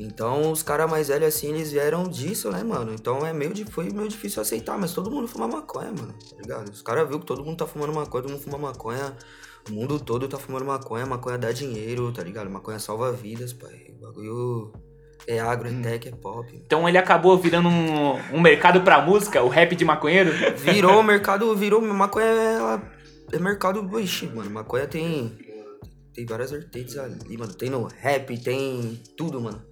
Então, 0.00 0.50
os 0.50 0.62
caras 0.62 0.90
mais 0.90 1.08
velhos 1.08 1.28
assim, 1.28 1.48
eles 1.48 1.70
vieram 1.70 2.04
disso, 2.04 2.50
né, 2.50 2.62
mano? 2.64 2.92
Então 2.94 3.24
é 3.26 3.32
meio, 3.32 3.52
foi 3.70 3.90
meio 3.90 4.08
difícil 4.08 4.40
aceitar, 4.40 4.78
mas 4.78 4.94
todo 4.94 5.10
mundo 5.10 5.28
fuma 5.28 5.46
maconha, 5.46 5.92
mano, 5.92 6.12
tá 6.12 6.36
ligado? 6.40 6.70
Os 6.70 6.80
caras 6.80 7.06
viram 7.06 7.20
que 7.20 7.26
todo 7.26 7.44
mundo 7.44 7.58
tá 7.58 7.66
fumando 7.66 7.92
maconha, 7.92 8.22
todo 8.22 8.32
mundo 8.32 8.42
fuma 8.42 8.58
maconha. 8.58 9.14
O 9.68 9.72
mundo 9.72 10.00
todo 10.00 10.26
tá 10.26 10.38
fumando 10.38 10.64
maconha, 10.64 11.04
maconha 11.04 11.36
dá 11.36 11.52
dinheiro, 11.52 12.10
tá 12.12 12.22
ligado? 12.22 12.48
Maconha 12.48 12.78
salva 12.78 13.12
vidas, 13.12 13.52
pai. 13.52 13.88
O 13.90 14.06
bagulho 14.06 14.72
é 15.26 15.38
agro, 15.38 15.68
é 15.68 15.82
tech, 15.82 16.08
é 16.08 16.12
pop. 16.12 16.50
Então 16.54 16.88
ele 16.88 16.96
acabou 16.96 17.36
virando 17.36 17.68
um, 17.68 18.14
um 18.32 18.40
mercado 18.40 18.80
pra 18.80 19.02
música, 19.02 19.42
o 19.42 19.48
rap 19.48 19.76
de 19.76 19.84
maconheiro? 19.84 20.30
Virou 20.56 21.00
o 21.00 21.02
mercado, 21.04 21.54
virou. 21.54 21.80
Maconha 21.82 22.26
é, 22.26 23.36
é 23.36 23.38
mercado. 23.38 24.00
Ixi, 24.00 24.26
mano, 24.28 24.50
maconha 24.50 24.86
tem. 24.86 25.36
Tem 26.14 26.26
várias 26.26 26.50
vertentes 26.50 26.96
ali, 26.96 27.36
mano. 27.36 27.54
Tem 27.54 27.70
no 27.70 27.84
rap, 27.84 28.36
tem 28.38 29.00
tudo, 29.16 29.40
mano. 29.40 29.69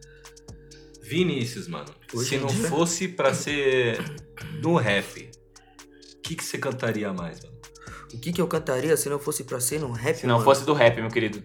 Vinícius, 1.09 1.67
mano. 1.69 1.87
Hoje 2.15 2.29
se 2.29 2.35
em 2.37 2.41
não 2.41 2.47
dia- 2.49 2.69
fosse 2.69 3.09
pra 3.09 3.33
ser 3.35 3.99
no 4.63 4.77
rap, 4.77 5.31
o 6.17 6.21
que, 6.23 6.37
que 6.37 6.45
você 6.45 6.59
cantaria 6.59 7.13
mais, 7.13 7.43
mano? 7.43 7.57
O 8.13 8.19
que 8.21 8.33
que 8.33 8.41
eu 8.41 8.47
cantaria 8.47 8.97
se 8.97 9.09
não 9.09 9.19
fosse 9.19 9.45
pra 9.45 9.59
ser 9.61 9.81
no 9.81 9.91
rap, 9.91 10.17
Se 10.17 10.27
não 10.27 10.35
mano? 10.37 10.45
fosse 10.45 10.65
do 10.65 10.73
rap, 10.73 11.01
meu 11.01 11.11
querido. 11.11 11.43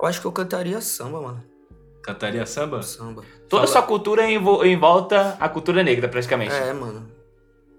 Eu 0.00 0.06
acho 0.08 0.20
que 0.20 0.26
eu 0.26 0.32
cantaria 0.32 0.80
samba, 0.80 1.20
mano. 1.20 1.44
Cantaria 2.02 2.44
samba? 2.46 2.82
Samba. 2.82 3.22
Toda 3.48 3.66
Fala- 3.66 3.66
sua 3.66 3.82
cultura 3.82 4.28
em, 4.28 4.38
vo- 4.38 4.64
em 4.64 4.76
volta 4.76 5.36
à 5.38 5.48
cultura 5.48 5.82
negra, 5.84 6.08
praticamente. 6.08 6.52
É, 6.52 6.72
mano. 6.72 7.08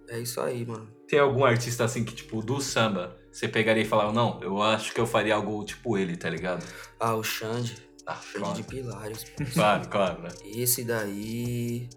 É 0.08 0.19
isso 0.19 0.39
aí, 0.39 0.65
mano. 0.65 0.88
Tem 1.08 1.19
algum 1.19 1.43
artista 1.43 1.84
assim 1.84 2.03
que, 2.06 2.13
tipo, 2.15 2.41
do 2.41 2.62
samba, 2.62 3.17
você 3.32 3.47
pegaria 3.47 3.84
e 3.84 3.86
falava, 3.86 4.13
não, 4.13 4.41
eu 4.41 4.62
acho 4.62 4.93
que 4.93 5.01
eu 5.01 5.06
faria 5.06 5.36
algo 5.36 5.63
tipo 5.65 5.97
ele, 5.97 6.15
tá 6.15 6.29
ligado? 6.29 6.65
Ah, 6.99 7.15
o 7.15 7.23
Xande. 7.23 7.75
Ah, 8.06 8.20
claro. 8.34 8.56
de 8.56 8.63
Pilares. 8.63 9.26
Claro, 9.54 9.88
claro, 9.88 10.22
né? 10.22 10.30
Esse 10.46 10.84
daí. 10.84 11.89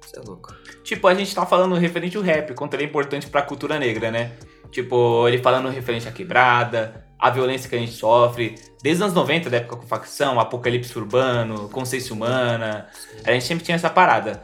Você 0.00 0.18
é 0.18 0.22
louco. 0.22 0.54
Tipo, 0.82 1.06
a 1.06 1.14
gente 1.14 1.34
tá 1.34 1.46
falando 1.46 1.74
referente 1.76 2.16
ao 2.16 2.22
rap, 2.22 2.54
quanto 2.54 2.74
ele 2.74 2.84
é 2.84 2.86
importante 2.86 3.28
pra 3.28 3.42
cultura 3.42 3.78
negra, 3.78 4.10
né? 4.10 4.36
Tipo, 4.70 5.28
ele 5.28 5.38
falando 5.38 5.68
referente 5.68 6.08
à 6.08 6.12
quebrada, 6.12 7.06
a 7.18 7.30
violência 7.30 7.68
que 7.68 7.76
a 7.76 7.78
gente 7.78 7.92
sofre, 7.92 8.56
desde 8.82 9.02
os 9.02 9.02
anos 9.02 9.14
90, 9.14 9.48
da 9.48 9.58
época 9.58 9.76
com 9.76 9.86
facção, 9.86 10.40
apocalipse 10.40 10.98
urbano, 10.98 11.68
consciência 11.68 12.12
humana, 12.12 12.88
a 13.24 13.32
gente 13.32 13.44
sempre 13.44 13.64
tinha 13.64 13.76
essa 13.76 13.88
parada. 13.88 14.42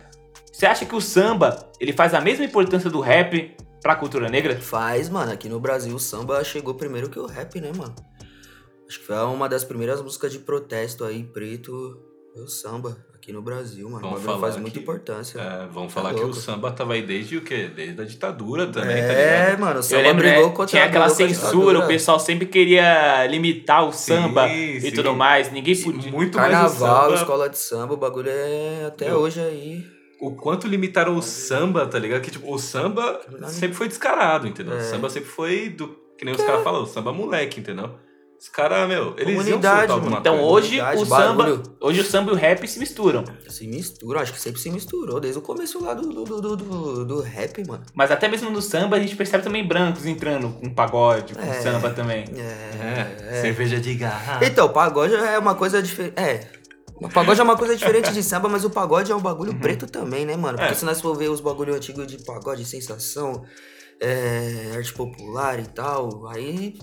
Você 0.53 0.67
acha 0.67 0.87
que 0.87 0.95
o 0.95 1.01
samba, 1.01 1.71
ele 1.81 1.93
faz 1.93 2.14
a 2.14 2.21
mesma 2.21 2.45
importância 2.45 2.88
do 2.88 3.01
rap 3.01 3.57
pra 3.81 3.97
cultura 3.97 4.29
negra? 4.29 4.61
Faz, 4.61 5.09
mano. 5.09 5.33
Aqui 5.33 5.49
no 5.49 5.59
Brasil 5.59 5.95
o 5.95 5.99
samba 5.99 6.43
chegou 6.45 6.75
primeiro 6.75 7.09
que 7.09 7.19
o 7.19 7.27
rap, 7.27 7.61
né, 7.61 7.73
mano? 7.77 7.95
Acho 8.88 9.01
que 9.01 9.07
foi 9.07 9.16
uma 9.16 9.48
das 9.48 9.64
primeiras 9.64 10.01
músicas 10.01 10.33
de 10.33 10.38
protesto 10.38 11.05
aí, 11.05 11.22
preto, 11.24 11.98
foi 12.33 12.42
o 12.42 12.48
samba. 12.48 12.96
Aqui 13.14 13.33
no 13.33 13.42
Brasil, 13.42 13.90
mano. 13.90 14.01
Vamos 14.01 14.20
o 14.20 14.24
falar 14.24 14.38
faz 14.38 14.57
muita 14.57 14.70
que- 14.70 14.79
importância. 14.79 15.38
É, 15.40 15.66
vamos 15.70 15.92
Tá 15.92 16.01
falar 16.01 16.14
que 16.14 16.20
o 16.20 16.29
louco. 16.29 16.37
samba 16.37 16.70
tava 16.70 16.94
aí 16.94 17.03
desde 17.03 17.37
o 17.37 17.42
quê? 17.42 17.68
Desde 17.74 18.01
a 18.01 18.05
ditadura 18.05 18.66
também, 18.68 18.96
tá 19.03 19.12
é, 19.12 19.44
ligado? 19.46 19.61
mano, 19.61 19.74
o 19.74 19.79
Eu 19.79 19.83
samba 19.83 20.03
lembro, 20.03 20.22
brigou 20.22 20.46
né, 20.46 20.53
contra 20.55 20.66
tinha 20.66 20.85
aquela 20.85 21.09
censura, 21.11 21.81
o 21.81 21.87
pessoal 21.88 22.18
sempre 22.20 22.46
queria 22.46 23.27
limitar 23.27 23.87
o 23.87 23.92
samba 23.92 24.48
Sim, 24.48 24.55
e 24.77 24.81
sim. 24.81 24.90
tudo 24.92 25.14
mais, 25.14 25.51
ninguém 25.53 25.77
podia. 25.83 26.11
Muito 26.12 26.38
mais 26.38 26.48
o 26.48 26.53
Carnaval, 26.53 27.03
samba. 27.11 27.14
escola 27.16 27.48
de 27.51 27.59
samba, 27.59 27.94
o 27.94 27.96
bagulho 27.98 28.31
é 28.31 28.85
até 28.87 29.07
Meu. 29.07 29.16
hoje 29.18 29.40
aí. 29.40 29.85
O 30.20 30.35
quanto 30.37 30.66
limitaram 30.68 31.16
o 31.16 31.20
samba, 31.22 31.87
tá 31.87 31.98
ligado? 31.98 32.22
Que 32.22 32.31
tipo, 32.31 32.51
o 32.51 32.59
samba 32.59 33.20
sempre 33.48 33.77
foi 33.77 33.88
descarado, 33.88 34.46
entendeu? 34.46 34.74
O 34.74 34.79
É. 34.79 34.83
samba 34.83 35.11
sempre 35.11 35.29
foi 35.29 35.68
do. 35.68 35.88
Que 36.16 36.24
nem 36.24 36.35
os 36.35 36.40
caras 36.42 36.62
falam, 36.64 36.83
o 36.83 36.87
samba 36.87 37.12
moleque, 37.12 37.61
entendeu? 37.61 37.90
Os 38.40 38.48
caras, 38.48 38.87
meu, 38.88 39.14
eles 39.18 39.35
iam 39.35 39.44
Comunidade, 39.44 39.90
alguma 39.90 40.11
mano. 40.11 40.20
Então 40.20 40.35
coisa. 40.38 40.53
hoje 40.53 40.70
Verdade, 40.77 41.03
o 41.03 41.07
samba, 41.07 41.62
hoje 41.81 42.01
o 42.01 42.05
samba 42.05 42.31
e 42.31 42.35
o 42.35 42.37
rap 42.37 42.68
se 42.68 42.79
misturam. 42.79 43.24
Se 43.48 43.66
misturam, 43.66 44.20
acho 44.20 44.33
que 44.33 44.40
sempre 44.40 44.61
se 44.61 44.70
misturou, 44.70 45.18
desde 45.18 45.40
o 45.40 45.42
começo 45.42 45.83
lá 45.83 45.92
do, 45.92 46.09
do, 46.09 46.40
do, 46.40 46.57
do, 46.57 47.05
do 47.05 47.20
rap, 47.20 47.66
mano. 47.66 47.83
Mas 47.94 48.12
até 48.12 48.29
mesmo 48.29 48.48
no 48.48 48.62
samba 48.62 48.96
a 48.96 49.01
gente 49.01 49.16
percebe 49.16 49.42
também 49.42 49.66
brancos 49.66 50.07
entrando 50.07 50.51
com 50.51 50.72
pagode, 50.72 51.35
com 51.35 51.40
É. 51.42 51.61
samba 51.61 51.90
também. 51.90 52.27
É, 52.38 53.40
cerveja 53.42 53.81
de 53.81 53.94
garrafa. 53.96 54.44
Então, 54.44 54.68
pagode 54.68 55.14
é 55.16 55.37
uma 55.38 55.57
coisa 55.57 55.83
diferente. 55.83 56.14
É. 56.16 56.46
O 57.01 57.09
pagode 57.09 57.40
é 57.40 57.42
uma 57.44 57.57
coisa 57.57 57.77
diferente 57.77 58.12
de 58.12 58.22
samba, 58.22 58.48
mas 58.48 58.64
o 58.64 58.70
pagode 58.70 59.11
é 59.11 59.14
um 59.16 59.20
bagulho 59.20 59.55
preto 59.59 59.87
também, 59.87 60.24
né, 60.24 60.37
mano? 60.37 60.59
Porque 60.59 60.72
É. 60.72 60.77
se 60.77 60.85
nós 60.85 61.01
for 61.01 61.16
ver 61.16 61.29
os 61.29 61.40
bagulho 61.40 61.74
antigos 61.74 62.07
de 62.07 62.18
pagode, 62.24 62.64
sensação, 62.64 63.44
é, 64.01 64.72
arte 64.77 64.92
popular 64.92 65.59
e 65.59 65.66
tal, 65.66 66.27
aí 66.29 66.77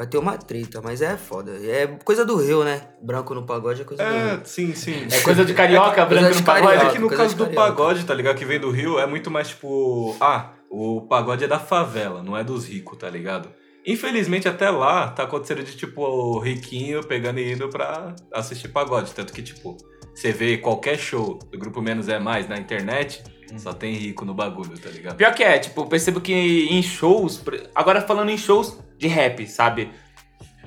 vai 0.00 0.06
ter 0.06 0.16
uma 0.16 0.38
treta, 0.38 0.80
mas 0.82 1.02
é 1.02 1.14
foda. 1.14 1.52
É 1.62 1.86
coisa 2.02 2.24
do 2.24 2.34
Rio, 2.36 2.64
né? 2.64 2.88
Branco 3.02 3.34
no 3.34 3.44
pagode 3.44 3.82
é 3.82 3.84
coisa 3.84 4.02
do 4.02 4.08
É, 4.10 4.30
Rio. 4.32 4.40
sim, 4.44 4.74
sim. 4.74 5.06
É 5.12 5.20
coisa 5.20 5.44
de 5.44 5.52
carioca, 5.52 6.06
Coisa 6.06 6.06
branco 6.22 6.32
de 6.32 6.40
no 6.40 6.46
pagode. 6.46 6.66
carioca. 6.68 6.88
É 6.88 6.92
que 6.92 6.98
no 6.98 7.10
caso 7.10 7.36
do 7.36 7.46
pagode, 7.48 8.04
tá 8.06 8.14
ligado? 8.14 8.38
Que 8.38 8.46
vem 8.46 8.58
do 8.58 8.70
Rio, 8.70 8.98
é 8.98 9.06
muito 9.06 9.30
mais 9.30 9.48
tipo. 9.48 10.16
Ah, 10.18 10.52
o 10.70 11.02
pagode 11.02 11.44
é 11.44 11.46
da 11.46 11.58
favela, 11.58 12.22
não 12.22 12.34
é 12.34 12.42
dos 12.42 12.66
ricos, 12.66 12.96
tá 12.96 13.10
ligado? 13.10 13.50
Infelizmente, 13.86 14.48
até 14.48 14.70
lá, 14.70 15.08
tá 15.08 15.24
acontecendo 15.24 15.62
de 15.62 15.76
tipo 15.76 16.00
o 16.02 16.38
riquinho 16.38 17.04
pegando 17.04 17.38
e 17.38 17.52
indo 17.52 17.68
pra 17.68 18.14
assistir 18.32 18.68
pagode. 18.68 19.12
Tanto 19.12 19.34
que, 19.34 19.42
tipo, 19.42 19.76
você 20.14 20.32
vê 20.32 20.56
qualquer 20.56 20.98
show 20.98 21.38
do 21.52 21.58
grupo 21.58 21.82
Menos 21.82 22.08
é 22.08 22.18
Mais 22.18 22.48
na 22.48 22.56
internet, 22.56 23.22
só 23.58 23.74
tem 23.74 23.92
rico 23.92 24.24
no 24.24 24.32
bagulho, 24.32 24.78
tá 24.78 24.88
ligado? 24.88 25.16
Pior 25.16 25.34
que 25.34 25.42
é, 25.42 25.58
tipo, 25.58 25.82
eu 25.82 25.86
percebo 25.86 26.22
que 26.22 26.32
em 26.70 26.82
shows, 26.82 27.42
agora 27.74 28.00
falando 28.00 28.30
em 28.30 28.38
shows 28.38 28.78
de 29.00 29.08
rap, 29.08 29.46
sabe? 29.46 29.90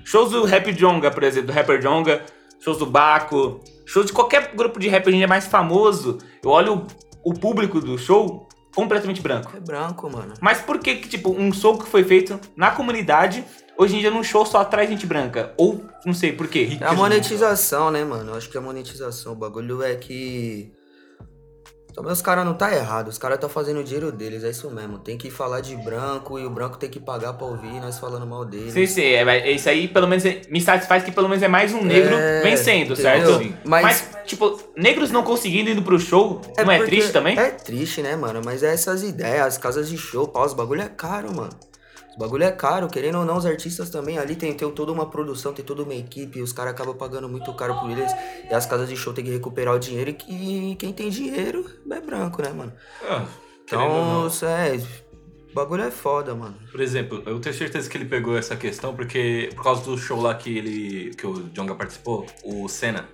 Shows 0.04 0.32
do 0.32 0.44
Rap 0.44 0.74
Jonga, 0.74 1.10
por 1.12 1.24
exemplo, 1.24 1.48
do 1.48 1.54
rapper 1.54 1.80
Jonga, 1.80 2.26
shows 2.60 2.78
do 2.78 2.86
Baco, 2.86 3.62
shows 3.86 4.08
de 4.08 4.12
qualquer 4.12 4.54
grupo 4.54 4.80
de 4.80 4.90
rap 4.90 5.08
hoje 5.08 5.16
em 5.16 5.20
dia 5.20 5.28
mais 5.28 5.46
famoso, 5.46 6.18
eu 6.44 6.50
olho 6.50 6.86
o, 7.24 7.30
o 7.30 7.34
público 7.34 7.80
do 7.80 7.98
show 7.98 8.50
completamente 8.76 9.22
branco. 9.22 9.52
É 9.56 9.60
branco, 9.60 10.10
mano. 10.10 10.34
Mas 10.42 10.60
por 10.60 10.80
que 10.80 10.96
que, 10.96 11.08
tipo, 11.08 11.30
um 11.30 11.54
show 11.54 11.78
que 11.78 11.88
foi 11.88 12.04
feito 12.04 12.40
na 12.56 12.72
comunidade, 12.72 13.46
hoje 13.78 13.96
em 13.96 14.00
dia 14.00 14.12
num 14.12 14.24
show 14.24 14.46
só 14.46 14.60
atrai 14.60 14.88
gente 14.88 15.06
branca? 15.06 15.54
Ou, 15.58 15.86
não 16.06 16.14
sei, 16.14 16.34
por 16.34 16.48
quê? 16.48 16.78
É 16.82 16.86
a 16.86 16.94
monetização, 16.94 17.92
né, 17.92 18.04
mano? 18.04 18.32
Eu 18.32 18.36
acho 18.36 18.50
que 18.50 18.58
é 18.58 18.60
a 18.60 18.64
monetização. 18.64 19.34
O 19.34 19.36
bagulho 19.36 19.84
é 19.84 19.96
que. 19.96 20.74
Também 21.94 22.12
os 22.12 22.22
caras 22.24 22.44
não 22.44 22.56
tá 22.56 22.74
errado, 22.76 23.08
os 23.08 23.18
caras 23.20 23.38
tá 23.40 23.48
fazendo 23.48 23.80
o 23.80 23.84
dinheiro 23.84 24.12
deles, 24.12 24.44
é 24.44 24.50
isso 24.50 24.70
mesmo. 24.72 24.98
Tem 24.98 25.16
que 25.18 25.30
falar 25.30 25.62
de 25.62 25.76
branco 25.76 26.40
e 26.40 26.46
o 26.46 26.50
branco 26.50 26.76
tem 26.78 26.90
que 26.90 27.00
pagar 27.00 27.34
pra 27.34 27.46
ouvir 27.46 27.80
nós 27.80 28.00
falando 28.00 28.26
mal 28.26 28.44
dele. 28.44 28.72
Sim, 28.72 28.86
sim, 28.88 29.04
é, 29.04 29.24
mas 29.24 29.46
isso 29.46 29.70
aí 29.70 29.88
pelo 29.88 30.08
menos 30.08 30.26
é- 30.26 30.42
me 30.50 30.60
satisfaz 30.60 31.04
que 31.04 31.12
pelo 31.12 31.30
menos 31.30 31.44
é 31.44 31.48
mais 31.48 31.72
um 31.72 31.84
negro 31.84 32.16
É, 32.16 32.42
vencendo, 32.42 32.94
entendeu? 32.94 33.38
certo? 33.38 33.56
Mas, 33.64 33.84
Mas, 33.84 34.10
tipo, 34.26 34.60
negros 34.76 35.12
não 35.12 35.22
conseguindo 35.24 35.70
ir 35.70 35.82
pro 35.84 36.00
show, 36.00 36.42
não 36.58 36.72
é 36.72 36.84
triste 36.84 37.12
também? 37.12 37.38
É 37.38 37.52
triste, 37.52 38.02
né, 38.02 38.16
mano? 38.16 38.42
Mas 38.44 38.64
é 38.64 38.74
essas 38.74 39.04
ideias, 39.04 39.46
as 39.46 39.58
casas 39.60 39.88
de 39.88 39.98
show, 39.98 40.28
pau, 40.28 40.46
os 40.46 40.54
bagulho 40.54 40.82
é 40.82 40.90
caro, 40.90 41.32
mano. 41.36 41.52
Os 42.14 42.18
bagulho 42.20 42.44
é 42.44 42.52
caro, 42.52 42.88
querendo 42.88 43.18
ou 43.18 43.26
não, 43.26 43.38
os 43.38 43.46
artistas 43.46 43.90
também 43.90 44.20
ali 44.20 44.36
tem, 44.36 44.54
tem 44.54 44.70
toda 44.72 44.92
uma 44.92 45.10
produção, 45.10 45.52
tem 45.52 45.66
toda 45.66 45.82
uma 45.82 45.96
equipe, 45.96 46.42
os 46.42 46.54
caras 46.54 46.74
acabam 46.74 46.96
pagando 46.96 47.28
muito 47.28 47.52
caro 47.56 47.80
por 47.80 47.90
eles. 47.90 48.12
E 48.50 48.54
as 48.54 48.66
casas 48.68 48.88
de 48.88 48.96
show 48.96 49.12
tem 49.14 49.26
que 49.26 49.32
recuperar 49.32 49.74
o 49.74 49.80
dinheiro 49.80 50.12
e 50.12 50.14
que 50.14 50.76
quem 50.76 50.94
tem 50.94 51.10
dinheiro 51.10 51.66
é 51.90 52.00
branco, 52.00 52.42
né, 52.44 52.50
mano? 52.50 52.72
Ah, 53.10 53.26
Então, 53.66 54.28
é. 54.48 54.76
O 55.52 55.56
bagulho 55.56 55.84
é 55.84 55.92
foda, 55.92 56.34
mano. 56.34 56.56
Por 56.72 56.82
exemplo, 56.82 57.22
eu 57.26 57.40
tenho 57.40 57.56
certeza 57.56 57.88
que 57.90 57.96
ele 57.98 58.06
pegou 58.06 58.36
essa 58.38 58.56
questão 58.56 58.96
porque, 58.96 59.50
por 59.56 59.64
causa 59.64 59.84
do 59.84 59.96
show 59.98 60.20
lá 60.20 60.34
que 60.36 60.58
ele 60.58 61.12
que 61.16 61.26
o 61.28 61.44
Jonga 61.54 61.76
participou, 61.76 62.26
o 62.44 62.68
Senna. 62.68 63.08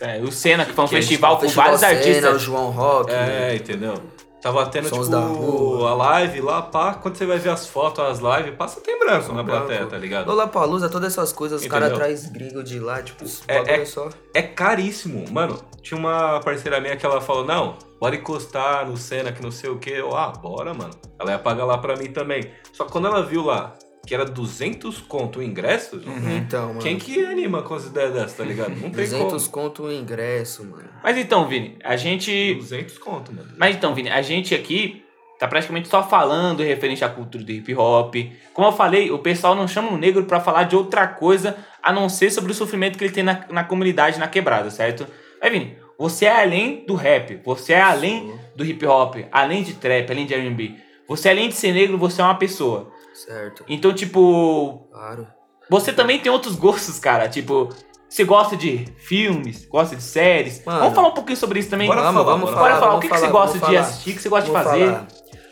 É, 0.00 0.20
o 0.20 0.30
Senna, 0.32 0.64
que 0.64 0.72
foi 0.72 0.84
um 0.84 0.88
Que 0.88 0.94
gente- 0.96 1.02
festival 1.08 1.34
com 1.36 1.40
Festival 1.42 1.64
vários 1.66 1.80
Cena, 1.80 1.98
artistas. 1.98 2.36
o 2.36 2.38
João 2.38 2.70
Rock. 2.70 3.10
É, 3.12 3.56
entendeu? 3.56 3.94
Tava 4.40 4.64
tendo, 4.66 4.88
Sons 4.88 5.06
tipo, 5.08 5.84
a 5.84 5.94
live 5.94 6.40
lá, 6.40 6.62
pá. 6.62 6.94
Quando 6.94 7.16
você 7.16 7.26
vai 7.26 7.38
ver 7.38 7.50
as 7.50 7.66
fotos, 7.66 8.02
as 8.02 8.18
lives, 8.20 8.56
passa 8.56 8.80
tem 8.80 8.98
branco 8.98 9.32
na 9.34 9.42
branco. 9.42 9.66
plateia, 9.66 9.86
tá 9.86 9.98
ligado? 9.98 10.26
Lola 10.26 10.48
Palusa, 10.48 10.88
todas 10.88 11.12
essas 11.12 11.30
coisas, 11.32 11.60
os 11.60 11.68
caras 11.68 11.92
traz 11.92 12.26
gringo 12.26 12.62
de 12.62 12.78
lá, 12.78 13.02
tipo, 13.02 13.24
É- 13.46 13.58
é- 13.58 13.80
é 13.82 13.84
só. 13.84 14.08
É 14.32 14.40
caríssimo. 14.42 15.30
Mano, 15.30 15.58
tinha 15.82 15.98
uma 15.98 16.40
parceira 16.40 16.80
minha 16.80 16.96
que 16.96 17.04
ela 17.04 17.20
falou, 17.20 17.44
não, 17.44 17.76
bora 18.00 18.16
encostar 18.16 18.88
no 18.88 18.96
Senna, 18.96 19.30
que 19.30 19.42
não 19.42 19.50
sei 19.50 19.68
o 19.68 19.78
quê. 19.78 19.94
Eu, 19.96 20.16
ah, 20.16 20.28
bora, 20.30 20.72
mano. 20.72 20.90
Ela 21.18 21.32
ia 21.32 21.38
pagar 21.38 21.66
lá 21.66 21.76
pra 21.76 21.94
mim 21.96 22.10
também. 22.10 22.50
Só 22.72 22.84
que 22.84 22.92
quando 22.92 23.08
ela 23.08 23.22
viu 23.22 23.44
lá 23.44 23.74
que 24.06 24.14
era 24.14 24.24
200 24.24 24.98
conto 25.00 25.38
o 25.38 25.42
ingresso, 25.42 26.00
Então, 26.36 26.68
mano. 26.68 26.80
quem 26.80 26.96
que 26.98 27.24
anima 27.24 27.62
com 27.62 27.74
as 27.74 27.86
ideias 27.86 28.12
dessas, 28.12 28.32
tá 28.34 28.44
ligado? 28.44 28.70
Não 28.70 28.90
tem 28.90 28.90
200 28.90 29.46
como. 29.46 29.64
conto 29.68 29.82
o 29.84 29.92
ingresso, 29.92 30.64
mano. 30.64 30.88
Mas 31.02 31.16
então, 31.16 31.46
Vini, 31.46 31.76
a 31.84 31.96
gente. 31.96 32.54
200 32.54 32.98
conto, 32.98 33.32
mano. 33.32 33.48
Mas 33.56 33.76
então, 33.76 33.94
Vini, 33.94 34.08
a 34.10 34.22
gente 34.22 34.54
aqui 34.54 35.04
tá 35.38 35.46
praticamente 35.48 35.88
só 35.88 36.02
falando 36.02 36.62
referente 36.62 37.04
à 37.04 37.08
cultura 37.08 37.42
do 37.44 37.50
hip 37.52 37.74
hop. 37.74 38.14
Como 38.52 38.68
eu 38.68 38.72
falei, 38.72 39.10
o 39.10 39.18
pessoal 39.18 39.54
não 39.54 39.66
chama 39.68 39.90
o 39.90 39.96
negro 39.96 40.24
pra 40.24 40.38
falar 40.40 40.64
de 40.64 40.76
outra 40.76 41.06
coisa 41.06 41.56
a 41.82 41.92
não 41.92 42.08
ser 42.10 42.30
sobre 42.30 42.52
o 42.52 42.54
sofrimento 42.54 42.98
que 42.98 43.04
ele 43.04 43.12
tem 43.12 43.22
na, 43.22 43.46
na 43.50 43.64
comunidade, 43.64 44.18
na 44.18 44.28
quebrada, 44.28 44.70
certo? 44.70 45.06
Mas, 45.40 45.50
Vini, 45.52 45.76
você 45.98 46.26
é 46.26 46.42
além 46.42 46.84
do 46.86 46.94
rap, 46.94 47.40
você 47.44 47.72
é 47.74 47.80
além 47.80 48.34
do 48.56 48.64
hip 48.64 48.84
hop, 48.84 49.16
além 49.32 49.62
de 49.62 49.74
trap, 49.74 50.10
além 50.10 50.26
de 50.26 50.34
R&B. 50.34 50.74
Você, 51.08 51.28
além 51.28 51.48
de 51.48 51.54
ser 51.54 51.72
negro, 51.72 51.96
você 51.98 52.20
é 52.20 52.24
uma 52.24 52.34
pessoa. 52.36 52.92
Certo. 53.24 53.64
Então, 53.68 53.92
tipo, 53.94 54.88
Claro. 54.92 55.26
você 55.70 55.92
também 55.92 56.18
tem 56.18 56.30
outros 56.32 56.54
gostos, 56.56 56.98
cara. 56.98 57.28
Tipo, 57.28 57.68
você 58.08 58.24
gosta 58.24 58.56
de 58.56 58.86
filmes, 58.98 59.66
gosta 59.66 59.94
de 59.94 60.02
séries. 60.02 60.64
Mano. 60.64 60.80
vamos 60.80 60.94
falar 60.94 61.08
um 61.08 61.14
pouquinho 61.14 61.36
sobre 61.36 61.60
isso 61.60 61.70
também. 61.70 61.86
Bora 61.86 62.02
vamos, 62.02 62.22
falar, 62.22 62.32
vamos 62.32 62.50
falar. 62.50 62.60
Bora 62.62 62.74
falar, 62.74 62.86
o 62.86 62.90
vamos 62.90 63.02
que, 63.04 63.08
que 63.08 63.14
você 63.14 63.26
falar, 63.26 63.32
gosta 63.32 63.58
de 63.58 63.64
falar. 63.64 63.80
assistir, 63.80 64.10
o 64.10 64.14
que 64.14 64.22
você 64.22 64.28
gosta 64.28 64.46
de 64.46 64.52
fazer? 64.52 64.86
falar. 64.86 65.08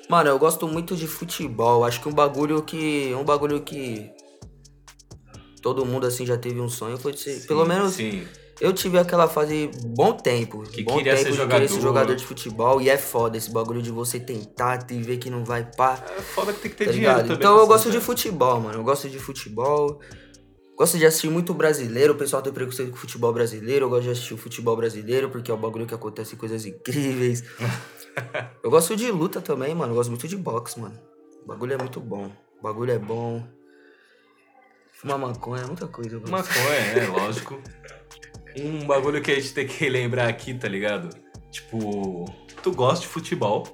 Mano, 0.09 0.31
eu 0.31 0.39
gosto 0.39 0.67
muito 0.67 0.97
de 0.97 1.07
futebol. 1.07 1.85
Acho 1.85 2.01
que 2.01 2.09
um 2.09 2.13
bagulho 2.15 2.63
que. 2.63 3.15
Um 3.15 3.25
bagulho 3.25 3.61
que. 3.61 4.11
Todo 5.63 5.85
mundo 5.85 6.07
assim 6.07 6.25
já 6.25 6.37
teve 6.39 6.61
um 6.61 6.69
sonho 6.69 6.97
foi 6.97 7.13
de 7.13 7.21
ser. 7.21 7.47
pelo 7.47 7.67
menos 7.67 7.93
Sim. 7.95 8.27
Eu 8.61 8.73
tive 8.73 8.99
aquela 8.99 9.29
fase 9.29 9.71
bom 9.87 10.12
tempo. 10.12 10.62
Que 10.64 10.83
bom 10.83 10.97
queria 10.97 11.14
tempo 11.14 11.25
ser 11.25 11.31
de 11.33 11.47
querer 11.49 11.68
ser 11.68 11.75
jogador. 11.75 11.81
jogador 11.83 12.16
de 12.16 12.25
futebol. 12.25 12.81
E 12.81 12.88
é 12.88 12.97
foda 12.99 13.37
esse 13.37 13.51
bagulho 13.51 13.81
de 13.83 13.90
você 13.90 14.18
tentar 14.18 14.87
e 14.90 15.03
ver 15.03 15.18
que 15.18 15.31
não 15.31 15.44
vai 15.44 15.64
pá. 15.77 16.03
É 16.16 16.21
foda 16.23 16.53
que 16.53 16.61
tem 16.61 16.71
que 16.71 16.77
ter 16.77 16.87
Tá 16.87 16.90
dinheiro 16.92 17.12
ligado? 17.14 17.27
também. 17.29 17.37
Então 17.38 17.55
pra 17.55 17.62
eu 17.62 17.66
gosto 17.66 17.90
de 17.90 18.01
futebol, 18.01 18.61
mano. 18.61 18.79
Eu 18.79 18.85
gosto 18.85 19.09
de 19.09 19.18
futebol. 19.18 20.01
Gosto 20.77 20.97
de 20.97 21.07
assistir 21.07 21.29
muito 21.31 21.53
brasileiro. 21.55 22.12
O 22.14 22.16
pessoal 22.16 22.40
tem 22.42 22.53
preconceito 22.53 22.90
com 22.90 22.97
o 22.97 23.01
futebol 23.01 23.33
brasileiro. 23.33 23.87
Eu 23.87 23.90
gosto 23.90 24.05
de 24.05 24.11
assistir 24.11 24.35
o 24.35 24.38
futebol 24.38 24.77
brasileiro 24.77 25.29
porque 25.31 25.51
é 25.51 25.55
o 25.55 25.57
bagulho 25.57 25.87
que 25.87 25.94
acontece 25.94 26.37
coisas 26.37 26.64
incríveis. 26.66 27.42
eu 28.62 28.71
gosto 28.71 28.94
de 28.97 29.11
luta 29.11 29.40
também, 29.40 29.75
mano. 29.75 29.92
Eu 29.92 29.97
gosto 29.97 30.11
muito 30.11 30.29
de 30.29 30.37
boxe, 30.37 30.79
mano. 30.81 30.97
O 31.42 31.47
bagulho 31.49 31.73
é 31.75 31.77
muito 31.79 32.01
bom. 32.01 32.31
O 32.59 32.62
bagulho 32.62 32.92
é 32.92 32.99
bom. 32.99 33.44
Fumar 34.92 35.18
maconha, 35.18 35.64
muita 35.66 35.87
coisa. 35.87 36.21
Maconha, 36.29 36.75
é, 36.97 37.07
lógico. 37.07 37.61
Um 38.61 38.87
bagulho 38.87 39.21
que 39.23 39.31
a 39.31 39.35
gente 39.35 39.53
tem 39.55 39.66
que 39.66 39.88
lembrar 39.88 40.29
aqui, 40.29 40.55
tá 40.55 40.68
ligado? 40.68 41.11
Tipo, 41.51 42.25
tu 42.62 42.73
gosta 42.73 43.01
de 43.03 43.07
futebol, 43.07 43.66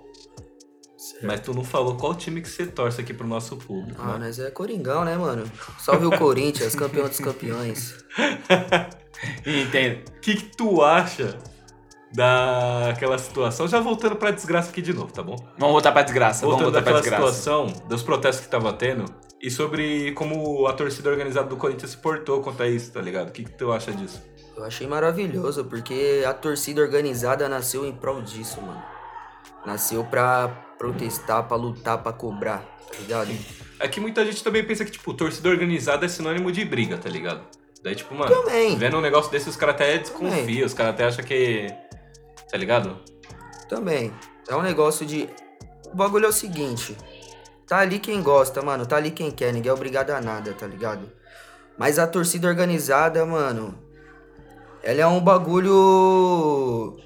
mas 1.22 1.40
tu 1.40 1.52
não 1.52 1.64
falou 1.64 1.96
qual 1.96 2.14
time 2.14 2.40
que 2.40 2.48
você 2.48 2.66
torce 2.66 3.00
aqui 3.00 3.12
pro 3.12 3.26
nosso 3.26 3.56
público. 3.56 4.00
Ah, 4.02 4.12
né? 4.12 4.18
mas 4.20 4.38
é 4.38 4.50
Coringão, 4.50 5.04
né, 5.04 5.16
mano? 5.16 5.44
Salve 5.78 6.06
o 6.06 6.18
Corinthians, 6.18 6.74
campeão 6.76 7.08
dos 7.08 7.18
campeões. 7.18 7.96
Entendo. 9.46 10.08
O 10.08 10.20
que, 10.20 10.36
que 10.36 10.56
tu 10.56 10.82
acha 10.82 11.38
daquela 12.12 13.18
situação? 13.18 13.66
Já 13.66 13.80
voltando 13.80 14.16
pra 14.16 14.30
desgraça 14.30 14.70
aqui 14.70 14.80
de 14.82 14.92
novo, 14.92 15.12
tá 15.12 15.22
bom? 15.22 15.36
Vamos 15.58 15.72
voltar 15.72 15.92
pra 15.92 16.02
desgraça. 16.02 16.46
Vamos 16.46 16.62
Voltando 16.62 16.72
voltar 16.72 16.90
pra 16.90 17.00
daquela 17.00 17.20
desgraça. 17.20 17.38
situação 17.38 17.88
dos 17.88 18.02
protestos 18.02 18.44
que 18.44 18.50
tava 18.50 18.72
tendo 18.72 19.04
E 19.42 19.50
sobre 19.50 20.12
como 20.12 20.66
a 20.66 20.72
torcida 20.72 21.10
organizada 21.10 21.48
do 21.48 21.56
Corinthians 21.56 21.90
se 21.92 21.96
portou 21.96 22.40
contra 22.40 22.68
isso, 22.68 22.92
tá 22.92 23.00
ligado? 23.00 23.28
O 23.28 23.32
que, 23.32 23.44
que 23.44 23.52
tu 23.52 23.72
acha 23.72 23.92
disso? 23.92 24.22
Eu 24.56 24.64
achei 24.64 24.86
maravilhoso, 24.86 25.64
porque 25.64 26.24
a 26.26 26.32
torcida 26.32 26.80
organizada 26.80 27.48
nasceu 27.48 27.84
em 27.84 27.92
prol 27.92 28.22
disso, 28.22 28.60
mano. 28.62 28.82
Nasceu 29.66 30.04
pra 30.04 30.48
protestar, 30.78 31.42
pra 31.48 31.56
lutar, 31.56 32.02
pra 32.02 32.12
cobrar, 32.12 32.58
tá 32.88 32.98
ligado? 33.00 33.30
É 33.80 33.88
que 33.88 34.00
muita 34.00 34.24
gente 34.24 34.44
também 34.44 34.64
pensa 34.64 34.84
que, 34.84 34.90
tipo, 34.92 35.12
torcida 35.14 35.48
organizada 35.48 36.06
é 36.06 36.08
sinônimo 36.08 36.52
de 36.52 36.64
briga, 36.64 36.96
tá 36.96 37.08
ligado? 37.08 37.42
Daí, 37.82 37.94
tipo, 37.94 38.14
mano, 38.14 38.34
Também. 38.34 38.78
vendo 38.78 38.96
um 38.96 39.00
negócio 39.00 39.30
desse, 39.30 39.48
os 39.48 39.56
caras 39.56 39.74
até 39.74 39.98
desconfiam, 39.98 40.64
os 40.64 40.72
caras 40.72 40.94
até 40.94 41.04
acham 41.04 41.24
que. 41.24 41.66
Tá 42.50 42.56
ligado? 42.56 42.98
Também. 43.68 44.12
É 44.48 44.54
um 44.54 44.62
negócio 44.62 45.04
de. 45.04 45.28
O 45.92 45.96
bagulho 45.96 46.26
é 46.26 46.28
o 46.28 46.32
seguinte. 46.32 46.96
Tá 47.66 47.78
ali 47.78 47.98
quem 47.98 48.22
gosta, 48.22 48.62
mano. 48.62 48.86
Tá 48.86 48.96
ali 48.96 49.10
quem 49.10 49.30
quer. 49.30 49.52
Ninguém 49.52 49.70
é 49.70 49.72
obrigado 49.74 50.10
a 50.10 50.20
nada, 50.20 50.52
tá 50.54 50.66
ligado? 50.66 51.10
Mas 51.76 51.98
a 51.98 52.06
torcida 52.06 52.48
organizada, 52.48 53.24
mano. 53.26 53.78
Ela 54.84 55.00
é 55.00 55.06
um 55.06 55.18
bagulho. 55.18 56.98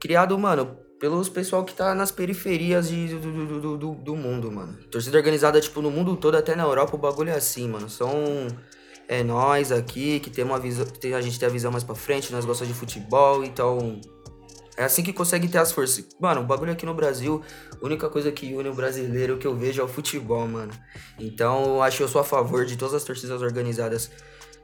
Criado, 0.00 0.36
mano, 0.36 0.76
pelos 0.98 1.28
pessoal 1.28 1.64
que 1.64 1.72
tá 1.72 1.94
nas 1.94 2.10
periferias 2.10 2.88
de, 2.88 3.14
do, 3.14 3.20
do, 3.20 3.60
do, 3.60 3.76
do, 3.76 3.94
do 3.94 4.16
mundo, 4.16 4.50
mano. 4.50 4.76
Torcida 4.90 5.16
organizada, 5.16 5.60
tipo, 5.60 5.80
no 5.80 5.88
mundo 5.90 6.16
todo, 6.16 6.36
até 6.36 6.56
na 6.56 6.64
Europa, 6.64 6.96
o 6.96 6.98
bagulho 6.98 7.30
é 7.30 7.36
assim, 7.36 7.68
mano. 7.68 7.88
São. 7.88 8.48
É 9.08 9.22
nós 9.22 9.70
aqui 9.70 10.18
que 10.18 10.28
tem 10.28 10.44
uma 10.44 10.58
visão. 10.58 10.84
a 11.16 11.20
gente 11.20 11.38
tem 11.38 11.48
a 11.48 11.52
visão 11.52 11.70
mais 11.70 11.84
pra 11.84 11.94
frente, 11.94 12.32
nós 12.32 12.44
gostamos 12.44 12.74
de 12.74 12.78
futebol, 12.78 13.44
então. 13.44 14.00
É 14.76 14.84
assim 14.84 15.04
que 15.04 15.12
consegue 15.12 15.46
ter 15.46 15.58
as 15.58 15.70
forças. 15.70 16.04
Mano, 16.20 16.40
o 16.40 16.44
bagulho 16.44 16.72
aqui 16.72 16.84
no 16.84 16.92
Brasil, 16.92 17.40
a 17.80 17.86
única 17.86 18.10
coisa 18.10 18.32
que 18.32 18.52
une 18.52 18.68
o 18.68 18.74
brasileiro 18.74 19.38
que 19.38 19.46
eu 19.46 19.54
vejo 19.54 19.80
é 19.80 19.84
o 19.84 19.88
futebol, 19.88 20.46
mano. 20.46 20.72
Então, 21.18 21.80
acho 21.82 21.98
que 21.98 22.02
eu 22.02 22.08
sou 22.08 22.20
a 22.20 22.24
favor 22.24 22.66
de 22.66 22.76
todas 22.76 22.94
as 22.94 23.04
torcidas 23.04 23.40
organizadas 23.40 24.10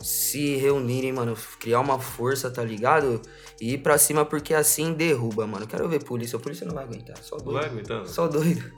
se 0.03 0.57
reunirem, 0.57 1.12
mano, 1.12 1.36
criar 1.61 1.80
uma 1.80 1.98
força, 1.98 2.50
tá 2.50 2.62
ligado? 2.62 3.20
E 3.61 3.74
ir 3.74 3.78
pra 3.78 3.96
cima 3.98 4.24
porque 4.24 4.55
assim 4.55 4.92
derruba, 4.92 5.46
mano. 5.46 5.66
Quero 5.66 5.88
ver 5.88 6.03
polícia, 6.05 6.36
a 6.36 6.40
polícia 6.40 6.66
não 6.66 6.74
vai 6.74 6.84
aguentar, 6.84 7.16
só 7.18 7.36
Não 7.38 7.44
vai 7.53 7.55
doido. 7.62 7.72
aguentando? 7.72 8.09
Só 8.09 8.26
doido. 8.28 8.72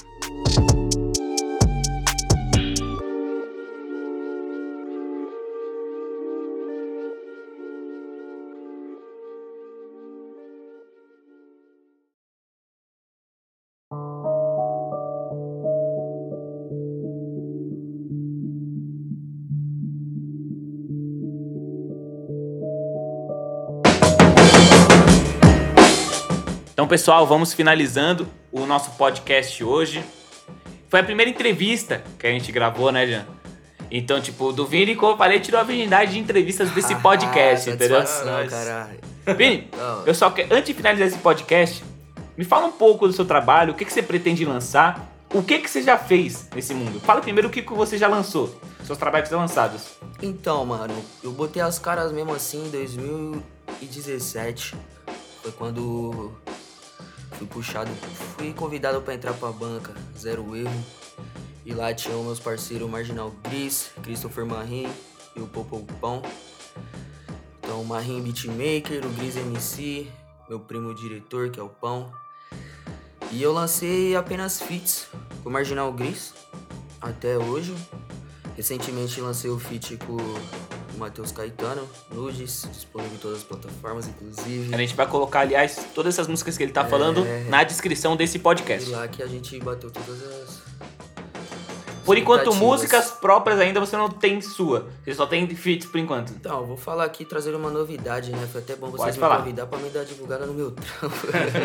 Pessoal, 26.95 27.27
vamos 27.27 27.53
finalizando 27.53 28.29
o 28.53 28.65
nosso 28.67 28.93
podcast 28.93 29.65
hoje. 29.65 30.01
Foi 30.89 31.01
a 31.01 31.03
primeira 31.03 31.29
entrevista 31.29 32.05
que 32.17 32.25
a 32.25 32.31
gente 32.31 32.53
gravou, 32.53 32.93
né, 32.93 33.05
Jean? 33.05 33.27
Então, 33.91 34.21
tipo, 34.21 34.53
do 34.53 34.65
Vini, 34.65 34.95
como 34.95 35.15
eu 35.15 35.17
falei, 35.17 35.41
tirou 35.41 35.61
a 35.61 35.65
virgindade 35.65 36.13
de 36.13 36.21
entrevistas 36.21 36.71
desse 36.71 36.95
podcast, 36.95 37.69
entendeu? 37.69 37.99
Nice. 37.99 38.23
caralho. 38.49 39.01
Vini, 39.37 39.69
Não. 39.77 40.07
eu 40.07 40.15
só 40.15 40.31
quero, 40.31 40.55
antes 40.55 40.67
de 40.67 40.75
finalizar 40.75 41.09
esse 41.09 41.19
podcast, 41.19 41.83
me 42.37 42.45
fala 42.45 42.67
um 42.67 42.71
pouco 42.71 43.09
do 43.09 43.13
seu 43.13 43.25
trabalho, 43.25 43.73
o 43.73 43.75
que, 43.75 43.85
que 43.85 43.93
você 43.93 44.01
pretende 44.01 44.45
lançar, 44.45 45.13
o 45.35 45.43
que, 45.43 45.59
que 45.59 45.69
você 45.69 45.83
já 45.83 45.99
fez 45.99 46.49
nesse 46.55 46.75
mundo. 46.75 47.01
Fala 47.01 47.21
primeiro 47.21 47.49
o 47.49 47.51
que, 47.51 47.61
que 47.61 47.75
você 47.75 47.99
já 47.99 48.07
lançou, 48.07 48.57
seus 48.85 48.97
trabalhos 48.97 49.29
já 49.29 49.37
lançados. 49.37 49.97
Então, 50.23 50.65
mano, 50.65 50.95
eu 51.25 51.33
botei 51.33 51.61
as 51.61 51.77
caras 51.77 52.13
mesmo 52.13 52.33
assim 52.33 52.65
em 52.65 52.71
2017. 52.71 54.77
Foi 55.43 55.51
quando 55.51 56.33
fui 57.35 57.47
puxado, 57.47 57.91
fui 58.37 58.53
convidado 58.53 59.01
pra 59.03 59.15
entrar 59.15 59.35
pra 59.35 59.53
banca, 59.53 59.95
zero 60.19 60.57
erro. 60.57 60.85
E 61.65 61.73
lá 61.73 61.95
tinham 61.95 62.23
meus 62.23 62.39
parceiros 62.39 62.89
Marginal 62.89 63.33
Gris, 63.43 63.91
Christopher 64.03 64.45
Marim 64.45 64.87
e 65.35 65.41
o 65.41 65.47
Popo 65.47 65.85
Pão. 66.01 66.23
Então, 67.59 67.81
o 67.81 67.85
Marim 67.85 68.23
Beatmaker, 68.23 69.05
o 69.07 69.09
Gris 69.11 69.37
MC, 69.37 70.07
meu 70.49 70.61
primo 70.61 70.95
diretor, 70.95 71.51
que 71.51 71.59
é 71.59 71.63
o 71.63 71.69
Pão. 71.69 72.13
E 73.33 73.43
eu 73.43 73.53
lancei 73.53 74.15
apenas 74.15 74.61
feats 74.61 75.09
com 75.43 75.49
o 75.49 75.53
Marginal 75.53 75.93
Gris 75.93 76.35
até 77.01 77.39
hoje. 77.39 77.75
Recentemente 78.57 79.21
lancei 79.21 79.51
o 79.51 79.59
feat 79.59 79.97
com 79.97 80.17
o 80.95 80.99
Matheus 80.99 81.33
Caetano, 81.33 81.89
Nudes, 82.11 82.69
disponível 82.73 83.15
em 83.15 83.19
todas 83.19 83.39
as 83.39 83.45
plataformas, 83.45 84.07
inclusive. 84.09 84.75
A 84.75 84.79
gente 84.79 84.95
vai 84.95 85.07
colocar, 85.07 85.41
aliás, 85.41 85.87
todas 85.95 86.15
essas 86.15 86.27
músicas 86.29 86.57
que 86.57 86.63
ele 86.63 86.73
tá 86.73 86.85
falando 86.85 87.25
É. 87.27 87.45
na 87.49 87.63
descrição 87.65 88.17
desse 88.17 88.37
E 88.39 88.41
podcast. 88.41 88.91
lá 88.91 89.07
que 89.09 89.23
a 89.23 89.27
gente 89.27 89.59
bateu 89.61 89.91
todas 89.91 90.23
as. 90.23 90.65
Por 92.05 92.19
enquanto, 92.19 92.55
músicas 92.55 93.13
próprias 93.13 93.59
ainda 93.59 93.81
você 93.81 93.97
não 93.97 94.11
tem 94.11 94.39
sua. 94.43 94.91
Você 95.03 95.15
só 95.15 95.25
tem 95.27 95.49
feats 95.57 95.87
por 95.89 95.97
enquanto. 95.99 96.35
Então, 96.35 96.61
eu 96.61 96.67
vou 96.67 96.77
falar 96.77 97.05
aqui 97.05 97.25
trazer 97.25 97.55
uma 97.55 97.71
novidade, 97.71 98.31
né? 98.31 98.47
Foi 98.53 98.61
até 98.61 98.77
bom 98.77 98.89
vocês 98.91 98.99
Pode 99.05 99.17
me 99.17 99.21
falar. 99.21 99.39
convidar 99.39 99.67
pra 99.67 99.79
me 99.79 99.89
dar 99.89 100.05
divulgada 100.05 100.45
no 100.45 100.53
meu 100.53 100.71
trampo. 100.73 101.17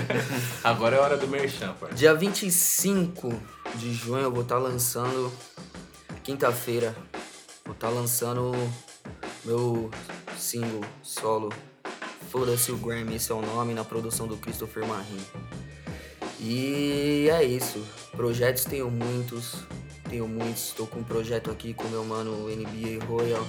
Agora 0.64 0.96
é 0.96 1.00
hora 1.02 1.18
do 1.18 1.28
merchan, 1.28 1.74
parça. 1.78 1.94
Dia 1.94 2.14
25 2.14 3.34
de 3.76 3.94
junho 3.94 4.22
eu 4.24 4.32
vou 4.32 4.44
estar 4.44 4.58
lançando. 4.58 5.30
Quinta-feira. 6.24 6.96
Vou 7.66 7.74
estar 7.74 7.90
lançando 7.90 8.52
meu 9.46 9.90
single 10.38 10.84
solo. 11.02 11.52
Foda-se 12.30 12.72
o 12.72 12.78
Grammy, 12.78 13.16
esse 13.16 13.32
é 13.32 13.36
o 13.36 13.42
nome, 13.42 13.74
na 13.74 13.84
produção 13.84 14.28
do 14.28 14.38
Christopher 14.38 14.86
Marim. 14.86 15.20
E 16.40 17.28
é 17.32 17.44
isso. 17.44 17.84
Projetos 18.12 18.66
tenho 18.66 18.90
muitos. 18.90 19.64
Tenho 20.10 20.28
muitos. 20.28 20.68
Estou 20.68 20.88
com 20.88 21.00
um 21.00 21.04
projeto 21.04 21.52
aqui 21.52 21.74
com 21.74 21.88
meu 21.88 22.04
mano 22.06 22.48
NBA 22.48 23.04
Royal. 23.06 23.46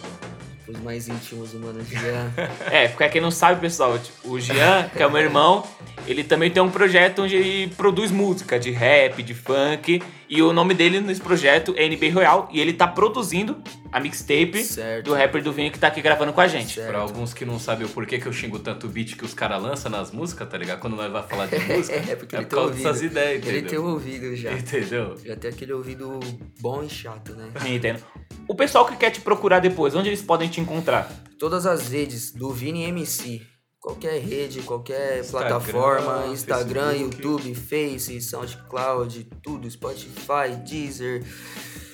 Os 0.66 0.78
mais 0.80 1.08
íntimos 1.08 1.50
do 1.50 1.60
mano 1.60 1.84
Jean. 1.84 2.32
É, 2.70 2.88
pra 2.88 3.08
quem 3.08 3.20
não 3.20 3.30
sabe, 3.30 3.60
pessoal, 3.60 3.98
tipo, 3.98 4.30
o 4.30 4.40
Jean, 4.40 4.88
que 4.88 5.02
é 5.02 5.06
o 5.06 5.10
meu 5.10 5.20
irmão, 5.20 5.64
ele 6.10 6.24
também 6.24 6.50
tem 6.50 6.62
um 6.62 6.70
projeto 6.70 7.22
onde 7.22 7.36
ele 7.36 7.68
produz 7.74 8.10
música 8.10 8.58
de 8.58 8.70
rap, 8.70 9.22
de 9.22 9.34
funk. 9.34 10.02
E 10.28 10.40
o 10.42 10.52
nome 10.52 10.74
dele 10.74 11.00
nesse 11.00 11.20
projeto 11.20 11.74
é 11.76 11.84
NB 11.86 12.08
Royal. 12.10 12.48
E 12.52 12.60
ele 12.60 12.72
tá 12.72 12.86
produzindo 12.86 13.60
a 13.90 13.98
mixtape 13.98 14.62
Certo. 14.62 15.06
do 15.06 15.14
rapper 15.14 15.42
do 15.42 15.52
Vini 15.52 15.70
que 15.70 15.78
tá 15.78 15.88
aqui 15.88 16.00
gravando 16.00 16.32
com 16.32 16.40
a 16.40 16.46
gente. 16.46 16.74
Certo. 16.74 16.88
Pra 16.88 17.00
alguns 17.00 17.34
que 17.34 17.44
não 17.44 17.58
sabem 17.58 17.84
o 17.84 17.88
porquê 17.90 18.18
que 18.18 18.26
eu 18.26 18.32
xingo 18.32 18.58
tanto 18.60 18.86
o 18.86 18.88
beat 18.90 19.16
que 19.16 19.24
os 19.24 19.34
caras 19.34 19.60
lançam 19.60 19.90
nas 19.90 20.12
músicas, 20.12 20.48
tá 20.48 20.56
ligado? 20.56 20.78
Quando 20.78 20.94
nós 20.96 21.10
vamos 21.10 21.28
falar 21.28 21.46
de 21.46 21.58
música, 21.66 21.96
É, 21.96 22.14
porque 22.14 22.36
é 22.36 22.38
ele 22.38 22.46
por 22.46 22.56
tem 22.56 22.58
causa 22.58 22.66
ouvido. 22.70 22.84
dessas 22.84 23.02
ideias, 23.02 23.34
Ele 23.34 23.42
tem 23.42 23.58
entendeu? 23.60 23.84
ouvido 23.84 24.36
já. 24.36 24.52
Entendeu? 24.52 25.16
Já 25.24 25.36
tem 25.36 25.50
aquele 25.50 25.72
ouvido 25.72 26.20
bom 26.60 26.84
e 26.84 26.88
chato, 26.88 27.34
né? 27.34 27.48
Entendo. 27.66 28.00
O 28.46 28.54
pessoal 28.54 28.86
que 28.86 28.96
quer 28.96 29.10
te 29.10 29.20
procurar 29.20 29.58
depois, 29.58 29.94
onde 29.96 30.08
eles 30.08 30.22
podem 30.22 30.48
te 30.48 30.60
encontrar? 30.60 31.10
Todas 31.38 31.66
as 31.66 31.88
redes 31.90 32.30
do 32.32 32.50
Vini 32.50 32.84
MC. 32.84 33.42
Qualquer 33.80 34.20
rede, 34.20 34.60
qualquer 34.60 35.20
Instagram, 35.20 35.48
plataforma, 35.48 36.26
Instagram, 36.26 36.90
Facebook. 36.90 37.16
YouTube, 37.16 37.54
Face, 37.54 38.20
SoundCloud, 38.20 39.26
tudo, 39.42 39.70
Spotify, 39.70 40.54
Deezer. 40.68 41.24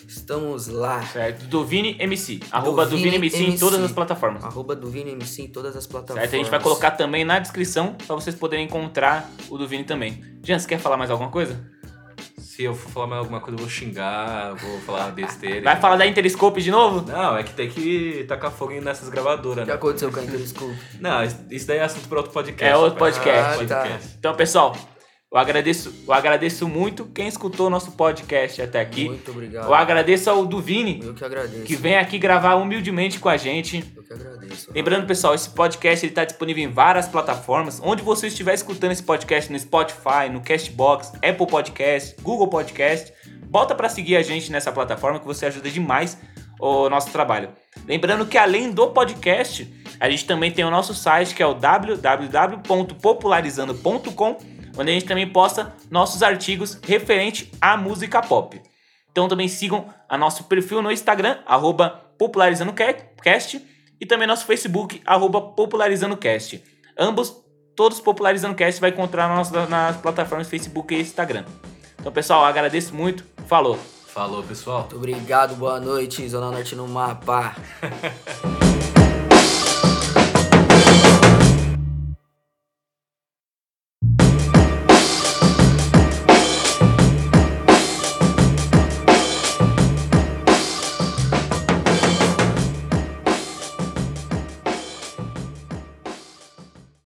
Estamos 0.08 0.66
lá. 0.66 1.00
Certo? 1.06 1.44
Do 1.46 1.64
Vini 1.64 1.96
MC. 2.00 2.40
Arroba 2.50 2.84
do 2.86 2.96
Vini 2.96 3.10
Vini 3.10 3.16
MC 3.16 3.36
em 3.36 3.46
MC. 3.46 3.58
todas 3.58 3.80
as 3.80 3.92
plataformas. 3.92 4.42
Arroba 4.42 4.74
do 4.74 4.90
Vini 4.90 5.12
MC 5.12 5.42
em 5.42 5.48
todas 5.48 5.76
as 5.76 5.86
plataformas. 5.86 6.24
Certo? 6.28 6.34
A 6.34 6.44
gente 6.44 6.50
vai 6.50 6.60
colocar 6.60 6.90
também 6.90 7.24
na 7.24 7.38
descrição 7.38 7.94
pra 7.94 8.16
vocês 8.16 8.34
poderem 8.34 8.64
encontrar 8.64 9.30
o 9.48 9.56
do 9.56 9.68
Vini 9.68 9.84
também. 9.84 10.24
Jean, 10.42 10.58
você 10.58 10.66
quer 10.66 10.80
falar 10.80 10.96
mais 10.96 11.10
alguma 11.10 11.30
coisa? 11.30 11.70
Se 12.56 12.64
eu 12.64 12.74
for 12.74 12.88
falar 12.90 13.06
mais 13.08 13.18
alguma 13.18 13.38
coisa, 13.38 13.54
eu 13.54 13.60
vou 13.60 13.68
xingar, 13.68 14.54
vou 14.54 14.80
falar 14.80 15.10
besteira. 15.10 15.60
Vai 15.60 15.76
falar 15.78 15.96
da 15.96 16.06
Interscope 16.06 16.62
de 16.62 16.70
novo? 16.70 17.06
Não, 17.06 17.36
é 17.36 17.42
que 17.42 17.52
tem 17.52 17.68
que 17.68 18.24
tacar 18.26 18.50
fogo 18.50 18.72
nessas 18.80 19.10
gravadoras, 19.10 19.58
O 19.58 19.60
que 19.60 19.68
né? 19.68 19.74
aconteceu 19.74 20.10
com 20.10 20.20
a 20.20 20.24
Interscope? 20.24 20.74
Não, 20.98 21.22
isso- 21.22 21.66
daí 21.66 21.76
é 21.76 21.82
assunto 21.82 22.08
para 22.08 22.16
outro 22.16 22.32
podcast. 22.32 22.72
É 22.72 22.74
outro 22.74 22.98
podcast. 22.98 23.62
Ah, 23.62 23.66
tá. 23.66 23.80
podcast. 23.82 24.16
Então, 24.18 24.34
pessoal, 24.34 24.74
eu 25.32 25.38
agradeço, 25.38 25.92
eu 26.06 26.14
agradeço 26.14 26.68
muito 26.68 27.04
quem 27.06 27.26
escutou 27.26 27.66
o 27.66 27.70
nosso 27.70 27.92
podcast 27.92 28.62
até 28.62 28.80
aqui. 28.80 29.08
Muito 29.08 29.30
obrigado. 29.30 29.66
Eu 29.66 29.74
agradeço 29.74 30.30
ao 30.30 30.46
do 30.46 30.60
Vini, 30.60 31.00
Eu 31.02 31.14
que 31.14 31.24
agradeço. 31.24 31.64
que 31.64 31.74
vem 31.76 31.96
aqui 31.96 32.18
gravar 32.18 32.54
humildemente 32.54 33.18
com 33.18 33.28
a 33.28 33.36
gente. 33.36 33.84
Eu 33.94 34.02
que 34.04 34.12
agradeço. 34.12 34.70
Lembrando, 34.72 35.06
pessoal, 35.06 35.34
esse 35.34 35.50
podcast 35.50 36.06
está 36.06 36.24
disponível 36.24 36.62
em 36.62 36.70
várias 36.70 37.08
plataformas. 37.08 37.80
Onde 37.82 38.02
você 38.02 38.28
estiver 38.28 38.54
escutando 38.54 38.92
esse 38.92 39.02
podcast 39.02 39.52
no 39.52 39.58
Spotify, 39.58 40.28
no 40.30 40.40
Castbox, 40.40 41.12
Apple 41.16 41.46
Podcast, 41.46 42.14
Google 42.22 42.48
Podcast, 42.48 43.12
bota 43.46 43.74
para 43.74 43.88
seguir 43.88 44.16
a 44.16 44.22
gente 44.22 44.52
nessa 44.52 44.70
plataforma 44.70 45.18
que 45.18 45.26
você 45.26 45.46
ajuda 45.46 45.68
demais 45.68 46.16
o 46.60 46.88
nosso 46.88 47.10
trabalho. 47.10 47.48
Lembrando 47.86 48.24
que 48.26 48.38
além 48.38 48.70
do 48.70 48.86
podcast, 48.88 49.70
a 50.00 50.08
gente 50.08 50.24
também 50.24 50.50
tem 50.50 50.64
o 50.64 50.70
nosso 50.70 50.94
site 50.94 51.34
que 51.34 51.42
é 51.42 51.46
o 51.46 51.52
www.popularizando.com, 51.52 54.38
onde 54.76 54.90
a 54.90 54.94
gente 54.94 55.06
também 55.06 55.28
posta 55.28 55.74
nossos 55.90 56.22
artigos 56.22 56.78
referente 56.82 57.50
à 57.60 57.76
música 57.76 58.20
pop. 58.22 58.60
Então 59.10 59.28
também 59.28 59.48
sigam 59.48 59.86
a 60.08 60.18
nosso 60.18 60.44
perfil 60.44 60.82
no 60.82 60.92
Instagram, 60.92 61.38
arroba 61.46 61.90
popularizandocast, 62.18 63.62
e 64.00 64.06
também 64.06 64.28
nosso 64.28 64.44
Facebook, 64.46 65.00
arroba 65.06 65.40
popularizandocast. 65.40 66.62
Ambos, 66.98 67.34
todos 67.74 68.00
Popularizando 68.00 68.54
Cast, 68.54 68.80
vai 68.80 68.90
encontrar 68.90 69.28
nas, 69.28 69.50
nas 69.68 69.96
plataformas 69.98 70.48
Facebook 70.48 70.94
e 70.94 71.00
Instagram. 71.00 71.44
Então, 72.00 72.10
pessoal, 72.10 72.44
agradeço 72.44 72.94
muito. 72.94 73.24
Falou! 73.46 73.78
Falou, 74.06 74.42
pessoal. 74.42 74.80
Muito 74.80 74.96
obrigado, 74.96 75.54
boa 75.56 75.78
noite. 75.78 76.26
Zona 76.26 76.50
Norte 76.50 76.74
no 76.74 76.88
mapa. 76.88 77.54